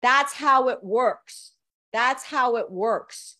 That's 0.02 0.32
how 0.32 0.68
it 0.68 0.84
works. 0.84 1.52
That's 1.92 2.24
how 2.24 2.56
it 2.56 2.70
works. 2.70 3.36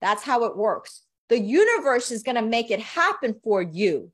That's 0.00 0.22
how 0.22 0.44
it 0.44 0.56
works. 0.56 1.02
The 1.28 1.38
universe 1.38 2.10
is 2.10 2.22
going 2.22 2.36
to 2.36 2.42
make 2.42 2.70
it 2.70 2.80
happen 2.80 3.40
for 3.42 3.62
you. 3.62 4.10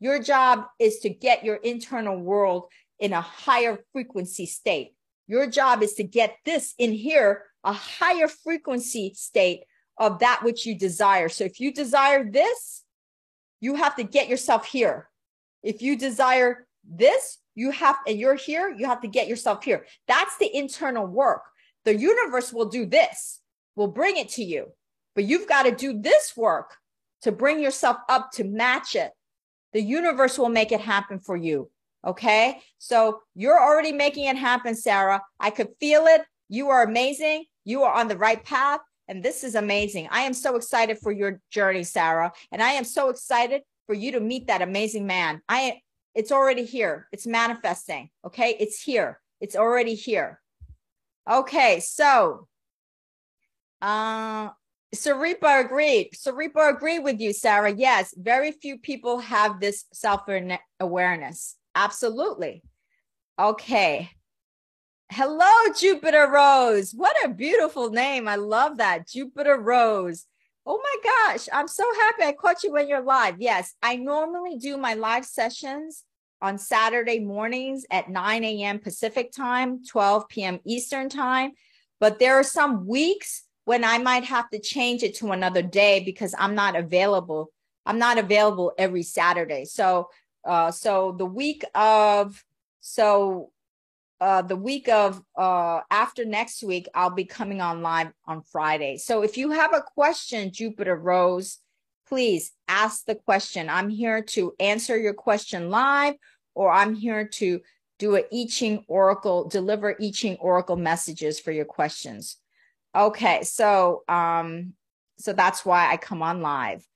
Your 0.00 0.22
job 0.22 0.66
is 0.78 1.00
to 1.00 1.08
get 1.08 1.44
your 1.44 1.56
internal 1.56 2.18
world 2.18 2.66
in 3.00 3.12
a 3.12 3.20
higher 3.20 3.78
frequency 3.92 4.46
state. 4.46 4.94
Your 5.26 5.46
job 5.46 5.82
is 5.82 5.94
to 5.94 6.04
get 6.04 6.36
this 6.44 6.74
in 6.78 6.92
here, 6.92 7.44
a 7.64 7.72
higher 7.72 8.28
frequency 8.28 9.12
state 9.14 9.64
of 9.98 10.20
that 10.20 10.42
which 10.44 10.64
you 10.64 10.78
desire. 10.78 11.28
So 11.28 11.44
if 11.44 11.58
you 11.58 11.72
desire 11.72 12.30
this, 12.30 12.84
you 13.60 13.74
have 13.74 13.96
to 13.96 14.04
get 14.04 14.28
yourself 14.28 14.66
here. 14.66 15.08
If 15.62 15.82
you 15.82 15.96
desire 15.96 16.66
this, 16.88 17.38
you 17.54 17.72
have, 17.72 17.96
and 18.06 18.18
you're 18.18 18.36
here, 18.36 18.72
you 18.76 18.86
have 18.86 19.00
to 19.00 19.08
get 19.08 19.26
yourself 19.26 19.64
here. 19.64 19.84
That's 20.06 20.36
the 20.38 20.54
internal 20.56 21.06
work. 21.06 21.42
The 21.88 21.96
universe 21.96 22.52
will 22.52 22.66
do 22.66 22.84
this, 22.84 23.40
will 23.74 23.88
bring 23.88 24.18
it 24.18 24.28
to 24.32 24.44
you, 24.44 24.72
but 25.14 25.24
you've 25.24 25.48
got 25.48 25.62
to 25.62 25.72
do 25.74 25.98
this 25.98 26.34
work 26.36 26.76
to 27.22 27.32
bring 27.32 27.60
yourself 27.60 27.96
up 28.10 28.30
to 28.32 28.44
match 28.44 28.94
it. 28.94 29.10
The 29.72 29.80
universe 29.80 30.36
will 30.36 30.50
make 30.50 30.70
it 30.70 30.82
happen 30.82 31.18
for 31.18 31.34
you. 31.34 31.70
Okay. 32.06 32.60
So 32.76 33.22
you're 33.34 33.58
already 33.58 33.92
making 33.92 34.26
it 34.26 34.36
happen, 34.36 34.74
Sarah. 34.74 35.22
I 35.40 35.48
could 35.48 35.68
feel 35.80 36.04
it. 36.04 36.26
You 36.50 36.68
are 36.68 36.82
amazing. 36.82 37.46
You 37.64 37.84
are 37.84 37.94
on 37.94 38.08
the 38.08 38.18
right 38.18 38.44
path. 38.44 38.80
And 39.08 39.22
this 39.22 39.42
is 39.42 39.54
amazing. 39.54 40.08
I 40.10 40.24
am 40.24 40.34
so 40.34 40.56
excited 40.56 40.98
for 40.98 41.10
your 41.10 41.40
journey, 41.50 41.84
Sarah. 41.84 42.34
And 42.52 42.62
I 42.62 42.72
am 42.72 42.84
so 42.84 43.08
excited 43.08 43.62
for 43.86 43.94
you 43.94 44.12
to 44.12 44.20
meet 44.20 44.48
that 44.48 44.60
amazing 44.60 45.06
man. 45.06 45.40
I 45.48 45.80
it's 46.14 46.32
already 46.32 46.66
here. 46.66 47.08
It's 47.12 47.26
manifesting. 47.26 48.10
Okay. 48.26 48.58
It's 48.60 48.82
here. 48.82 49.20
It's 49.40 49.56
already 49.56 49.94
here. 49.94 50.38
Okay. 51.28 51.80
So 51.80 52.48
uh 53.82 54.50
Saripa 54.94 55.64
agreed. 55.64 56.10
Saripa 56.14 56.74
agreed 56.74 57.00
with 57.00 57.20
you, 57.20 57.32
Sarah. 57.32 57.72
Yes, 57.72 58.14
very 58.16 58.52
few 58.52 58.78
people 58.78 59.18
have 59.18 59.60
this 59.60 59.84
self 59.92 60.22
awareness. 60.80 61.56
Absolutely. 61.74 62.62
Okay. 63.38 64.10
Hello, 65.10 65.72
Jupiter 65.78 66.28
Rose. 66.30 66.92
What 66.92 67.16
a 67.24 67.28
beautiful 67.28 67.90
name. 67.90 68.28
I 68.28 68.36
love 68.36 68.78
that. 68.78 69.08
Jupiter 69.08 69.58
Rose. 69.58 70.26
Oh 70.66 70.80
my 70.82 71.10
gosh. 71.10 71.48
I'm 71.52 71.68
so 71.68 71.84
happy 72.00 72.24
I 72.24 72.32
caught 72.32 72.62
you 72.62 72.72
when 72.72 72.88
you're 72.88 73.02
live. 73.02 73.36
Yes, 73.38 73.74
I 73.82 73.96
normally 73.96 74.58
do 74.58 74.76
my 74.76 74.94
live 74.94 75.24
sessions 75.24 76.04
on 76.40 76.58
Saturday 76.58 77.18
mornings 77.18 77.84
at 77.90 78.10
9 78.10 78.44
a.m. 78.44 78.78
Pacific 78.78 79.32
time, 79.32 79.84
12 79.84 80.28
p.m. 80.28 80.60
Eastern 80.64 81.08
time. 81.08 81.52
But 82.00 82.18
there 82.18 82.34
are 82.34 82.44
some 82.44 82.86
weeks 82.86 83.44
when 83.64 83.84
I 83.84 83.98
might 83.98 84.24
have 84.24 84.48
to 84.50 84.58
change 84.58 85.02
it 85.02 85.16
to 85.16 85.32
another 85.32 85.62
day 85.62 86.00
because 86.04 86.34
I'm 86.38 86.54
not 86.54 86.76
available. 86.76 87.50
I'm 87.84 87.98
not 87.98 88.18
available 88.18 88.72
every 88.78 89.02
Saturday. 89.02 89.64
So 89.64 90.08
uh, 90.44 90.70
so 90.70 91.14
the 91.18 91.26
week 91.26 91.64
of 91.74 92.42
so 92.80 93.50
uh, 94.20 94.42
the 94.42 94.56
week 94.56 94.88
of 94.88 95.22
uh, 95.36 95.80
after 95.90 96.24
next 96.24 96.62
week, 96.62 96.88
I'll 96.94 97.10
be 97.10 97.24
coming 97.24 97.60
on 97.60 97.82
live 97.82 98.12
on 98.26 98.42
Friday. 98.42 98.96
So 98.96 99.22
if 99.22 99.36
you 99.36 99.50
have 99.50 99.74
a 99.74 99.82
question, 99.82 100.52
Jupiter 100.52 100.96
Rose, 100.96 101.58
please 102.08 102.52
ask 102.66 103.04
the 103.04 103.14
question. 103.14 103.68
I'm 103.68 103.88
here 103.88 104.22
to 104.22 104.54
answer 104.58 104.98
your 104.98 105.14
question 105.14 105.70
live, 105.70 106.14
or 106.54 106.72
I'm 106.72 106.94
here 106.94 107.28
to 107.28 107.60
do 107.98 108.16
a 108.16 108.24
I 108.32 108.46
Ching 108.46 108.84
Oracle, 108.88 109.48
deliver 109.48 109.96
I 110.00 110.10
Ching 110.10 110.36
Oracle 110.40 110.76
messages 110.76 111.38
for 111.38 111.52
your 111.52 111.64
questions. 111.64 112.36
Okay, 112.96 113.42
so 113.42 114.02
um, 114.08 114.72
so 115.18 115.32
that's 115.32 115.64
why 115.64 115.92
I 115.92 115.96
come 115.96 116.22
on 116.22 116.40
live. 116.40 116.86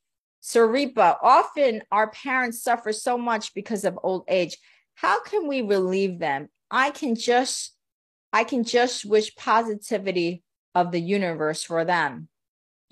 Saripa, 0.43 1.17
often 1.23 1.83
our 1.93 2.11
parents 2.11 2.63
suffer 2.63 2.93
so 2.93 3.17
much 3.17 3.55
because 3.55 3.85
of 3.85 3.99
old 4.03 4.25
age. 4.29 4.57
How 4.95 5.23
can 5.23 5.47
we 5.47 5.63
relieve 5.63 6.19
them? 6.19 6.49
I 6.71 6.91
can 6.91 7.15
just 7.15 7.77
I 8.33 8.45
can 8.45 8.65
just 8.65 9.05
wish 9.05 9.37
positivity 9.37 10.43
of 10.75 10.91
the 10.91 11.01
universe 11.01 11.63
for 11.63 11.85
them. 11.85 12.29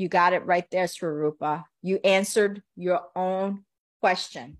You 0.00 0.08
got 0.08 0.32
it 0.32 0.46
right 0.46 0.64
there, 0.70 0.86
Swarupa. 0.86 1.64
You 1.82 2.00
answered 2.02 2.62
your 2.74 3.02
own 3.14 3.64
question. 4.00 4.56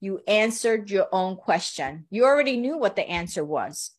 You 0.00 0.20
answered 0.28 0.90
your 0.90 1.08
own 1.12 1.36
question. 1.36 2.04
You 2.10 2.26
already 2.26 2.58
knew 2.58 2.76
what 2.76 2.94
the 2.94 3.08
answer 3.08 3.42
was. 3.42 3.92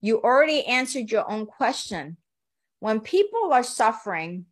You 0.00 0.22
already 0.22 0.64
answered 0.64 1.10
your 1.10 1.30
own 1.30 1.44
question. 1.44 2.16
When 2.80 3.00
people 3.00 3.52
are 3.52 3.62
suffering, 3.62 4.46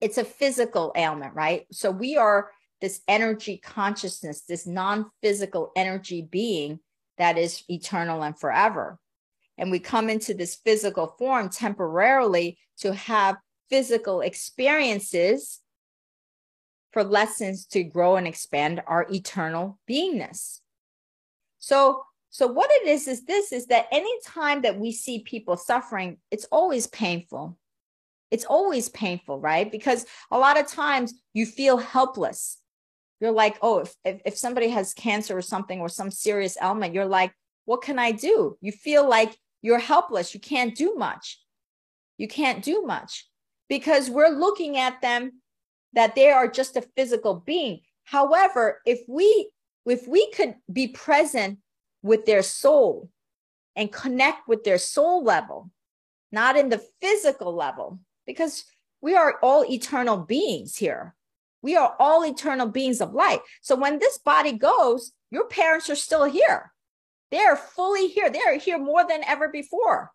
it's 0.00 0.16
a 0.16 0.24
physical 0.24 0.92
ailment, 0.94 1.34
right? 1.34 1.66
So 1.72 1.90
we 1.90 2.16
are 2.16 2.52
this 2.80 3.00
energy 3.08 3.56
consciousness, 3.56 4.42
this 4.42 4.64
non 4.64 5.10
physical 5.20 5.72
energy 5.74 6.22
being 6.22 6.78
that 7.18 7.36
is 7.36 7.64
eternal 7.68 8.22
and 8.22 8.38
forever. 8.38 9.00
And 9.58 9.72
we 9.72 9.80
come 9.80 10.08
into 10.08 10.34
this 10.34 10.54
physical 10.54 11.16
form 11.18 11.48
temporarily 11.48 12.58
to 12.78 12.94
have 12.94 13.36
physical 13.70 14.20
experiences 14.20 15.60
for 16.92 17.04
lessons 17.04 17.66
to 17.66 17.84
grow 17.84 18.16
and 18.16 18.26
expand 18.26 18.82
our 18.86 19.06
eternal 19.10 19.78
beingness. 19.88 20.58
So, 21.60 22.04
so 22.30 22.46
what 22.46 22.70
it 22.72 22.88
is 22.88 23.06
is 23.06 23.24
this 23.24 23.52
is 23.52 23.66
that 23.66 23.86
anytime 23.92 24.62
that 24.62 24.78
we 24.78 24.92
see 24.92 25.20
people 25.20 25.56
suffering, 25.56 26.18
it's 26.30 26.46
always 26.50 26.86
painful 26.88 27.56
it's 28.30 28.44
always 28.44 28.88
painful, 28.88 29.40
right? 29.40 29.70
Because 29.70 30.06
a 30.30 30.38
lot 30.38 30.58
of 30.58 30.66
times 30.66 31.14
you 31.34 31.46
feel 31.46 31.76
helpless. 31.76 32.58
You're 33.20 33.32
like, 33.32 33.58
oh, 33.60 33.80
if, 33.80 33.94
if, 34.04 34.20
if 34.24 34.38
somebody 34.38 34.68
has 34.68 34.94
cancer 34.94 35.36
or 35.36 35.42
something 35.42 35.80
or 35.80 35.88
some 35.88 36.10
serious 36.10 36.56
ailment, 36.62 36.94
you're 36.94 37.06
like, 37.06 37.32
what 37.64 37.82
can 37.82 37.98
I 37.98 38.12
do? 38.12 38.56
You 38.60 38.72
feel 38.72 39.08
like 39.08 39.36
you're 39.62 39.78
helpless. 39.78 40.32
You 40.32 40.40
can't 40.40 40.74
do 40.74 40.94
much. 40.94 41.40
You 42.16 42.28
can't 42.28 42.62
do 42.62 42.82
much 42.82 43.26
because 43.70 44.10
we're 44.10 44.28
looking 44.28 44.76
at 44.76 45.00
them 45.00 45.40
that 45.94 46.14
they 46.14 46.30
are 46.30 46.48
just 46.48 46.76
a 46.76 46.82
physical 46.82 47.34
being. 47.34 47.80
However, 48.04 48.82
if 48.84 49.00
we 49.08 49.50
if 49.86 50.06
we 50.06 50.30
could 50.32 50.56
be 50.70 50.88
present 50.88 51.58
with 52.02 52.26
their 52.26 52.42
soul 52.42 53.08
and 53.74 53.90
connect 53.90 54.46
with 54.46 54.62
their 54.64 54.76
soul 54.76 55.24
level, 55.24 55.70
not 56.30 56.56
in 56.56 56.68
the 56.68 56.84
physical 57.00 57.54
level, 57.54 57.98
because 58.26 58.64
we 59.00 59.16
are 59.16 59.38
all 59.42 59.64
eternal 59.64 60.18
beings 60.18 60.76
here. 60.76 61.14
We 61.62 61.76
are 61.76 61.94
all 61.98 62.24
eternal 62.24 62.66
beings 62.66 63.00
of 63.00 63.14
light. 63.14 63.40
So 63.62 63.74
when 63.76 63.98
this 63.98 64.18
body 64.18 64.52
goes, 64.52 65.12
your 65.30 65.46
parents 65.46 65.88
are 65.88 65.96
still 65.96 66.24
here. 66.24 66.72
They're 67.30 67.56
fully 67.56 68.08
here. 68.08 68.30
They're 68.30 68.58
here 68.58 68.78
more 68.78 69.06
than 69.06 69.24
ever 69.24 69.48
before. 69.48 70.12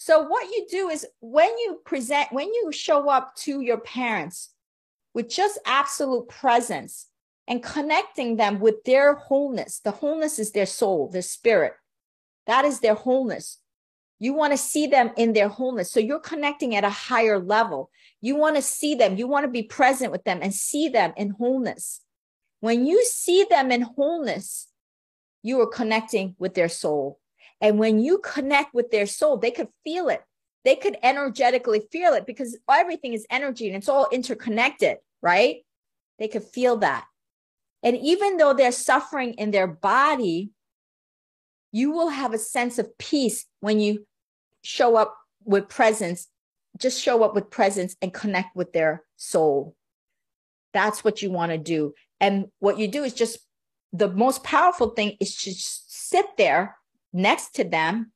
So 0.00 0.22
what 0.22 0.44
you 0.44 0.64
do 0.70 0.88
is 0.90 1.04
when 1.18 1.48
you 1.58 1.80
present, 1.84 2.28
when 2.30 2.46
you 2.46 2.70
show 2.70 3.10
up 3.10 3.34
to 3.38 3.60
your 3.60 3.78
parents 3.78 4.50
with 5.12 5.28
just 5.28 5.58
absolute 5.66 6.28
presence 6.28 7.08
and 7.48 7.64
connecting 7.64 8.36
them 8.36 8.60
with 8.60 8.84
their 8.84 9.16
wholeness, 9.16 9.80
the 9.80 9.90
wholeness 9.90 10.38
is 10.38 10.52
their 10.52 10.66
soul, 10.66 11.08
their 11.08 11.20
spirit. 11.20 11.72
That 12.46 12.64
is 12.64 12.78
their 12.78 12.94
wholeness. 12.94 13.58
You 14.20 14.34
want 14.34 14.52
to 14.52 14.56
see 14.56 14.86
them 14.86 15.10
in 15.16 15.32
their 15.32 15.48
wholeness. 15.48 15.90
So 15.90 15.98
you're 15.98 16.20
connecting 16.20 16.76
at 16.76 16.84
a 16.84 16.90
higher 16.90 17.40
level. 17.40 17.90
You 18.20 18.36
want 18.36 18.54
to 18.54 18.62
see 18.62 18.94
them. 18.94 19.16
You 19.16 19.26
want 19.26 19.46
to 19.46 19.50
be 19.50 19.64
present 19.64 20.12
with 20.12 20.22
them 20.22 20.38
and 20.42 20.54
see 20.54 20.88
them 20.88 21.12
in 21.16 21.30
wholeness. 21.30 22.02
When 22.60 22.86
you 22.86 23.04
see 23.04 23.46
them 23.50 23.72
in 23.72 23.82
wholeness, 23.82 24.68
you 25.42 25.60
are 25.60 25.66
connecting 25.66 26.36
with 26.38 26.54
their 26.54 26.68
soul. 26.68 27.18
And 27.60 27.78
when 27.78 27.98
you 28.00 28.18
connect 28.18 28.74
with 28.74 28.90
their 28.90 29.06
soul, 29.06 29.36
they 29.36 29.50
could 29.50 29.68
feel 29.84 30.08
it. 30.08 30.22
They 30.64 30.76
could 30.76 30.96
energetically 31.02 31.88
feel 31.90 32.12
it 32.12 32.26
because 32.26 32.56
everything 32.70 33.14
is 33.14 33.26
energy 33.30 33.68
and 33.68 33.76
it's 33.76 33.88
all 33.88 34.08
interconnected, 34.12 34.98
right? 35.22 35.64
They 36.18 36.28
could 36.28 36.44
feel 36.44 36.78
that. 36.78 37.04
And 37.82 37.96
even 37.96 38.36
though 38.36 38.54
they're 38.54 38.72
suffering 38.72 39.34
in 39.34 39.50
their 39.50 39.66
body, 39.66 40.50
you 41.72 41.90
will 41.92 42.08
have 42.08 42.34
a 42.34 42.38
sense 42.38 42.78
of 42.78 42.96
peace 42.98 43.46
when 43.60 43.80
you 43.80 44.06
show 44.62 44.96
up 44.96 45.16
with 45.44 45.68
presence, 45.68 46.28
just 46.76 47.00
show 47.00 47.22
up 47.22 47.34
with 47.34 47.50
presence 47.50 47.96
and 48.02 48.12
connect 48.12 48.56
with 48.56 48.72
their 48.72 49.04
soul. 49.16 49.74
That's 50.72 51.04
what 51.04 51.22
you 51.22 51.30
want 51.30 51.52
to 51.52 51.58
do. 51.58 51.94
And 52.20 52.46
what 52.58 52.78
you 52.78 52.88
do 52.88 53.04
is 53.04 53.14
just 53.14 53.38
the 53.92 54.08
most 54.08 54.42
powerful 54.44 54.90
thing 54.90 55.16
is 55.20 55.36
to 55.36 55.52
sit 55.54 56.26
there 56.36 56.76
next 57.18 57.56
to 57.56 57.64
them, 57.64 58.12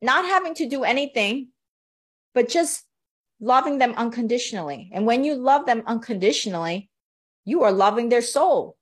not 0.00 0.24
having 0.24 0.54
to 0.54 0.68
do 0.68 0.82
anything, 0.82 1.48
but 2.34 2.48
just 2.48 2.84
loving 3.38 3.78
them 3.78 3.92
unconditionally. 3.96 4.90
And 4.92 5.06
when 5.06 5.24
you 5.24 5.34
love 5.34 5.66
them 5.66 5.82
unconditionally, 5.86 6.90
you 7.44 7.62
are 7.64 7.72
loving 7.72 8.08
their 8.08 8.22
soul. 8.22 8.76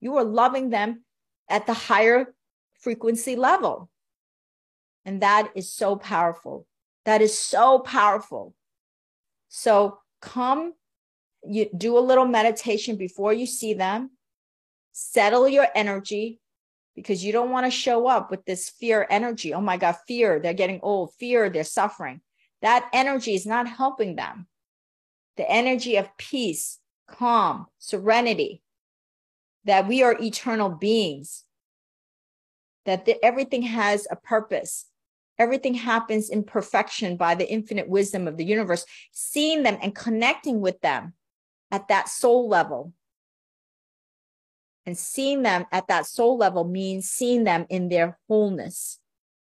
You 0.00 0.16
are 0.18 0.24
loving 0.24 0.70
them 0.70 1.04
at 1.48 1.66
the 1.66 1.74
higher 1.74 2.34
frequency 2.80 3.36
level. 3.36 3.90
And 5.04 5.20
that 5.22 5.50
is 5.56 5.72
so 5.72 5.96
powerful. 5.96 6.66
That 7.04 7.22
is 7.22 7.36
so 7.36 7.80
powerful. 7.80 8.54
So 9.48 9.98
come, 10.20 10.74
you 11.44 11.68
do 11.76 11.98
a 11.98 12.06
little 12.08 12.26
meditation 12.26 12.96
before 12.96 13.32
you 13.32 13.46
see 13.46 13.74
them, 13.74 14.10
settle 14.92 15.48
your 15.48 15.66
energy 15.74 16.40
because 16.94 17.24
you 17.24 17.32
don't 17.32 17.50
want 17.50 17.66
to 17.66 17.70
show 17.70 18.06
up 18.06 18.30
with 18.30 18.44
this 18.44 18.68
fear 18.68 19.06
energy. 19.10 19.54
Oh 19.54 19.60
my 19.60 19.76
God, 19.76 19.96
fear, 20.06 20.40
they're 20.40 20.52
getting 20.52 20.80
old, 20.82 21.14
fear, 21.14 21.48
they're 21.48 21.64
suffering. 21.64 22.20
That 22.60 22.88
energy 22.92 23.34
is 23.34 23.46
not 23.46 23.66
helping 23.66 24.16
them. 24.16 24.46
The 25.36 25.50
energy 25.50 25.96
of 25.96 26.16
peace, 26.18 26.78
calm, 27.08 27.66
serenity, 27.78 28.62
that 29.64 29.88
we 29.88 30.02
are 30.02 30.16
eternal 30.20 30.68
beings, 30.68 31.44
that 32.84 33.04
the, 33.04 33.24
everything 33.24 33.62
has 33.62 34.06
a 34.10 34.16
purpose. 34.16 34.86
Everything 35.38 35.74
happens 35.74 36.28
in 36.28 36.44
perfection 36.44 37.16
by 37.16 37.34
the 37.34 37.50
infinite 37.50 37.88
wisdom 37.88 38.28
of 38.28 38.36
the 38.36 38.44
universe. 38.44 38.84
Seeing 39.12 39.62
them 39.62 39.78
and 39.80 39.94
connecting 39.94 40.60
with 40.60 40.80
them 40.82 41.14
at 41.70 41.88
that 41.88 42.08
soul 42.08 42.48
level. 42.48 42.92
And 44.84 44.98
seeing 44.98 45.42
them 45.42 45.66
at 45.70 45.88
that 45.88 46.06
soul 46.06 46.36
level 46.36 46.64
means 46.64 47.08
seeing 47.08 47.44
them 47.44 47.66
in 47.70 47.88
their 47.88 48.18
wholeness. 48.28 48.98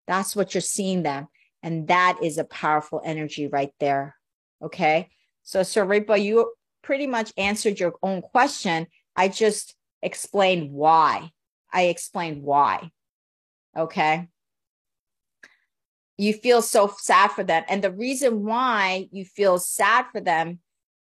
That's 0.07 0.35
what 0.35 0.53
you're 0.53 0.61
seeing 0.61 1.03
them. 1.03 1.27
And 1.63 1.87
that 1.87 2.17
is 2.21 2.37
a 2.37 2.43
powerful 2.43 3.01
energy 3.03 3.47
right 3.47 3.71
there. 3.79 4.15
Okay. 4.61 5.09
So, 5.43 5.61
Saripa, 5.61 6.21
you 6.21 6.53
pretty 6.81 7.07
much 7.07 7.33
answered 7.37 7.79
your 7.79 7.93
own 8.03 8.21
question. 8.21 8.87
I 9.15 9.27
just 9.27 9.75
explained 10.01 10.71
why. 10.71 11.31
I 11.71 11.83
explained 11.83 12.43
why. 12.43 12.91
Okay. 13.77 14.27
You 16.17 16.33
feel 16.33 16.61
so 16.61 16.93
sad 16.97 17.31
for 17.31 17.43
them. 17.43 17.63
And 17.69 17.81
the 17.81 17.91
reason 17.91 18.43
why 18.43 19.07
you 19.11 19.23
feel 19.23 19.57
sad 19.57 20.05
for 20.11 20.19
them, 20.19 20.59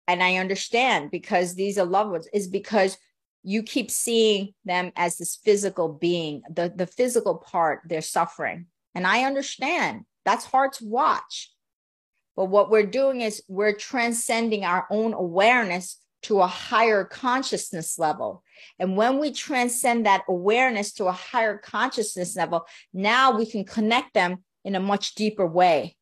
and 0.07 0.23
I 0.23 0.37
understand 0.37 1.11
because 1.11 1.55
these 1.55 1.77
are 1.77 1.85
loved 1.85 2.11
ones, 2.11 2.27
is 2.33 2.47
because 2.47 2.97
you 3.43 3.63
keep 3.63 3.89
seeing 3.89 4.53
them 4.65 4.91
as 4.95 5.17
this 5.17 5.37
physical 5.43 5.89
being, 5.89 6.43
the, 6.49 6.71
the 6.75 6.87
physical 6.87 7.35
part, 7.35 7.81
they're 7.85 8.01
suffering. 8.01 8.67
And 8.93 9.07
I 9.07 9.23
understand 9.23 10.01
that's 10.25 10.45
hard 10.45 10.73
to 10.73 10.85
watch. 10.85 11.51
But 12.35 12.45
what 12.45 12.69
we're 12.69 12.85
doing 12.85 13.21
is 13.21 13.43
we're 13.47 13.75
transcending 13.75 14.63
our 14.63 14.85
own 14.89 15.13
awareness 15.13 15.97
to 16.23 16.39
a 16.39 16.47
higher 16.47 17.03
consciousness 17.03 17.97
level. 17.97 18.43
And 18.77 18.95
when 18.95 19.17
we 19.17 19.31
transcend 19.31 20.05
that 20.05 20.23
awareness 20.27 20.93
to 20.93 21.05
a 21.05 21.11
higher 21.11 21.57
consciousness 21.57 22.35
level, 22.35 22.65
now 22.93 23.35
we 23.35 23.45
can 23.45 23.65
connect 23.65 24.13
them 24.13 24.43
in 24.63 24.75
a 24.75 24.79
much 24.79 25.15
deeper 25.15 25.47
way. 25.47 25.95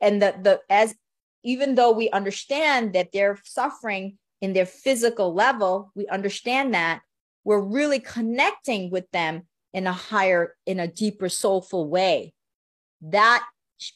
And 0.00 0.20
the, 0.20 0.34
the, 0.40 0.60
as, 0.68 0.94
even 1.42 1.74
though 1.74 1.92
we 1.92 2.10
understand 2.10 2.92
that 2.94 3.12
they're 3.12 3.38
suffering 3.44 4.18
in 4.40 4.52
their 4.52 4.66
physical 4.66 5.32
level, 5.32 5.90
we 5.94 6.06
understand 6.08 6.74
that 6.74 7.00
we're 7.44 7.60
really 7.60 8.00
connecting 8.00 8.90
with 8.90 9.10
them 9.10 9.42
in 9.72 9.86
a 9.86 9.92
higher, 9.92 10.54
in 10.66 10.80
a 10.80 10.88
deeper 10.88 11.28
soulful 11.28 11.88
way. 11.88 12.32
That 13.02 13.44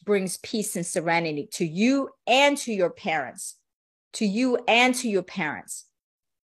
brings 0.05 0.37
peace 0.37 0.75
and 0.75 0.85
serenity 0.85 1.47
to 1.53 1.65
you 1.65 2.09
and 2.27 2.57
to 2.59 2.73
your 2.73 2.89
parents 2.89 3.59
to 4.13 4.25
you 4.25 4.57
and 4.67 4.95
to 4.95 5.09
your 5.09 5.23
parents. 5.23 5.85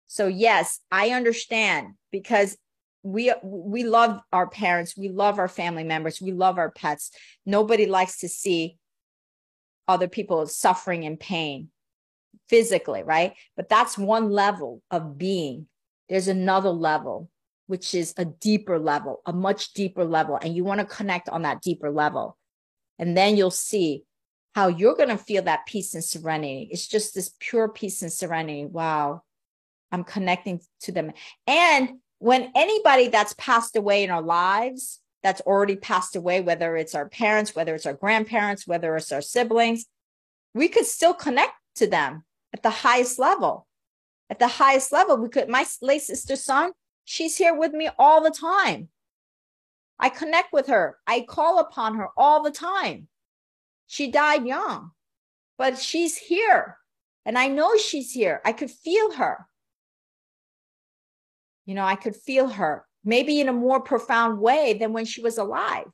So 0.07 0.27
yes, 0.27 0.79
I 0.91 1.09
understand 1.09 1.93
because 2.11 2.57
we 3.03 3.33
we 3.43 3.83
love 3.83 4.19
our 4.31 4.47
parents, 4.47 4.97
we 4.97 5.09
love 5.09 5.37
our 5.39 5.47
family 5.47 5.83
members, 5.83 6.21
we 6.21 6.31
love 6.31 6.57
our 6.57 6.71
pets. 6.71 7.11
Nobody 7.45 7.85
likes 7.85 8.19
to 8.19 8.29
see 8.29 8.77
other 9.87 10.07
people 10.07 10.47
suffering 10.47 11.03
in 11.03 11.17
pain 11.17 11.69
physically, 12.49 13.03
right? 13.03 13.33
But 13.55 13.69
that's 13.69 13.97
one 13.97 14.29
level 14.29 14.81
of 14.91 15.17
being. 15.17 15.67
There's 16.09 16.27
another 16.27 16.69
level 16.69 17.29
which 17.67 17.95
is 17.95 18.13
a 18.17 18.25
deeper 18.25 18.77
level, 18.77 19.21
a 19.25 19.33
much 19.33 19.73
deeper 19.73 20.05
level 20.05 20.37
and 20.41 20.55
you 20.55 20.63
want 20.63 20.79
to 20.79 20.85
connect 20.85 21.29
on 21.29 21.41
that 21.41 21.61
deeper 21.61 21.89
level. 21.89 22.37
And 22.99 23.17
then 23.17 23.37
you'll 23.37 23.51
see 23.51 24.03
how 24.53 24.67
you're 24.67 24.95
going 24.95 25.09
to 25.09 25.17
feel 25.17 25.43
that 25.43 25.65
peace 25.65 25.93
and 25.95 26.03
serenity. 26.03 26.69
It's 26.71 26.87
just 26.87 27.13
this 27.13 27.33
pure 27.39 27.67
peace 27.67 28.01
and 28.01 28.13
serenity. 28.13 28.65
Wow. 28.65 29.23
I'm 29.91 30.03
connecting 30.03 30.61
to 30.81 30.91
them. 30.91 31.11
And 31.47 31.99
when 32.19 32.51
anybody 32.55 33.09
that's 33.09 33.35
passed 33.37 33.75
away 33.75 34.03
in 34.03 34.11
our 34.11 34.21
lives, 34.21 34.99
that's 35.23 35.41
already 35.41 35.75
passed 35.75 36.15
away, 36.15 36.39
whether 36.41 36.77
it's 36.77 36.93
our 36.95 37.09
parents, 37.09 37.55
whether 37.55 37.73
it's 37.73 37.87
our 37.87 37.93
grandparents, 37.93 38.67
whether 38.67 38.95
it's 38.95 39.11
our 39.11 39.21
siblings, 39.21 39.85
we 40.53 40.67
could 40.67 40.85
still 40.85 41.13
connect 41.13 41.53
to 41.75 41.87
them 41.87 42.23
at 42.53 42.63
the 42.63 42.69
highest 42.69 43.19
level. 43.19 43.67
At 44.29 44.39
the 44.39 44.47
highest 44.47 44.91
level, 44.91 45.17
we 45.17 45.29
could, 45.29 45.49
my 45.49 45.65
late 45.81 46.01
sister 46.01 46.35
Sun, 46.35 46.71
she's 47.03 47.37
here 47.37 47.53
with 47.53 47.73
me 47.73 47.89
all 47.99 48.23
the 48.23 48.31
time. 48.31 48.89
I 49.99 50.09
connect 50.09 50.51
with 50.51 50.67
her. 50.67 50.97
I 51.05 51.25
call 51.27 51.59
upon 51.59 51.95
her 51.95 52.07
all 52.17 52.43
the 52.43 52.51
time. 52.51 53.07
She 53.87 54.11
died 54.11 54.45
young, 54.45 54.91
but 55.57 55.77
she's 55.77 56.17
here. 56.17 56.77
And 57.25 57.37
I 57.37 57.47
know 57.47 57.77
she's 57.77 58.11
here. 58.11 58.41
I 58.43 58.51
could 58.51 58.71
feel 58.71 59.13
her. 59.13 59.47
You 61.65 61.75
know, 61.75 61.85
I 61.85 61.95
could 61.95 62.15
feel 62.15 62.47
her 62.49 62.85
maybe 63.03 63.39
in 63.39 63.47
a 63.47 63.53
more 63.53 63.79
profound 63.79 64.39
way 64.39 64.73
than 64.73 64.91
when 64.91 65.05
she 65.05 65.21
was 65.21 65.37
alive. 65.37 65.85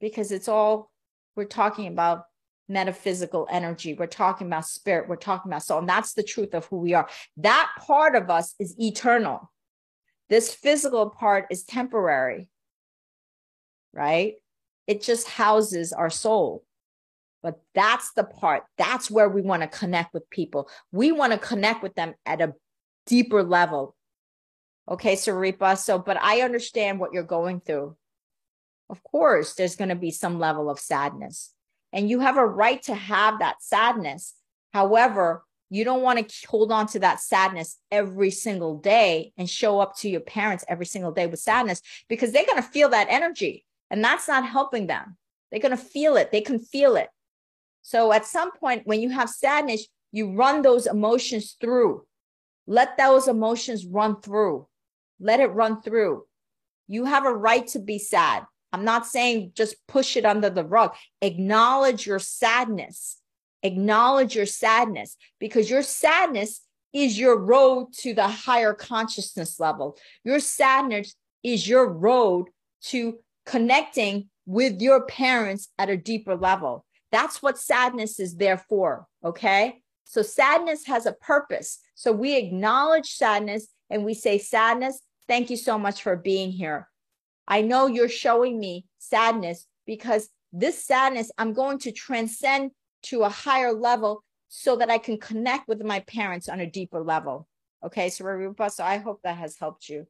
Because 0.00 0.30
it's 0.30 0.48
all 0.48 0.90
we're 1.34 1.44
talking 1.44 1.86
about 1.86 2.24
metaphysical 2.68 3.46
energy. 3.50 3.94
We're 3.94 4.06
talking 4.06 4.46
about 4.46 4.66
spirit. 4.66 5.08
We're 5.08 5.16
talking 5.16 5.50
about 5.50 5.62
soul. 5.62 5.80
And 5.80 5.88
that's 5.88 6.14
the 6.14 6.22
truth 6.22 6.54
of 6.54 6.66
who 6.66 6.78
we 6.78 6.94
are. 6.94 7.08
That 7.36 7.70
part 7.78 8.16
of 8.16 8.30
us 8.30 8.54
is 8.58 8.74
eternal. 8.80 9.50
This 10.30 10.54
physical 10.54 11.10
part 11.10 11.46
is 11.50 11.64
temporary, 11.64 12.48
right? 13.92 14.34
it 14.86 15.02
just 15.02 15.28
houses 15.28 15.92
our 15.92 16.10
soul. 16.10 16.64
But 17.42 17.60
that's 17.74 18.12
the 18.12 18.24
part, 18.24 18.64
that's 18.78 19.10
where 19.10 19.28
we 19.28 19.42
want 19.42 19.62
to 19.62 19.68
connect 19.68 20.14
with 20.14 20.28
people. 20.30 20.68
We 20.92 21.12
want 21.12 21.32
to 21.32 21.38
connect 21.38 21.82
with 21.82 21.94
them 21.94 22.14
at 22.24 22.40
a 22.40 22.54
deeper 23.06 23.42
level. 23.42 23.94
Okay, 24.88 25.14
Saripa. 25.14 25.76
So, 25.76 25.98
but 25.98 26.18
I 26.22 26.40
understand 26.40 26.98
what 26.98 27.12
you're 27.12 27.22
going 27.22 27.60
through. 27.60 27.96
Of 28.88 29.02
course, 29.02 29.54
there's 29.54 29.76
going 29.76 29.90
to 29.90 29.94
be 29.94 30.10
some 30.10 30.38
level 30.38 30.70
of 30.70 30.78
sadness, 30.78 31.52
and 31.94 32.10
you 32.10 32.20
have 32.20 32.36
a 32.36 32.46
right 32.46 32.82
to 32.82 32.94
have 32.94 33.38
that 33.38 33.62
sadness. 33.62 34.34
However, 34.74 35.44
you 35.70 35.84
don't 35.84 36.02
want 36.02 36.28
to 36.28 36.46
hold 36.48 36.72
on 36.72 36.88
to 36.88 36.98
that 36.98 37.20
sadness 37.20 37.78
every 37.90 38.30
single 38.30 38.76
day 38.76 39.32
and 39.38 39.48
show 39.48 39.80
up 39.80 39.96
to 39.98 40.10
your 40.10 40.20
parents 40.20 40.64
every 40.68 40.86
single 40.86 41.12
day 41.12 41.26
with 41.26 41.40
sadness 41.40 41.80
because 42.08 42.32
they're 42.32 42.44
going 42.44 42.62
to 42.62 42.68
feel 42.68 42.90
that 42.90 43.06
energy. 43.08 43.64
And 43.90 44.04
that's 44.04 44.28
not 44.28 44.46
helping 44.46 44.88
them. 44.88 45.16
They're 45.50 45.60
going 45.60 45.76
to 45.76 45.82
feel 45.82 46.16
it. 46.16 46.32
They 46.32 46.40
can 46.40 46.58
feel 46.58 46.96
it. 46.96 47.08
So 47.82 48.12
at 48.12 48.26
some 48.26 48.50
point, 48.52 48.86
when 48.86 49.00
you 49.00 49.10
have 49.10 49.30
sadness, 49.30 49.86
you 50.10 50.32
run 50.32 50.62
those 50.62 50.86
emotions 50.86 51.56
through. 51.60 52.04
Let 52.66 52.96
those 52.96 53.28
emotions 53.28 53.86
run 53.86 54.20
through. 54.20 54.66
Let 55.20 55.40
it 55.40 55.48
run 55.48 55.80
through. 55.80 56.24
You 56.88 57.04
have 57.04 57.24
a 57.24 57.32
right 57.32 57.66
to 57.68 57.78
be 57.78 57.98
sad. 57.98 58.44
I'm 58.74 58.84
not 58.84 59.06
saying 59.06 59.52
just 59.54 59.76
push 59.86 60.16
it 60.16 60.26
under 60.26 60.50
the 60.50 60.64
rug. 60.64 60.96
Acknowledge 61.22 62.08
your 62.08 62.18
sadness. 62.18 63.20
Acknowledge 63.62 64.34
your 64.34 64.46
sadness 64.46 65.16
because 65.38 65.70
your 65.70 65.84
sadness 65.84 66.60
is 66.92 67.16
your 67.16 67.38
road 67.38 67.92
to 67.98 68.14
the 68.14 68.26
higher 68.26 68.74
consciousness 68.74 69.60
level. 69.60 69.96
Your 70.24 70.40
sadness 70.40 71.14
is 71.44 71.68
your 71.68 71.88
road 71.88 72.46
to 72.86 73.20
connecting 73.46 74.28
with 74.44 74.82
your 74.82 75.06
parents 75.06 75.68
at 75.78 75.88
a 75.88 75.96
deeper 75.96 76.34
level. 76.34 76.84
That's 77.12 77.40
what 77.40 77.58
sadness 77.58 78.18
is 78.18 78.34
there 78.34 78.58
for. 78.58 79.06
Okay. 79.24 79.82
So 80.02 80.22
sadness 80.22 80.84
has 80.86 81.06
a 81.06 81.12
purpose. 81.12 81.78
So 81.94 82.10
we 82.10 82.36
acknowledge 82.36 83.12
sadness 83.12 83.68
and 83.88 84.04
we 84.04 84.14
say, 84.14 84.38
Sadness, 84.38 85.00
thank 85.28 85.48
you 85.48 85.56
so 85.56 85.78
much 85.78 86.02
for 86.02 86.16
being 86.16 86.50
here. 86.50 86.88
I 87.46 87.62
know 87.62 87.86
you're 87.86 88.08
showing 88.08 88.58
me 88.58 88.86
sadness 88.98 89.66
because 89.86 90.28
this 90.52 90.84
sadness, 90.84 91.30
I'm 91.36 91.52
going 91.52 91.78
to 91.80 91.92
transcend 91.92 92.70
to 93.04 93.22
a 93.22 93.28
higher 93.28 93.72
level 93.72 94.22
so 94.48 94.76
that 94.76 94.90
I 94.90 94.98
can 94.98 95.18
connect 95.18 95.68
with 95.68 95.82
my 95.82 96.00
parents 96.00 96.48
on 96.48 96.60
a 96.60 96.70
deeper 96.70 97.02
level. 97.02 97.48
Okay. 97.84 98.08
So, 98.08 98.24
Rupa, 98.24 98.70
so 98.70 98.84
I 98.84 98.98
hope 98.98 99.20
that 99.24 99.36
has 99.36 99.56
helped 99.58 99.88
you. 99.88 100.06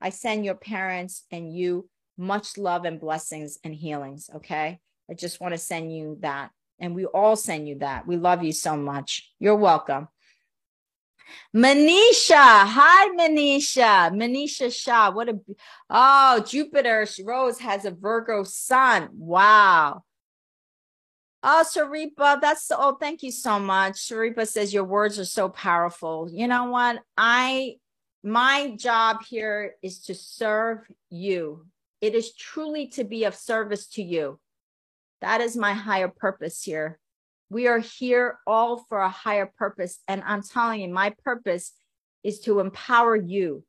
I 0.00 0.10
send 0.10 0.44
your 0.44 0.54
parents 0.54 1.24
and 1.30 1.54
you 1.54 1.88
much 2.18 2.58
love 2.58 2.84
and 2.84 2.98
blessings 2.98 3.58
and 3.62 3.74
healings. 3.74 4.30
Okay. 4.34 4.80
I 5.10 5.14
just 5.14 5.40
want 5.40 5.52
to 5.54 5.58
send 5.58 5.94
you 5.94 6.18
that. 6.20 6.50
And 6.80 6.94
we 6.94 7.04
all 7.04 7.36
send 7.36 7.68
you 7.68 7.78
that. 7.78 8.06
We 8.06 8.16
love 8.16 8.42
you 8.42 8.52
so 8.52 8.76
much. 8.76 9.30
You're 9.38 9.56
welcome. 9.56 10.08
Manisha. 11.54 12.34
Hi, 12.34 13.08
Manisha. 13.10 14.12
Manisha 14.12 14.72
Shah. 14.72 15.10
What 15.10 15.28
a, 15.28 15.38
oh, 15.90 16.44
Jupiter 16.46 17.06
Rose 17.24 17.58
has 17.58 17.84
a 17.84 17.90
Virgo 17.90 18.42
sun. 18.44 19.08
Wow. 19.12 20.02
Oh, 21.44 21.64
Saripa, 21.66 22.40
that's 22.40 22.70
oh, 22.70 22.96
thank 23.00 23.22
you 23.24 23.32
so 23.32 23.58
much. 23.58 23.94
Saripa 23.94 24.46
says 24.46 24.72
your 24.72 24.84
words 24.84 25.18
are 25.18 25.24
so 25.24 25.48
powerful. 25.48 26.28
You 26.32 26.46
know 26.46 26.66
what? 26.66 27.00
I 27.16 27.76
my 28.22 28.76
job 28.76 29.24
here 29.28 29.74
is 29.82 30.00
to 30.04 30.14
serve 30.14 30.86
you. 31.10 31.66
It 32.00 32.14
is 32.14 32.34
truly 32.34 32.86
to 32.88 33.04
be 33.04 33.24
of 33.24 33.34
service 33.34 33.88
to 33.88 34.02
you. 34.02 34.38
That 35.20 35.40
is 35.40 35.56
my 35.56 35.72
higher 35.72 36.08
purpose 36.08 36.62
here. 36.62 37.00
We 37.52 37.68
are 37.68 37.80
here 37.80 38.38
all 38.46 38.86
for 38.88 38.98
a 38.98 39.10
higher 39.10 39.44
purpose. 39.44 39.98
And 40.08 40.22
I'm 40.24 40.42
telling 40.42 40.80
you, 40.80 40.88
my 40.88 41.14
purpose 41.22 41.72
is 42.24 42.40
to 42.40 42.60
empower 42.60 43.14
you. 43.14 43.62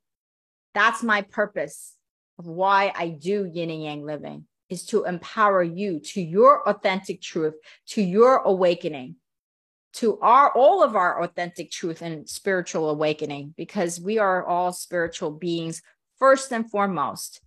That's 0.73 1.03
my 1.03 1.23
purpose 1.23 1.93
of 2.39 2.47
why 2.47 2.93
I 2.95 3.09
do 3.09 3.43
yin 3.43 3.69
and 3.69 3.83
yang 3.83 4.05
living 4.05 4.45
is 4.69 4.85
to 4.85 5.03
empower 5.03 5.61
you 5.61 5.99
to 5.99 6.21
your 6.21 6.67
authentic 6.67 7.21
truth, 7.21 7.55
to 7.87 8.01
your 8.01 8.37
awakening, 8.37 9.17
to 9.95 10.17
our 10.21 10.49
all 10.53 10.81
of 10.81 10.95
our 10.95 11.21
authentic 11.21 11.69
truth 11.69 12.01
and 12.01 12.27
spiritual 12.27 12.89
awakening, 12.89 13.53
because 13.57 13.99
we 13.99 14.17
are 14.17 14.45
all 14.45 14.71
spiritual 14.71 15.31
beings 15.31 15.81
first 16.17 16.53
and 16.53 16.71
foremost. 16.71 17.41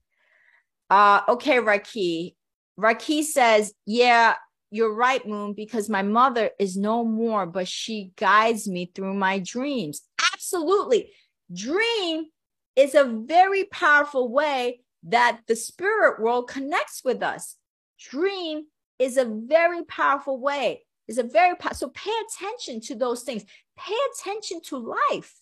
Uh, 0.91 1.23
okay, 1.31 1.61
Raki. 1.61 2.37
Raki 2.77 3.23
says, 3.23 3.73
Yeah, 3.87 4.35
you're 4.71 4.95
right, 4.95 5.27
Moon, 5.27 5.53
because 5.53 5.89
my 5.89 6.03
mother 6.03 6.51
is 6.59 6.77
no 6.77 7.05
more, 7.05 7.47
but 7.47 7.69
she 7.69 8.13
guides 8.17 8.69
me 8.69 8.91
through 8.95 9.15
my 9.15 9.39
dreams. 9.39 10.03
Absolutely. 10.33 11.13
Dream 11.53 12.27
is 12.75 12.95
a 12.95 13.05
very 13.05 13.65
powerful 13.65 14.29
way 14.29 14.81
that 15.05 15.41
the 15.47 15.57
spirit 15.57 16.21
world 16.21 16.49
connects 16.49 17.03
with 17.05 17.23
us. 17.23 17.57
Dream 18.01 18.65
is 18.99 19.17
a 19.17 19.25
very 19.25 19.85
powerful 19.85 20.41
way. 20.41 20.83
Is 21.09 21.19
a 21.19 21.23
very 21.23 21.55
so 21.73 21.89
pay 21.91 22.11
attention 22.29 22.81
to 22.83 22.97
those 22.97 23.23
things. 23.23 23.45
Pay 23.79 23.95
attention 24.13 24.61
to 24.63 24.95
life 25.11 25.33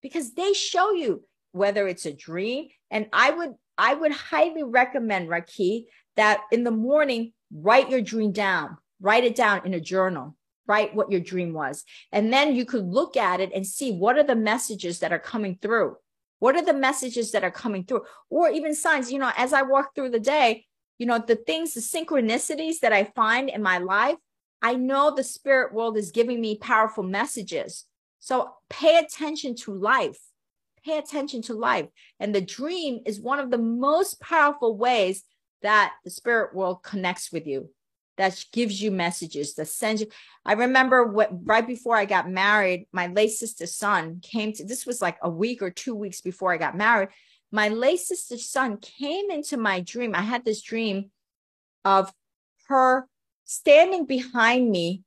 because 0.00 0.32
they 0.32 0.54
show 0.54 0.92
you 0.92 1.24
whether 1.52 1.86
it's 1.86 2.06
a 2.06 2.12
dream. 2.12 2.68
And 2.90 3.06
I 3.12 3.30
would 3.30 3.54
I 3.76 3.92
would 3.92 4.12
highly 4.12 4.62
recommend 4.62 5.28
Raki 5.28 5.88
that 6.16 6.40
in 6.50 6.64
the 6.64 6.70
morning 6.70 7.34
write 7.52 7.90
your 7.90 8.00
dream 8.00 8.32
down. 8.32 8.76
Write 9.00 9.24
it 9.24 9.36
down 9.36 9.64
in 9.64 9.74
a 9.74 9.80
journal. 9.80 10.36
Write 10.66 10.94
what 10.94 11.10
your 11.10 11.20
dream 11.20 11.52
was. 11.52 11.84
And 12.12 12.32
then 12.32 12.54
you 12.54 12.64
could 12.64 12.84
look 12.84 13.16
at 13.16 13.40
it 13.40 13.52
and 13.54 13.66
see 13.66 13.92
what 13.92 14.18
are 14.18 14.24
the 14.24 14.36
messages 14.36 14.98
that 14.98 15.12
are 15.12 15.18
coming 15.18 15.58
through 15.60 15.96
what 16.38 16.56
are 16.56 16.64
the 16.64 16.74
messages 16.74 17.32
that 17.32 17.44
are 17.44 17.50
coming 17.50 17.84
through? 17.84 18.02
Or 18.30 18.48
even 18.50 18.74
signs, 18.74 19.10
you 19.10 19.18
know, 19.18 19.32
as 19.36 19.52
I 19.52 19.62
walk 19.62 19.94
through 19.94 20.10
the 20.10 20.20
day, 20.20 20.66
you 20.98 21.06
know, 21.06 21.18
the 21.18 21.36
things, 21.36 21.74
the 21.74 21.80
synchronicities 21.80 22.80
that 22.80 22.92
I 22.92 23.04
find 23.04 23.48
in 23.48 23.62
my 23.62 23.78
life, 23.78 24.16
I 24.62 24.74
know 24.74 25.14
the 25.14 25.24
spirit 25.24 25.72
world 25.72 25.96
is 25.96 26.10
giving 26.10 26.40
me 26.40 26.58
powerful 26.58 27.04
messages. 27.04 27.84
So 28.18 28.50
pay 28.68 28.98
attention 28.98 29.54
to 29.56 29.74
life. 29.74 30.18
Pay 30.84 30.98
attention 30.98 31.42
to 31.42 31.54
life. 31.54 31.86
And 32.18 32.34
the 32.34 32.40
dream 32.40 33.00
is 33.06 33.20
one 33.20 33.38
of 33.38 33.50
the 33.50 33.58
most 33.58 34.20
powerful 34.20 34.76
ways 34.76 35.24
that 35.62 35.94
the 36.04 36.10
spirit 36.10 36.54
world 36.54 36.82
connects 36.82 37.32
with 37.32 37.46
you 37.46 37.70
that 38.18 38.44
gives 38.52 38.82
you 38.82 38.90
messages 38.90 39.54
that 39.54 39.68
sends 39.68 40.02
you. 40.02 40.08
I 40.44 40.54
remember 40.54 41.04
what 41.04 41.30
right 41.46 41.66
before 41.66 41.96
I 41.96 42.04
got 42.04 42.28
married, 42.28 42.86
my 42.92 43.06
late 43.06 43.30
sister's 43.30 43.74
son 43.74 44.20
came 44.20 44.52
to 44.54 44.64
this 44.64 44.84
was 44.84 45.00
like 45.00 45.16
a 45.22 45.30
week 45.30 45.62
or 45.62 45.70
two 45.70 45.94
weeks 45.94 46.20
before 46.20 46.52
I 46.52 46.58
got 46.58 46.76
married. 46.76 47.08
My 47.50 47.68
late 47.68 48.00
sister's 48.00 48.50
son 48.50 48.76
came 48.76 49.30
into 49.30 49.56
my 49.56 49.80
dream. 49.80 50.14
I 50.14 50.22
had 50.22 50.44
this 50.44 50.60
dream 50.60 51.10
of 51.84 52.12
her 52.66 53.08
standing 53.44 54.04
behind 54.04 54.70
me 54.70 55.02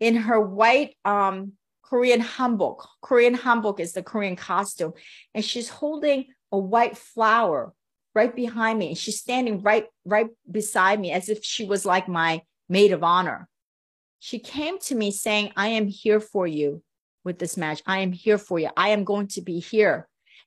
in 0.00 0.16
her 0.16 0.40
white 0.40 0.96
um, 1.04 1.52
Korean 1.82 2.20
hanbok. 2.20 2.86
Korean 3.00 3.36
hanbok 3.36 3.80
is 3.80 3.92
the 3.92 4.02
Korean 4.02 4.36
costume, 4.36 4.92
and 5.34 5.44
she's 5.44 5.68
holding 5.68 6.26
a 6.52 6.58
white 6.58 6.98
flower 6.98 7.72
right 8.20 8.36
behind 8.36 8.78
me 8.78 8.94
she's 8.94 9.18
standing 9.18 9.62
right 9.62 9.86
right 10.04 10.28
beside 10.50 11.00
me 11.00 11.10
as 11.10 11.30
if 11.30 11.42
she 11.42 11.64
was 11.64 11.86
like 11.86 12.06
my 12.06 12.42
maid 12.68 12.92
of 12.92 13.02
honor. 13.02 13.48
She 14.18 14.38
came 14.38 14.78
to 14.80 14.94
me 14.94 15.10
saying 15.10 15.46
i 15.56 15.68
am 15.78 15.86
here 15.88 16.20
for 16.20 16.46
you 16.46 16.82
with 17.24 17.38
this 17.38 17.56
match. 17.56 17.80
I 17.86 17.98
am 18.00 18.12
here 18.12 18.36
for 18.38 18.58
you. 18.58 18.68
I 18.76 18.88
am 18.90 19.04
going 19.04 19.28
to 19.28 19.40
be 19.40 19.58
here. 19.58 19.96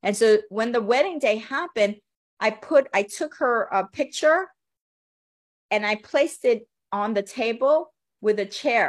And 0.03 0.15
so 0.15 0.27
when 0.49 0.71
the 0.71 0.87
wedding 0.91 1.19
day 1.27 1.37
happened 1.37 1.95
i 2.39 2.49
put 2.51 2.83
i 2.99 3.03
took 3.17 3.33
her 3.43 3.55
a 3.79 3.81
picture 3.87 4.39
and 5.71 5.81
i 5.91 5.95
placed 5.95 6.45
it 6.45 6.67
on 6.91 7.09
the 7.13 7.25
table 7.41 7.75
with 8.25 8.37
a 8.39 8.49
chair 8.61 8.87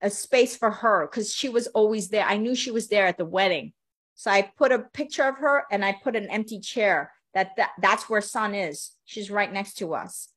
a 0.00 0.10
space 0.10 0.54
for 0.56 0.70
her 0.82 1.06
because 1.06 1.28
she 1.38 1.48
was 1.56 1.66
always 1.78 2.04
there. 2.08 2.26
I 2.34 2.36
knew 2.42 2.54
she 2.54 2.74
was 2.78 2.88
there 2.88 3.06
at 3.06 3.18
the 3.18 3.32
wedding 3.38 3.72
so 4.14 4.30
I 4.30 4.50
put 4.56 4.72
a 4.72 4.78
picture 4.78 5.24
of 5.24 5.38
her 5.38 5.64
and 5.70 5.84
I 5.84 5.92
put 5.92 6.16
an 6.16 6.30
empty 6.30 6.60
chair. 6.60 7.12
That, 7.34 7.56
that 7.56 7.70
that's 7.80 8.08
where 8.08 8.20
Sun 8.20 8.54
is. 8.54 8.92
She's 9.04 9.30
right 9.30 9.52
next 9.52 9.74
to 9.78 9.94
us. 9.94 10.28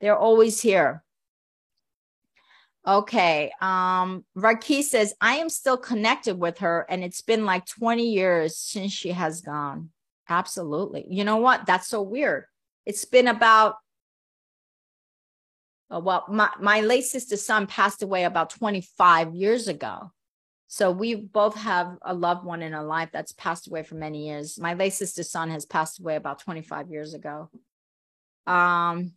They're 0.00 0.16
always 0.16 0.60
here. 0.60 1.02
Okay. 2.86 3.50
Um, 3.60 4.24
Raki 4.34 4.82
says, 4.82 5.14
I 5.20 5.36
am 5.36 5.48
still 5.48 5.78
connected 5.78 6.38
with 6.38 6.58
her, 6.58 6.86
and 6.88 7.02
it's 7.02 7.22
been 7.22 7.44
like 7.46 7.66
20 7.66 8.06
years 8.08 8.58
since 8.58 8.92
she 8.92 9.10
has 9.10 9.40
gone. 9.40 9.90
Absolutely. 10.28 11.06
You 11.08 11.24
know 11.24 11.38
what? 11.38 11.66
That's 11.66 11.88
so 11.88 12.02
weird. 12.02 12.44
It's 12.86 13.04
been 13.04 13.28
about 13.28 13.76
uh, 15.94 16.00
well, 16.00 16.24
my, 16.28 16.50
my 16.60 16.80
late 16.80 17.04
sister's 17.04 17.44
son 17.44 17.66
passed 17.66 18.02
away 18.02 18.24
about 18.24 18.50
25 18.50 19.34
years 19.34 19.68
ago. 19.68 20.10
So 20.66 20.90
we 20.90 21.14
both 21.14 21.54
have 21.56 21.96
a 22.02 22.14
loved 22.14 22.44
one 22.44 22.62
in 22.62 22.74
our 22.74 22.84
life 22.84 23.10
that's 23.12 23.32
passed 23.32 23.68
away 23.68 23.82
for 23.82 23.94
many 23.94 24.26
years. 24.26 24.58
My 24.58 24.74
late 24.74 24.94
sister's 24.94 25.30
son 25.30 25.50
has 25.50 25.66
passed 25.66 26.00
away 26.00 26.16
about 26.16 26.40
25 26.40 26.90
years 26.90 27.14
ago. 27.14 27.50
Um, 28.46 29.12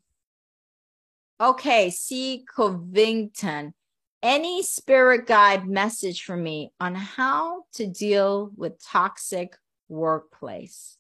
okay, 1.40 1.90
C. 1.90 2.46
Covington. 2.54 3.74
Any 4.22 4.64
spirit 4.64 5.28
guide 5.28 5.68
message 5.68 6.24
for 6.24 6.36
me 6.36 6.74
on 6.80 6.96
how 6.96 7.64
to 7.74 7.88
deal 7.88 8.52
with 8.56 8.84
toxic 8.84 9.56
workplace? 9.90 10.98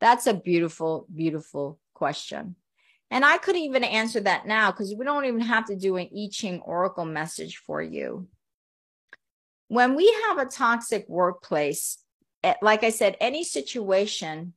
That's 0.00 0.26
a 0.26 0.34
beautiful, 0.34 1.06
beautiful 1.14 1.78
question. 1.94 2.56
And 3.10 3.24
I 3.24 3.38
could 3.38 3.56
even 3.56 3.82
answer 3.82 4.20
that 4.20 4.46
now 4.46 4.70
because 4.70 4.94
we 4.94 5.04
don't 5.04 5.24
even 5.24 5.40
have 5.40 5.66
to 5.66 5.76
do 5.76 5.96
an 5.96 6.08
I 6.16 6.28
Ching 6.30 6.60
Oracle 6.60 7.04
message 7.04 7.56
for 7.58 7.82
you 7.82 8.28
when 9.70 9.94
we 9.94 10.12
have 10.26 10.38
a 10.38 10.50
toxic 10.50 11.08
workplace, 11.08 11.98
eh, 12.42 12.54
like 12.60 12.82
I 12.82 12.90
said, 12.90 13.16
any 13.20 13.44
situation 13.44 14.54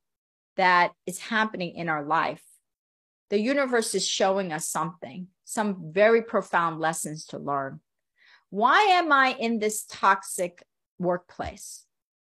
that 0.56 0.90
is 1.06 1.20
happening 1.20 1.76
in 1.76 1.88
our 1.88 2.02
life, 2.02 2.42
the 3.30 3.38
universe 3.38 3.94
is 3.94 4.04
showing 4.04 4.52
us 4.52 4.68
something, 4.68 5.28
some 5.44 5.92
very 5.92 6.22
profound 6.22 6.80
lessons 6.80 7.26
to 7.26 7.38
learn. 7.38 7.78
Why 8.50 8.80
am 8.80 9.12
I 9.12 9.36
in 9.38 9.60
this 9.60 9.84
toxic 9.84 10.64
workplace? 10.98 11.84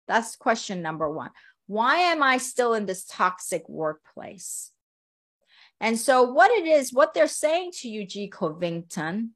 That's 0.07 0.37
question 0.37 0.81
number 0.81 1.09
one. 1.11 1.31
Why 1.67 1.97
am 1.97 2.23
I 2.23 2.37
still 2.37 2.73
in 2.73 2.85
this 2.85 3.03
toxic 3.03 3.67
workplace? 3.67 4.71
And 5.81 5.99
so, 5.99 6.23
what 6.23 6.51
it 6.51 6.65
is, 6.65 6.93
what 6.93 7.13
they're 7.13 7.27
saying 7.27 7.71
to 7.79 7.89
you, 7.89 8.07
G. 8.07 8.29
Covington, 8.29 9.31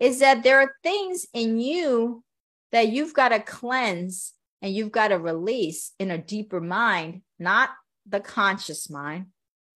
is 0.00 0.18
that 0.18 0.42
there 0.42 0.58
are 0.58 0.74
things 0.82 1.28
in 1.32 1.60
you 1.60 2.24
that 2.72 2.88
you've 2.88 3.14
got 3.14 3.28
to 3.28 3.40
cleanse 3.40 4.32
and 4.60 4.74
you've 4.74 4.92
got 4.92 5.08
to 5.08 5.18
release 5.18 5.92
in 5.98 6.10
a 6.10 6.18
deeper 6.18 6.60
mind, 6.60 7.22
not 7.38 7.70
the 8.06 8.20
conscious 8.20 8.90
mind, 8.90 9.26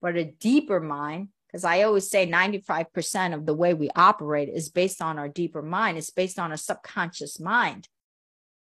but 0.00 0.16
a 0.16 0.24
deeper 0.24 0.80
mind. 0.80 1.28
Because 1.46 1.64
I 1.64 1.82
always 1.82 2.10
say 2.10 2.26
95% 2.26 3.34
of 3.34 3.46
the 3.46 3.54
way 3.54 3.72
we 3.72 3.88
operate 3.94 4.48
is 4.48 4.68
based 4.68 5.00
on 5.00 5.18
our 5.18 5.28
deeper 5.28 5.62
mind, 5.62 5.96
it's 5.96 6.10
based 6.10 6.38
on 6.38 6.52
a 6.52 6.56
subconscious 6.58 7.38
mind, 7.38 7.88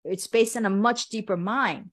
it's 0.04 0.28
based 0.28 0.56
on 0.56 0.66
a 0.66 0.70
much 0.70 1.10
deeper 1.10 1.36
mind. 1.36 1.90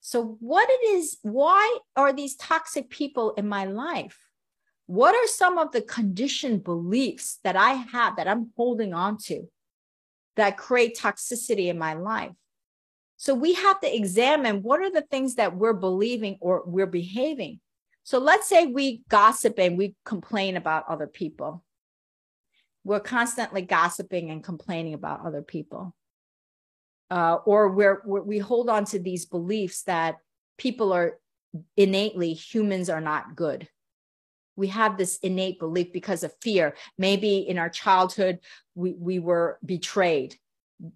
So, 0.00 0.36
what 0.40 0.68
it 0.68 0.96
is, 0.96 1.18
why 1.22 1.78
are 1.96 2.12
these 2.12 2.36
toxic 2.36 2.90
people 2.90 3.32
in 3.34 3.48
my 3.48 3.64
life? 3.64 4.18
What 4.86 5.14
are 5.14 5.26
some 5.28 5.56
of 5.56 5.72
the 5.72 5.80
conditioned 5.80 6.62
beliefs 6.62 7.38
that 7.42 7.56
I 7.56 7.72
have 7.72 8.16
that 8.16 8.28
I'm 8.28 8.50
holding 8.54 8.92
on 8.92 9.16
to? 9.28 9.48
That 10.36 10.56
create 10.56 10.98
toxicity 10.98 11.66
in 11.68 11.78
my 11.78 11.94
life. 11.94 12.32
So 13.16 13.34
we 13.34 13.54
have 13.54 13.80
to 13.80 13.94
examine 13.94 14.62
what 14.62 14.80
are 14.80 14.90
the 14.90 15.02
things 15.02 15.36
that 15.36 15.56
we're 15.56 15.72
believing 15.72 16.36
or 16.40 16.62
we're 16.66 16.86
behaving. 16.86 17.60
So 18.02 18.18
let's 18.18 18.48
say 18.48 18.66
we 18.66 19.02
gossip 19.08 19.58
and 19.58 19.78
we 19.78 19.94
complain 20.04 20.56
about 20.56 20.88
other 20.88 21.06
people. 21.06 21.64
We're 22.84 23.00
constantly 23.00 23.62
gossiping 23.62 24.30
and 24.30 24.44
complaining 24.44 24.94
about 24.94 25.24
other 25.24 25.42
people. 25.42 25.94
Uh, 27.10 27.36
or 27.46 27.70
we're, 27.70 28.02
we're, 28.04 28.22
we 28.22 28.38
hold 28.38 28.68
on 28.68 28.84
to 28.86 28.98
these 28.98 29.24
beliefs 29.24 29.84
that 29.84 30.16
people 30.58 30.92
are 30.92 31.18
innately 31.76 32.34
humans 32.34 32.90
are 32.90 33.00
not 33.00 33.36
good. 33.36 33.68
We 34.56 34.68
have 34.68 34.96
this 34.96 35.18
innate 35.18 35.58
belief 35.58 35.92
because 35.92 36.22
of 36.22 36.34
fear. 36.40 36.74
Maybe 36.98 37.38
in 37.38 37.58
our 37.58 37.68
childhood 37.68 38.38
we, 38.74 38.92
we 38.92 39.18
were 39.18 39.58
betrayed 39.64 40.36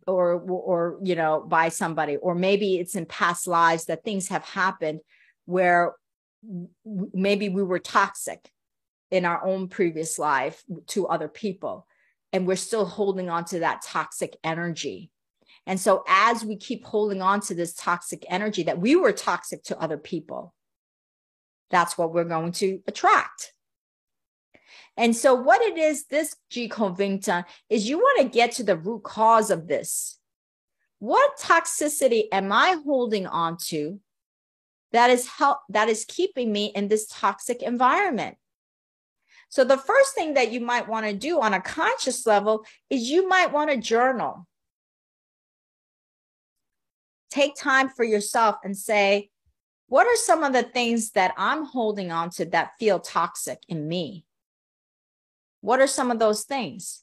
or 0.06 0.40
or 0.40 0.98
you 1.02 1.14
know 1.14 1.40
by 1.40 1.68
somebody 1.68 2.16
or 2.16 2.34
maybe 2.34 2.78
it's 2.78 2.96
in 2.96 3.06
past 3.06 3.46
lives 3.46 3.84
that 3.86 4.04
things 4.04 4.28
have 4.28 4.44
happened 4.44 5.00
where 5.46 5.94
maybe 7.14 7.48
we 7.48 7.62
were 7.62 7.78
toxic 7.78 8.50
in 9.11 9.24
our 9.24 9.44
own 9.46 9.68
previous 9.68 10.18
life 10.18 10.62
to 10.88 11.06
other 11.06 11.28
people 11.28 11.86
and 12.32 12.46
we're 12.46 12.56
still 12.56 12.84
holding 12.84 13.30
on 13.30 13.44
to 13.46 13.61
that 13.61 13.82
toxic 13.82 14.36
energy. 14.44 15.11
And 15.66 15.80
so 15.80 16.04
as 16.06 16.44
we 16.44 16.56
keep 16.56 16.84
holding 16.84 17.22
on 17.22 17.40
to 17.42 17.54
this 17.54 17.74
toxic 17.74 18.24
energy 18.28 18.64
that 18.64 18.78
we 18.78 18.96
were 18.96 19.12
toxic 19.12 19.62
to 19.64 19.78
other 19.78 19.98
people 19.98 20.54
that's 21.70 21.96
what 21.98 22.12
we're 22.12 22.24
going 22.24 22.52
to 22.52 22.80
attract 22.86 23.52
and 24.98 25.16
so 25.16 25.32
what 25.32 25.62
it 25.62 25.78
is, 25.78 26.06
this 26.06 26.34
G 26.50 26.70
is 27.70 27.88
you 27.88 27.98
want 27.98 28.20
to 28.20 28.36
get 28.36 28.50
to 28.52 28.64
the 28.64 28.76
root 28.76 29.04
cause 29.04 29.48
of 29.52 29.68
this. 29.68 30.18
What 30.98 31.38
toxicity 31.38 32.24
am 32.32 32.50
I 32.50 32.80
holding 32.84 33.28
on 33.28 33.58
to 33.68 34.00
that 34.90 35.10
is 35.10 35.28
help 35.28 35.58
that 35.68 35.88
is 35.88 36.04
keeping 36.04 36.50
me 36.50 36.72
in 36.74 36.88
this 36.88 37.06
toxic 37.06 37.62
environment? 37.62 38.38
So 39.50 39.62
the 39.62 39.78
first 39.78 40.16
thing 40.16 40.34
that 40.34 40.50
you 40.50 40.60
might 40.60 40.88
want 40.88 41.06
to 41.06 41.12
do 41.12 41.40
on 41.40 41.54
a 41.54 41.60
conscious 41.60 42.26
level 42.26 42.64
is 42.90 43.08
you 43.08 43.28
might 43.28 43.52
want 43.52 43.70
to 43.70 43.76
journal. 43.76 44.48
Take 47.30 47.54
time 47.54 47.88
for 47.88 48.02
yourself 48.02 48.56
and 48.64 48.76
say, 48.76 49.30
what 49.89 50.07
are 50.07 50.16
some 50.16 50.45
of 50.45 50.53
the 50.53 50.62
things 50.62 51.12
that 51.12 51.32
I'm 51.36 51.64
holding 51.64 52.12
on 52.12 52.30
to 52.30 52.45
that 52.47 52.72
feel 52.78 53.01
toxic 53.01 53.62
in 53.68 53.89
me? 53.89 54.26
What 55.62 55.80
are 55.80 55.86
some 55.86 56.11
of 56.11 56.18
those 56.18 56.45
things? 56.45 57.03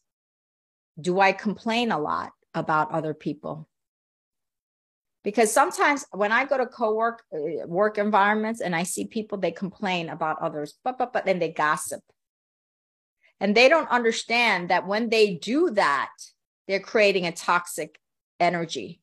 Do 0.99 1.19
I 1.19 1.31
complain 1.31 1.91
a 1.91 1.99
lot 1.99 2.31
about 2.53 2.91
other 2.91 3.13
people? 3.13 3.67
Because 5.23 5.51
sometimes 5.51 6.05
when 6.11 6.31
I 6.31 6.45
go 6.45 6.57
to 6.57 6.67
co-work 6.67 7.23
uh, 7.33 7.65
work 7.65 7.97
environments 7.97 8.61
and 8.61 8.75
I 8.75 8.83
see 8.83 9.07
people, 9.07 9.39
they 9.39 9.51
complain 9.51 10.07
about 10.07 10.39
others, 10.39 10.75
but 10.83 10.99
but 10.99 11.11
but 11.11 11.25
then 11.25 11.39
they 11.39 11.51
gossip. 11.51 12.03
And 13.39 13.55
they 13.55 13.67
don't 13.67 13.89
understand 13.89 14.69
that 14.69 14.87
when 14.87 15.09
they 15.09 15.33
do 15.33 15.71
that, 15.71 16.11
they're 16.67 16.79
creating 16.79 17.25
a 17.25 17.31
toxic 17.31 17.99
energy 18.39 19.01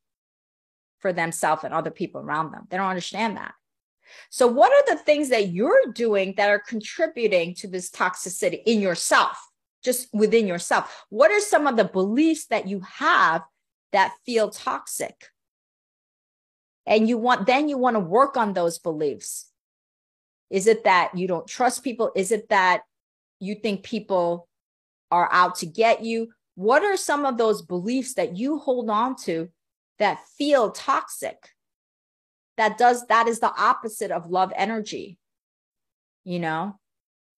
for 1.01 1.13
themselves 1.13 1.65
and 1.65 1.75
other 1.75 1.91
people 1.91 2.21
around 2.21 2.53
them. 2.53 2.67
They 2.71 2.77
don't 2.77 2.89
understand 2.89 3.37
that. 3.37 3.55
So, 4.31 4.47
what 4.47 4.73
are 4.73 4.95
the 4.95 5.03
things 5.03 5.29
that 5.31 5.49
you're 5.49 5.93
doing 5.93 6.35
that 6.37 6.49
are 6.49 6.59
contributing 6.59 7.55
to 7.57 7.69
this 7.69 7.91
toxicity 7.91 8.63
in 8.67 8.81
yourself, 8.81 9.37
just 9.83 10.09
within 10.13 10.47
yourself? 10.47 11.05
What 11.11 11.31
are 11.31 11.41
some 11.41 11.67
of 11.67 11.77
the 11.77 11.85
beliefs 11.85 12.47
that 12.47 12.69
you 12.69 12.81
have 12.81 13.43
that 13.93 14.15
feel 14.25 14.51
toxic? 14.51 15.29
And 16.87 17.09
you 17.09 17.17
want, 17.17 17.47
then 17.47 17.69
you 17.69 17.79
want 17.79 17.95
to 17.95 18.01
work 18.01 18.37
on 18.37 18.55
those 18.55 18.79
beliefs. 18.79 19.49
Is 20.51 20.67
it 20.67 20.85
that 20.85 21.17
you 21.17 21.29
don't 21.29 21.47
trust 21.47 21.85
people? 21.85 22.11
Is 22.15 22.33
it 22.33 22.49
that 22.49 22.83
you 23.41 23.55
think 23.55 23.83
people 23.83 24.49
are 25.11 25.29
out 25.33 25.57
to 25.57 25.67
get 25.67 26.03
you? 26.05 26.33
What 26.55 26.83
are 26.83 26.97
some 26.97 27.25
of 27.25 27.39
those 27.39 27.63
beliefs 27.63 28.15
that 28.15 28.37
you 28.37 28.59
hold 28.59 28.91
on 28.91 29.17
to 29.25 29.49
that 29.99 30.21
feel 30.37 30.71
toxic? 30.71 31.52
That 32.57 32.79
does 32.79 33.07
that 33.07 33.29
is 33.29 33.41
the 33.41 33.53
opposite 33.57 34.11
of 34.11 34.31
love 34.31 34.53
energy 34.57 35.19
you 36.25 36.39
know? 36.39 36.79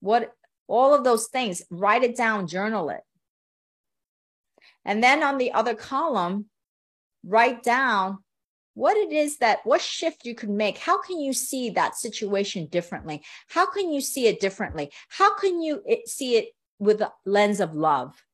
What 0.00 0.32
all 0.66 0.94
of 0.94 1.04
those 1.04 1.26
things 1.26 1.62
write 1.70 2.02
it 2.02 2.16
down 2.16 2.46
journal 2.46 2.90
it. 2.90 3.00
And 4.84 5.02
then 5.02 5.22
on 5.22 5.38
the 5.38 5.52
other 5.52 5.74
column 5.74 6.46
write 7.26 7.62
down 7.62 8.18
what 8.74 8.96
it 8.96 9.12
is 9.12 9.38
that 9.38 9.60
what 9.64 9.80
shift 9.80 10.24
you 10.24 10.34
can 10.34 10.56
make. 10.56 10.78
How 10.78 11.00
can 11.00 11.20
you 11.20 11.32
see 11.32 11.70
that 11.70 11.96
situation 11.96 12.66
differently? 12.66 13.22
How 13.48 13.70
can 13.70 13.92
you 13.92 14.00
see 14.00 14.26
it 14.26 14.40
differently? 14.40 14.90
How 15.08 15.34
can 15.36 15.62
you 15.62 15.82
see 16.06 16.36
it 16.36 16.48
with 16.78 17.00
a 17.00 17.12
lens 17.24 17.60
of 17.60 17.74
love 17.74 18.24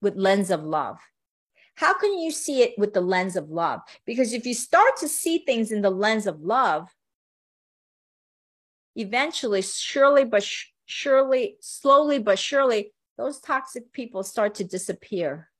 with 0.00 0.16
lens 0.16 0.50
of 0.50 0.62
love 0.62 0.98
how 1.76 1.96
can 1.96 2.18
you 2.18 2.30
see 2.30 2.62
it 2.62 2.74
with 2.78 2.94
the 2.94 3.00
lens 3.00 3.36
of 3.36 3.50
love? 3.50 3.80
Because 4.06 4.32
if 4.32 4.46
you 4.46 4.54
start 4.54 4.96
to 4.98 5.08
see 5.08 5.38
things 5.38 5.70
in 5.70 5.82
the 5.82 5.90
lens 5.90 6.26
of 6.26 6.40
love, 6.40 6.88
eventually, 8.94 9.62
surely 9.62 10.24
but 10.24 10.42
sh- 10.42 10.66
surely, 10.86 11.56
slowly 11.60 12.18
but 12.18 12.38
surely, 12.38 12.92
those 13.18 13.40
toxic 13.40 13.92
people 13.92 14.22
start 14.22 14.54
to 14.56 14.64
disappear. 14.64 15.50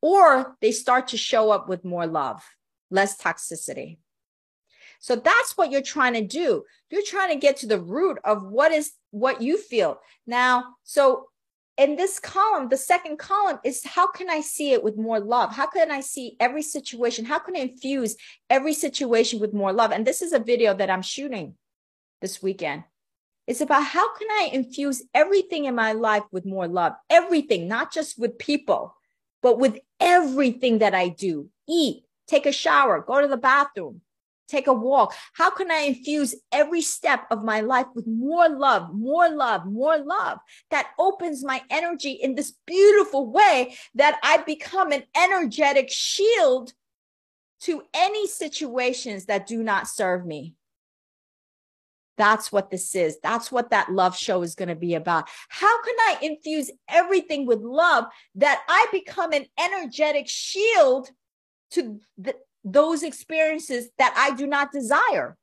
Or 0.00 0.56
they 0.62 0.72
start 0.72 1.08
to 1.08 1.18
show 1.18 1.50
up 1.50 1.68
with 1.68 1.84
more 1.84 2.06
love, 2.06 2.42
less 2.90 3.20
toxicity. 3.20 3.98
So 5.00 5.16
that's 5.16 5.56
what 5.56 5.70
you're 5.70 5.82
trying 5.82 6.14
to 6.14 6.26
do. 6.26 6.64
You're 6.90 7.02
trying 7.06 7.30
to 7.30 7.38
get 7.38 7.58
to 7.58 7.66
the 7.66 7.80
root 7.80 8.18
of 8.24 8.42
what 8.44 8.72
is 8.72 8.92
what 9.10 9.42
you 9.42 9.58
feel. 9.58 9.98
Now, 10.26 10.76
so 10.82 11.29
in 11.80 11.96
this 11.96 12.18
column, 12.18 12.68
the 12.68 12.76
second 12.76 13.18
column 13.18 13.58
is 13.64 13.82
how 13.86 14.06
can 14.06 14.28
I 14.28 14.42
see 14.42 14.72
it 14.72 14.84
with 14.84 14.98
more 14.98 15.18
love? 15.18 15.54
How 15.54 15.66
can 15.66 15.90
I 15.90 16.00
see 16.00 16.36
every 16.38 16.60
situation? 16.60 17.24
How 17.24 17.38
can 17.38 17.56
I 17.56 17.60
infuse 17.60 18.16
every 18.50 18.74
situation 18.74 19.40
with 19.40 19.54
more 19.54 19.72
love? 19.72 19.90
And 19.90 20.06
this 20.06 20.20
is 20.20 20.34
a 20.34 20.38
video 20.38 20.74
that 20.74 20.90
I'm 20.90 21.00
shooting 21.00 21.54
this 22.20 22.42
weekend. 22.42 22.84
It's 23.46 23.62
about 23.62 23.82
how 23.82 24.14
can 24.14 24.28
I 24.30 24.50
infuse 24.52 25.02
everything 25.14 25.64
in 25.64 25.74
my 25.74 25.94
life 25.94 26.24
with 26.30 26.44
more 26.44 26.68
love? 26.68 26.92
Everything, 27.08 27.66
not 27.66 27.90
just 27.90 28.18
with 28.18 28.38
people, 28.38 28.94
but 29.40 29.58
with 29.58 29.78
everything 29.98 30.80
that 30.80 30.94
I 30.94 31.08
do. 31.08 31.48
Eat, 31.66 32.04
take 32.28 32.44
a 32.44 32.52
shower, 32.52 33.00
go 33.00 33.22
to 33.22 33.26
the 33.26 33.38
bathroom, 33.38 34.02
take 34.50 34.66
a 34.66 34.72
walk? 34.72 35.14
How 35.34 35.50
can 35.50 35.70
I 35.70 35.80
infuse 35.80 36.34
every 36.52 36.80
step 36.80 37.26
of 37.30 37.44
my 37.44 37.60
life 37.60 37.86
with 37.94 38.06
more 38.06 38.48
love, 38.48 38.92
more 38.92 39.28
love, 39.28 39.66
more 39.66 39.98
love 39.98 40.38
that 40.70 40.90
opens 40.98 41.44
my 41.44 41.62
energy 41.70 42.12
in 42.12 42.34
this 42.34 42.54
beautiful 42.66 43.30
way 43.30 43.76
that 43.94 44.18
I 44.22 44.38
become 44.38 44.92
an 44.92 45.04
energetic 45.16 45.90
shield 45.90 46.72
to 47.60 47.82
any 47.94 48.26
situations 48.26 49.26
that 49.26 49.46
do 49.46 49.62
not 49.62 49.86
serve 49.86 50.26
me? 50.26 50.54
That's 52.20 52.52
what 52.52 52.70
this 52.70 52.94
is. 52.94 53.18
That's 53.22 53.50
what 53.50 53.70
that 53.70 53.90
love 53.90 54.14
show 54.14 54.42
is 54.42 54.54
going 54.54 54.68
to 54.68 54.74
be 54.74 54.94
about. 54.94 55.26
How 55.48 55.82
can 55.82 55.94
I 56.00 56.18
infuse 56.20 56.70
everything 56.86 57.46
with 57.46 57.60
love 57.60 58.04
that 58.34 58.62
I 58.68 58.86
become 58.92 59.32
an 59.32 59.46
energetic 59.58 60.28
shield 60.28 61.08
to 61.70 61.98
the, 62.18 62.34
those 62.64 63.02
experiences 63.02 63.88
that 63.98 64.14
I 64.16 64.34
do 64.36 64.46
not 64.46 64.72
desire. 64.72 65.36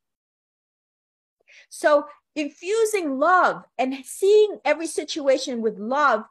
So 1.70 2.05
infusing 2.36 3.18
love 3.18 3.63
and 3.78 3.95
seeing 4.05 4.59
every 4.63 4.88
situation 4.88 5.61
with 5.61 5.80
love 5.80 6.24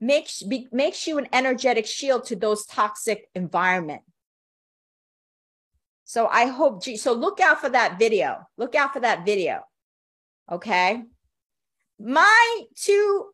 makes 0.00 0.42
be, 0.42 0.68
makes 0.70 1.06
you 1.06 1.18
an 1.18 1.28
energetic 1.32 1.86
shield 1.86 2.24
to 2.26 2.36
those 2.36 2.64
toxic 2.66 3.28
environment. 3.34 4.02
So 6.04 6.26
I 6.26 6.46
hope 6.46 6.84
so 6.84 7.12
look 7.12 7.40
out 7.40 7.60
for 7.60 7.68
that 7.68 7.98
video. 7.98 8.48
Look 8.56 8.74
out 8.74 8.92
for 8.92 9.00
that 9.00 9.26
video. 9.26 9.62
Okay? 10.50 11.02
My 11.98 12.62
two 12.76 13.30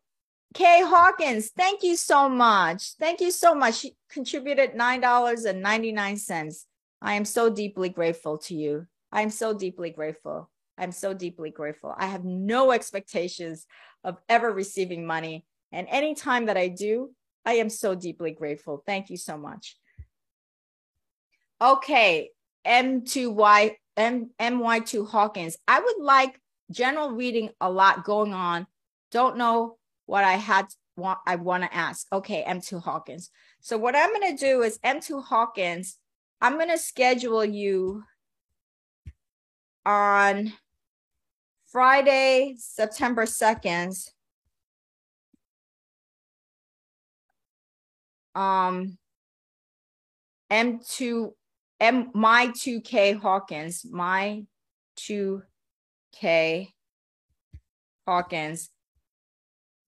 Kay 0.55 0.83
Hawkins, 0.83 1.49
thank 1.49 1.83
you 1.83 1.97
so 1.97 2.29
much. 2.29 2.93
Thank 2.97 3.19
you 3.19 3.29
so 3.29 3.53
much. 3.53 3.75
She 3.75 3.91
contributed 4.09 4.71
$9.99. 4.73 6.65
I 7.01 7.13
am 7.13 7.25
so 7.25 7.49
deeply 7.49 7.89
grateful 7.89 8.37
to 8.37 8.55
you. 8.55 8.87
I 9.11 9.21
am 9.21 9.31
so 9.31 9.53
deeply 9.53 9.89
grateful. 9.89 10.49
I'm 10.77 10.93
so 10.93 11.13
deeply 11.13 11.49
grateful. 11.49 11.93
I 11.97 12.05
have 12.05 12.23
no 12.23 12.71
expectations 12.71 13.67
of 14.05 14.17
ever 14.29 14.49
receiving 14.49 15.05
money. 15.05 15.45
And 15.73 15.89
anytime 15.89 16.45
that 16.45 16.55
I 16.55 16.69
do, 16.69 17.11
I 17.45 17.55
am 17.55 17.69
so 17.69 17.93
deeply 17.93 18.31
grateful. 18.31 18.81
Thank 18.85 19.09
you 19.09 19.17
so 19.17 19.37
much. 19.37 19.75
Okay, 21.61 22.29
M2Y, 22.65 23.75
M, 23.97 24.29
MY2 24.39 25.09
Hawkins. 25.09 25.57
I 25.67 25.81
would 25.81 25.99
like 25.99 26.39
general 26.71 27.11
reading 27.11 27.49
a 27.59 27.69
lot 27.69 28.05
going 28.05 28.33
on. 28.33 28.67
Don't 29.11 29.35
know 29.35 29.77
what 30.05 30.23
I 30.23 30.33
had 30.33 30.67
want 30.97 31.19
I 31.25 31.35
want 31.35 31.63
to 31.63 31.73
ask. 31.75 32.07
Okay, 32.11 32.43
M2 32.47 32.81
Hawkins. 32.81 33.29
So 33.59 33.77
what 33.77 33.95
I'm 33.95 34.13
going 34.13 34.35
to 34.35 34.45
do 34.45 34.61
is 34.61 34.79
M2 34.79 35.23
Hawkins, 35.23 35.97
I'm 36.41 36.53
going 36.55 36.69
to 36.69 36.77
schedule 36.77 37.43
you 37.43 38.03
on 39.85 40.53
Friday, 41.67 42.55
September 42.57 43.25
2nd. 43.25 43.95
Um 48.33 48.97
M2 50.51 51.31
M 51.79 52.09
my 52.13 52.47
2K 52.47 53.19
Hawkins, 53.19 53.85
my 53.89 54.43
2K 54.99 56.73
Hawkins, 58.05 58.69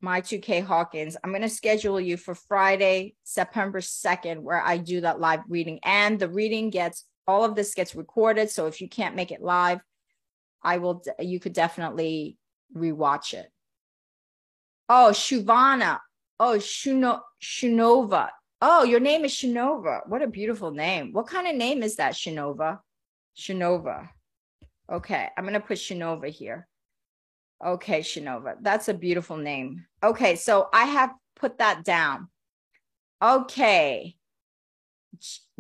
my 0.02 0.22
2K 0.22 0.64
Hawkins, 0.64 1.18
I'm 1.24 1.32
going 1.32 1.42
to 1.42 1.50
schedule 1.50 2.00
you 2.00 2.18
for 2.18 2.36
Friday, 2.36 3.16
September 3.24 3.80
2nd, 3.80 4.40
where 4.40 4.62
I 4.62 4.78
do 4.78 5.02
that 5.02 5.20
live 5.20 5.42
reading. 5.50 5.80
And 5.84 6.20
the 6.20 6.30
reading 6.30 6.70
gets 6.70 7.06
all 7.28 7.44
of 7.44 7.56
this 7.56 7.74
gets 7.74 7.96
recorded. 7.96 8.50
So 8.50 8.68
if 8.68 8.80
you 8.80 8.88
can't 8.88 9.16
make 9.16 9.32
it 9.32 9.42
live, 9.42 9.82
I 10.64 10.78
will, 10.78 11.04
you 11.20 11.40
could 11.40 11.54
definitely 11.54 12.38
rewatch 12.76 13.34
it. 13.34 13.48
Oh, 14.90 15.10
Shuvana. 15.12 16.00
Oh, 16.40 16.58
Shuno, 16.58 17.22
Shunova. 17.42 18.30
Oh, 18.62 18.84
your 18.84 19.00
name 19.00 19.26
is 19.26 19.34
Shinova. 19.34 20.08
What 20.08 20.22
a 20.22 20.28
beautiful 20.28 20.72
name. 20.72 21.12
What 21.12 21.28
kind 21.28 21.48
of 21.48 21.56
name 21.56 21.84
is 21.84 21.98
that, 21.98 22.14
Shinova? 22.14 22.80
Shinova. 23.38 24.10
Okay, 24.92 25.28
I'm 25.36 25.44
going 25.44 25.54
to 25.54 25.60
put 25.60 25.78
Shinova 25.78 26.30
here. 26.30 26.68
Okay, 27.66 28.02
Shinova. 28.02 28.56
That's 28.62 28.88
a 28.88 28.94
beautiful 28.94 29.38
name. 29.38 29.86
Okay, 30.04 30.36
so 30.36 30.70
I 30.74 30.86
have 30.86 31.12
put 31.36 31.58
that 31.58 31.84
down. 31.84 32.30
Okay. 33.22 34.16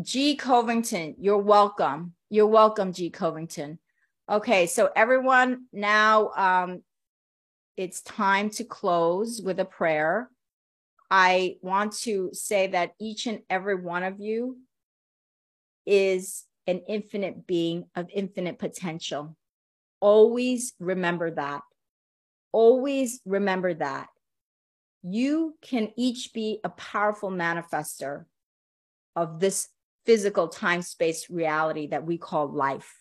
G. 0.01 0.35
Covington, 0.35 1.15
you're 1.19 1.37
welcome. 1.39 2.13
You're 2.29 2.47
welcome, 2.47 2.93
G. 2.93 3.09
Covington. 3.09 3.79
Okay, 4.29 4.67
so 4.67 4.89
everyone, 4.95 5.65
now 5.73 6.29
um, 6.35 6.83
it's 7.77 8.01
time 8.01 8.49
to 8.51 8.63
close 8.63 9.41
with 9.41 9.59
a 9.59 9.65
prayer. 9.65 10.29
I 11.09 11.55
want 11.61 11.93
to 11.99 12.29
say 12.33 12.67
that 12.67 12.91
each 12.99 13.25
and 13.25 13.39
every 13.49 13.75
one 13.75 14.03
of 14.03 14.19
you 14.19 14.57
is 15.85 16.43
an 16.67 16.81
infinite 16.87 17.47
being 17.47 17.85
of 17.95 18.09
infinite 18.13 18.59
potential. 18.59 19.35
Always 20.01 20.73
remember 20.79 21.31
that 21.31 21.61
always 22.51 23.19
remember 23.25 23.73
that 23.73 24.07
you 25.03 25.55
can 25.61 25.91
each 25.95 26.33
be 26.33 26.59
a 26.63 26.69
powerful 26.69 27.29
manifester 27.29 28.25
of 29.15 29.39
this 29.39 29.67
physical 30.05 30.47
time 30.47 30.81
space 30.81 31.29
reality 31.29 31.87
that 31.87 32.05
we 32.05 32.17
call 32.17 32.51
life. 32.51 32.93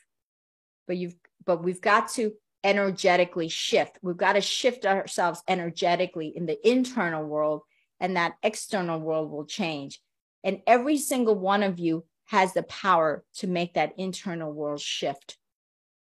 But 0.86 0.96
you've 0.96 1.16
but 1.44 1.62
we've 1.62 1.80
got 1.80 2.08
to 2.14 2.32
energetically 2.64 3.48
shift. 3.48 3.98
We've 4.02 4.16
got 4.16 4.32
to 4.32 4.40
shift 4.40 4.84
ourselves 4.84 5.42
energetically 5.46 6.32
in 6.34 6.46
the 6.46 6.68
internal 6.68 7.24
world 7.24 7.62
and 8.00 8.16
that 8.16 8.34
external 8.42 8.98
world 8.98 9.30
will 9.30 9.46
change. 9.46 10.00
And 10.42 10.60
every 10.66 10.98
single 10.98 11.36
one 11.36 11.62
of 11.62 11.78
you 11.78 12.04
has 12.26 12.52
the 12.52 12.64
power 12.64 13.24
to 13.36 13.46
make 13.46 13.74
that 13.74 13.92
internal 13.96 14.52
world 14.52 14.80
shift. 14.80 15.38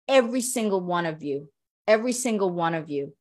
Every 0.08 0.42
single 0.42 0.80
one 0.80 1.06
of 1.06 1.22
you 1.22 1.50
every 1.88 2.14
single 2.14 2.50
one 2.50 2.74
of 2.74 2.90
you 2.90 3.14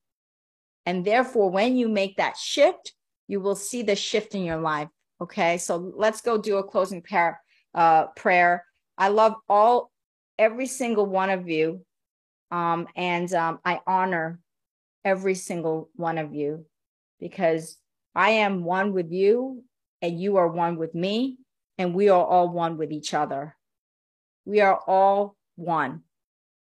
and 0.87 1.05
therefore, 1.05 1.51
when 1.51 1.76
you 1.76 1.89
make 1.89 2.16
that 2.16 2.37
shift, 2.37 2.93
you 3.28 3.41
will 3.41 3.55
see 3.55 3.83
the 3.83 3.97
shift 3.97 4.35
in 4.35 4.45
your 4.45 4.61
life. 4.61 4.89
Okay. 5.20 5.59
So 5.59 5.93
let's 5.97 6.20
go 6.20 6.37
do 6.37 6.57
a 6.57 6.64
closing 6.64 7.03
prayer. 7.03 7.41
Uh, 7.74 8.07
prayer. 8.09 8.64
I 8.99 9.09
love 9.09 9.35
all, 9.49 9.91
every 10.39 10.66
single 10.66 11.07
one 11.07 11.30
of 11.30 11.49
you. 11.49 11.85
Um, 12.51 12.87
and 12.97 13.33
um, 13.33 13.61
I 13.64 13.80
honor 13.87 14.41
every 15.05 15.35
single 15.35 15.89
one 15.95 16.18
of 16.18 16.35
you 16.35 16.66
because 17.18 17.78
I 18.14 18.30
am 18.30 18.64
one 18.64 18.93
with 18.93 19.11
you 19.11 19.64
and 20.03 20.20
you 20.20 20.37
are 20.37 20.49
one 20.49 20.76
with 20.76 20.95
me 20.95 21.39
and 21.78 21.95
we 21.95 22.11
are 22.11 22.24
all 22.24 22.51
one 22.51 22.76
with 22.76 22.93
each 22.93 23.14
other. 23.14 23.57
We 24.45 24.61
are 24.61 24.78
all 24.87 25.37
one, 25.57 26.03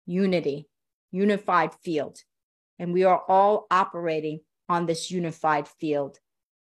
unity, 0.06 0.70
unified 1.12 1.74
field 1.84 2.20
and 2.82 2.92
we 2.92 3.04
are 3.04 3.22
all 3.30 3.68
operating 3.70 4.40
on 4.68 4.88
this 4.88 5.12
unified 5.12 5.68
field. 5.68 6.18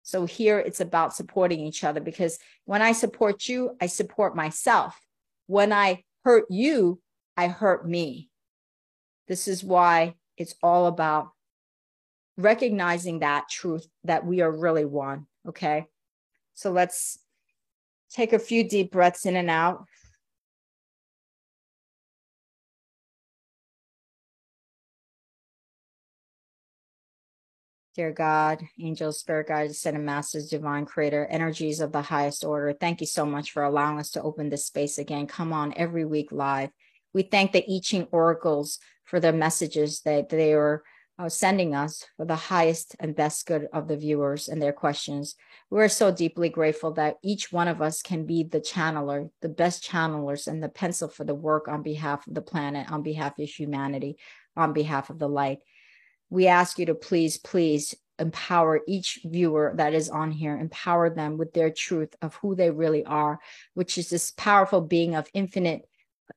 So 0.04 0.26
here 0.26 0.60
it's 0.60 0.80
about 0.80 1.14
supporting 1.14 1.60
each 1.60 1.82
other 1.82 2.00
because 2.00 2.38
when 2.66 2.82
I 2.82 2.92
support 2.92 3.48
you, 3.48 3.76
I 3.80 3.86
support 3.86 4.36
myself. 4.36 4.96
When 5.48 5.72
I 5.72 6.04
hurt 6.24 6.44
you, 6.50 7.00
I 7.36 7.48
hurt 7.48 7.86
me. 7.86 8.30
This 9.26 9.48
is 9.48 9.64
why 9.64 10.14
it's 10.36 10.54
all 10.62 10.86
about 10.86 11.30
recognizing 12.36 13.18
that 13.18 13.48
truth 13.50 13.86
that 14.04 14.24
we 14.24 14.40
are 14.40 14.52
really 14.52 14.84
one. 14.84 15.26
Okay. 15.48 15.86
So 16.54 16.70
let's 16.70 17.18
take 18.12 18.32
a 18.32 18.38
few 18.38 18.68
deep 18.68 18.92
breaths 18.92 19.26
in 19.26 19.34
and 19.34 19.50
out. 19.50 19.86
Dear 27.94 28.10
God, 28.10 28.60
angels, 28.80 29.20
spirit 29.20 29.46
guides, 29.46 29.70
ascended 29.70 30.02
masters, 30.02 30.48
divine 30.48 30.84
creator, 30.84 31.26
energies 31.30 31.78
of 31.78 31.92
the 31.92 32.02
highest 32.02 32.44
order, 32.44 32.72
thank 32.72 33.00
you 33.00 33.06
so 33.06 33.24
much 33.24 33.52
for 33.52 33.62
allowing 33.62 34.00
us 34.00 34.10
to 34.12 34.22
open 34.22 34.48
this 34.48 34.66
space 34.66 34.98
again. 34.98 35.28
Come 35.28 35.52
on 35.52 35.72
every 35.76 36.04
week 36.04 36.32
live. 36.32 36.70
We 37.12 37.22
thank 37.22 37.52
the 37.52 37.64
I 37.64 37.78
Ching 37.80 38.08
oracles 38.10 38.80
for 39.04 39.20
the 39.20 39.32
messages 39.32 40.00
that 40.00 40.28
they 40.28 40.54
are 40.54 40.82
uh, 41.20 41.28
sending 41.28 41.76
us 41.76 42.04
for 42.16 42.26
the 42.26 42.34
highest 42.34 42.96
and 42.98 43.14
best 43.14 43.46
good 43.46 43.68
of 43.72 43.86
the 43.86 43.96
viewers 43.96 44.48
and 44.48 44.60
their 44.60 44.72
questions. 44.72 45.36
We're 45.70 45.86
so 45.88 46.10
deeply 46.10 46.48
grateful 46.48 46.94
that 46.94 47.18
each 47.22 47.52
one 47.52 47.68
of 47.68 47.80
us 47.80 48.02
can 48.02 48.26
be 48.26 48.42
the 48.42 48.60
channeler, 48.60 49.30
the 49.40 49.48
best 49.48 49.88
channelers, 49.88 50.48
and 50.48 50.60
the 50.60 50.68
pencil 50.68 51.06
for 51.06 51.22
the 51.22 51.32
work 51.32 51.68
on 51.68 51.84
behalf 51.84 52.26
of 52.26 52.34
the 52.34 52.42
planet, 52.42 52.90
on 52.90 53.04
behalf 53.04 53.38
of 53.38 53.48
humanity, 53.48 54.16
on 54.56 54.72
behalf 54.72 55.10
of 55.10 55.20
the 55.20 55.28
light 55.28 55.60
we 56.30 56.46
ask 56.46 56.78
you 56.78 56.86
to 56.86 56.94
please, 56.94 57.38
please 57.38 57.94
empower 58.18 58.80
each 58.86 59.20
viewer 59.24 59.74
that 59.76 59.94
is 59.94 60.08
on 60.08 60.30
here, 60.30 60.56
empower 60.56 61.10
them 61.10 61.36
with 61.36 61.52
their 61.52 61.70
truth 61.70 62.14
of 62.22 62.34
who 62.36 62.54
they 62.54 62.70
really 62.70 63.04
are, 63.04 63.40
which 63.74 63.98
is 63.98 64.08
this 64.08 64.30
powerful 64.30 64.80
being 64.80 65.14
of 65.14 65.28
infinite 65.34 65.82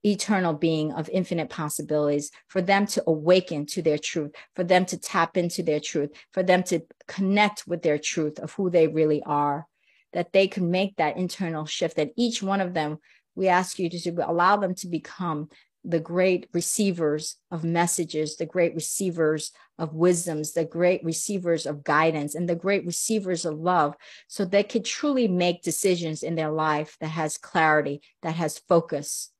eternal 0.03 0.53
being 0.53 0.91
of 0.91 1.09
infinite 1.09 1.49
possibilities 1.49 2.31
for 2.47 2.61
them 2.61 2.85
to 2.85 3.01
awaken 3.07 3.65
to 3.65 3.81
their 3.81 3.97
truth 3.97 4.31
for 4.53 4.63
them 4.63 4.85
to 4.85 4.97
tap 4.97 5.37
into 5.37 5.63
their 5.63 5.79
truth 5.79 6.09
for 6.33 6.43
them 6.43 6.61
to 6.61 6.81
connect 7.07 7.65
with 7.65 7.81
their 7.81 7.97
truth 7.97 8.37
of 8.39 8.51
who 8.53 8.69
they 8.69 8.87
really 8.87 9.23
are 9.23 9.65
that 10.11 10.33
they 10.33 10.47
can 10.47 10.69
make 10.69 10.95
that 10.97 11.15
internal 11.15 11.65
shift 11.65 11.95
that 11.95 12.11
each 12.17 12.43
one 12.43 12.59
of 12.59 12.73
them 12.73 12.97
we 13.33 13.47
ask 13.47 13.79
you 13.79 13.89
to 13.89 14.29
allow 14.29 14.57
them 14.57 14.75
to 14.75 14.87
become 14.87 15.47
the 15.87 15.99
great 16.01 16.49
receivers 16.53 17.37
of 17.49 17.63
messages, 17.63 18.35
the 18.35 18.45
great 18.45 18.75
receivers 18.75 19.53
of 19.79 19.93
wisdoms, 19.93 20.51
the 20.51 20.65
great 20.65 21.01
receivers 21.01 21.65
of 21.65 21.85
guidance, 21.85 22.35
and 22.35 22.49
the 22.49 22.55
great 22.55 22.85
receivers 22.85 23.45
of 23.45 23.57
love, 23.57 23.95
so 24.27 24.43
they 24.43 24.63
could 24.63 24.83
truly 24.83 25.29
make 25.29 25.63
decisions 25.63 26.23
in 26.23 26.35
their 26.35 26.51
life 26.51 26.97
that 26.99 27.07
has 27.07 27.37
clarity, 27.37 28.01
that 28.21 28.35
has 28.35 28.59
focus, 28.59 29.31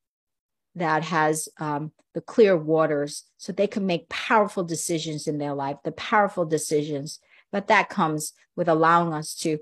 that 0.75 1.03
has 1.03 1.49
um, 1.59 1.91
the 2.13 2.21
clear 2.21 2.55
waters, 2.55 3.25
so 3.37 3.51
they 3.51 3.67
can 3.67 3.85
make 3.85 4.07
powerful 4.07 4.63
decisions 4.63 5.27
in 5.27 5.39
their 5.39 5.53
life, 5.53 5.75
the 5.83 5.91
powerful 5.91 6.45
decisions. 6.45 7.19
But 7.51 7.67
that 7.67 7.89
comes 7.89 8.31
with 8.55 8.69
allowing 8.69 9.11
us 9.11 9.35
to 9.39 9.59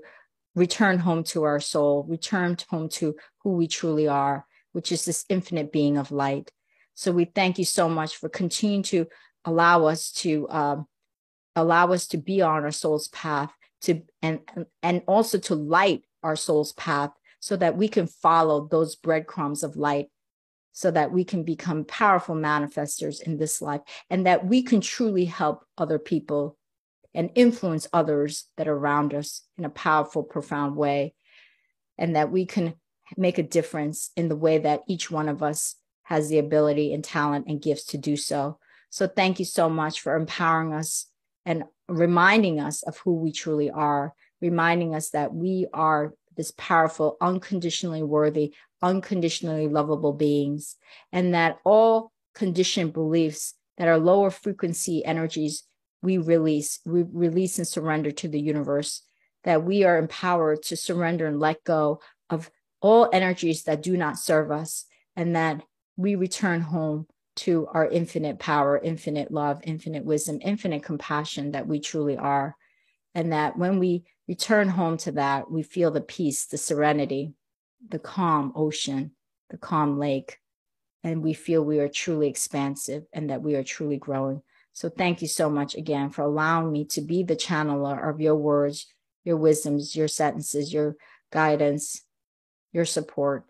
return 0.54 1.00
home 1.00 1.24
to 1.24 1.42
our 1.42 1.58
soul, 1.58 2.04
return 2.08 2.56
home 2.70 2.88
to 2.90 3.16
who 3.42 3.56
we 3.56 3.66
truly 3.66 4.06
are, 4.06 4.46
which 4.72 4.92
is 4.92 5.04
this 5.04 5.24
infinite 5.28 5.72
being 5.72 5.96
of 5.96 6.12
light. 6.12 6.52
So 6.96 7.12
we 7.12 7.26
thank 7.26 7.58
you 7.58 7.64
so 7.64 7.88
much 7.88 8.16
for 8.16 8.28
continuing 8.30 8.82
to 8.84 9.06
allow 9.44 9.84
us 9.84 10.10
to 10.12 10.48
um, 10.48 10.86
allow 11.54 11.92
us 11.92 12.06
to 12.08 12.16
be 12.16 12.40
on 12.40 12.64
our 12.64 12.72
soul's 12.72 13.08
path 13.08 13.52
to 13.82 14.02
and 14.22 14.40
and 14.82 15.02
also 15.06 15.38
to 15.38 15.54
light 15.54 16.02
our 16.22 16.36
soul's 16.36 16.72
path 16.72 17.10
so 17.38 17.54
that 17.56 17.76
we 17.76 17.86
can 17.86 18.06
follow 18.06 18.66
those 18.66 18.96
breadcrumbs 18.96 19.62
of 19.62 19.76
light 19.76 20.06
so 20.72 20.90
that 20.90 21.12
we 21.12 21.22
can 21.22 21.42
become 21.42 21.84
powerful 21.84 22.34
manifestors 22.34 23.22
in 23.22 23.36
this 23.36 23.60
life 23.60 23.82
and 24.10 24.26
that 24.26 24.46
we 24.46 24.62
can 24.62 24.80
truly 24.80 25.26
help 25.26 25.64
other 25.76 25.98
people 25.98 26.56
and 27.14 27.30
influence 27.34 27.86
others 27.92 28.46
that 28.56 28.68
are 28.68 28.76
around 28.76 29.14
us 29.14 29.42
in 29.58 29.66
a 29.66 29.70
powerful 29.70 30.22
profound 30.22 30.76
way 30.76 31.14
and 31.98 32.16
that 32.16 32.32
we 32.32 32.46
can 32.46 32.74
make 33.16 33.38
a 33.38 33.42
difference 33.42 34.10
in 34.16 34.28
the 34.28 34.36
way 34.36 34.58
that 34.58 34.82
each 34.88 35.10
one 35.10 35.28
of 35.28 35.42
us 35.42 35.76
has 36.06 36.28
the 36.28 36.38
ability 36.38 36.94
and 36.94 37.02
talent 37.02 37.46
and 37.48 37.60
gifts 37.60 37.84
to 37.84 37.98
do 37.98 38.16
so. 38.16 38.58
So 38.90 39.08
thank 39.08 39.40
you 39.40 39.44
so 39.44 39.68
much 39.68 40.00
for 40.00 40.14
empowering 40.14 40.72
us 40.72 41.06
and 41.44 41.64
reminding 41.88 42.60
us 42.60 42.84
of 42.84 42.96
who 42.98 43.14
we 43.16 43.32
truly 43.32 43.70
are, 43.70 44.14
reminding 44.40 44.94
us 44.94 45.10
that 45.10 45.34
we 45.34 45.66
are 45.72 46.14
this 46.36 46.52
powerful, 46.56 47.16
unconditionally 47.20 48.04
worthy, 48.04 48.54
unconditionally 48.82 49.66
lovable 49.66 50.12
beings, 50.12 50.76
and 51.10 51.34
that 51.34 51.58
all 51.64 52.12
conditioned 52.34 52.92
beliefs 52.92 53.54
that 53.76 53.88
are 53.88 53.98
lower 53.98 54.30
frequency 54.30 55.04
energies 55.04 55.64
we 56.02 56.18
release, 56.18 56.78
we 56.86 57.02
release 57.02 57.58
and 57.58 57.66
surrender 57.66 58.12
to 58.12 58.28
the 58.28 58.40
universe, 58.40 59.02
that 59.42 59.64
we 59.64 59.82
are 59.82 59.98
empowered 59.98 60.62
to 60.62 60.76
surrender 60.76 61.26
and 61.26 61.40
let 61.40 61.64
go 61.64 62.00
of 62.30 62.48
all 62.80 63.10
energies 63.12 63.64
that 63.64 63.82
do 63.82 63.96
not 63.96 64.18
serve 64.18 64.52
us, 64.52 64.84
and 65.16 65.34
that 65.34 65.62
we 65.96 66.14
return 66.14 66.60
home 66.60 67.06
to 67.36 67.66
our 67.72 67.86
infinite 67.86 68.38
power, 68.38 68.78
infinite 68.78 69.30
love, 69.30 69.60
infinite 69.62 70.04
wisdom, 70.04 70.38
infinite 70.42 70.82
compassion 70.82 71.52
that 71.52 71.66
we 71.66 71.80
truly 71.80 72.16
are. 72.16 72.56
And 73.14 73.32
that 73.32 73.58
when 73.58 73.78
we 73.78 74.04
return 74.28 74.68
home 74.68 74.96
to 74.98 75.12
that, 75.12 75.50
we 75.50 75.62
feel 75.62 75.90
the 75.90 76.00
peace, 76.00 76.46
the 76.46 76.58
serenity, 76.58 77.34
the 77.88 77.98
calm 77.98 78.52
ocean, 78.54 79.12
the 79.50 79.58
calm 79.58 79.98
lake, 79.98 80.38
and 81.04 81.22
we 81.22 81.34
feel 81.34 81.62
we 81.62 81.78
are 81.78 81.88
truly 81.88 82.28
expansive 82.28 83.04
and 83.12 83.30
that 83.30 83.42
we 83.42 83.54
are 83.54 83.62
truly 83.62 83.96
growing. 83.96 84.42
So 84.72 84.88
thank 84.90 85.22
you 85.22 85.28
so 85.28 85.48
much 85.48 85.74
again 85.74 86.10
for 86.10 86.22
allowing 86.22 86.72
me 86.72 86.84
to 86.86 87.00
be 87.00 87.22
the 87.22 87.36
channeler 87.36 88.10
of 88.10 88.20
your 88.20 88.34
words, 88.34 88.92
your 89.24 89.36
wisdoms, 89.36 89.94
your 89.94 90.08
sentences, 90.08 90.72
your 90.72 90.96
guidance, 91.32 92.02
your 92.72 92.84
support, 92.84 93.44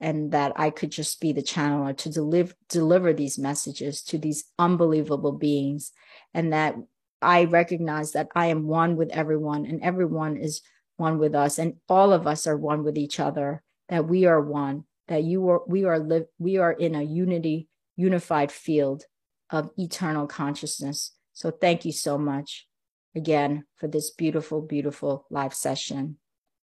and 0.00 0.32
that 0.32 0.52
I 0.56 0.70
could 0.70 0.90
just 0.90 1.20
be 1.20 1.32
the 1.32 1.42
channeler 1.42 1.96
to 1.98 2.10
deliver 2.10 2.54
deliver 2.68 3.12
these 3.12 3.38
messages 3.38 4.02
to 4.04 4.18
these 4.18 4.44
unbelievable 4.58 5.32
beings, 5.32 5.92
and 6.34 6.52
that 6.52 6.76
I 7.20 7.44
recognize 7.44 8.12
that 8.12 8.28
I 8.34 8.46
am 8.46 8.66
one 8.66 8.96
with 8.96 9.10
everyone, 9.10 9.66
and 9.66 9.82
everyone 9.82 10.36
is 10.36 10.62
one 10.96 11.18
with 11.18 11.34
us, 11.34 11.58
and 11.58 11.74
all 11.88 12.12
of 12.12 12.26
us 12.26 12.46
are 12.46 12.56
one 12.56 12.84
with 12.84 12.96
each 12.96 13.20
other. 13.20 13.62
That 13.88 14.06
we 14.06 14.26
are 14.26 14.40
one. 14.40 14.84
That 15.08 15.24
you 15.24 15.48
are 15.48 15.62
we 15.66 15.84
are 15.84 15.98
live 15.98 16.26
we 16.38 16.58
are 16.58 16.72
in 16.72 16.94
a 16.94 17.02
unity 17.02 17.68
unified 17.96 18.52
field 18.52 19.04
of 19.50 19.70
eternal 19.76 20.26
consciousness. 20.26 21.12
So 21.32 21.50
thank 21.50 21.84
you 21.84 21.92
so 21.92 22.16
much 22.16 22.66
again 23.14 23.64
for 23.76 23.88
this 23.88 24.10
beautiful, 24.10 24.62
beautiful 24.62 25.26
live 25.30 25.54
session. 25.54 26.18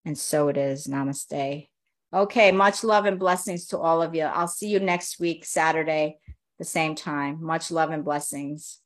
And 0.05 0.17
so 0.17 0.47
it 0.47 0.57
is. 0.57 0.87
Namaste. 0.87 1.67
Okay, 2.11 2.51
much 2.51 2.83
love 2.83 3.05
and 3.05 3.19
blessings 3.19 3.67
to 3.67 3.77
all 3.77 4.01
of 4.01 4.15
you. 4.15 4.23
I'll 4.23 4.47
see 4.47 4.69
you 4.69 4.79
next 4.79 5.19
week, 5.19 5.45
Saturday, 5.45 6.17
the 6.57 6.65
same 6.65 6.95
time. 6.95 7.37
Much 7.39 7.69
love 7.69 7.91
and 7.91 8.03
blessings. 8.03 8.79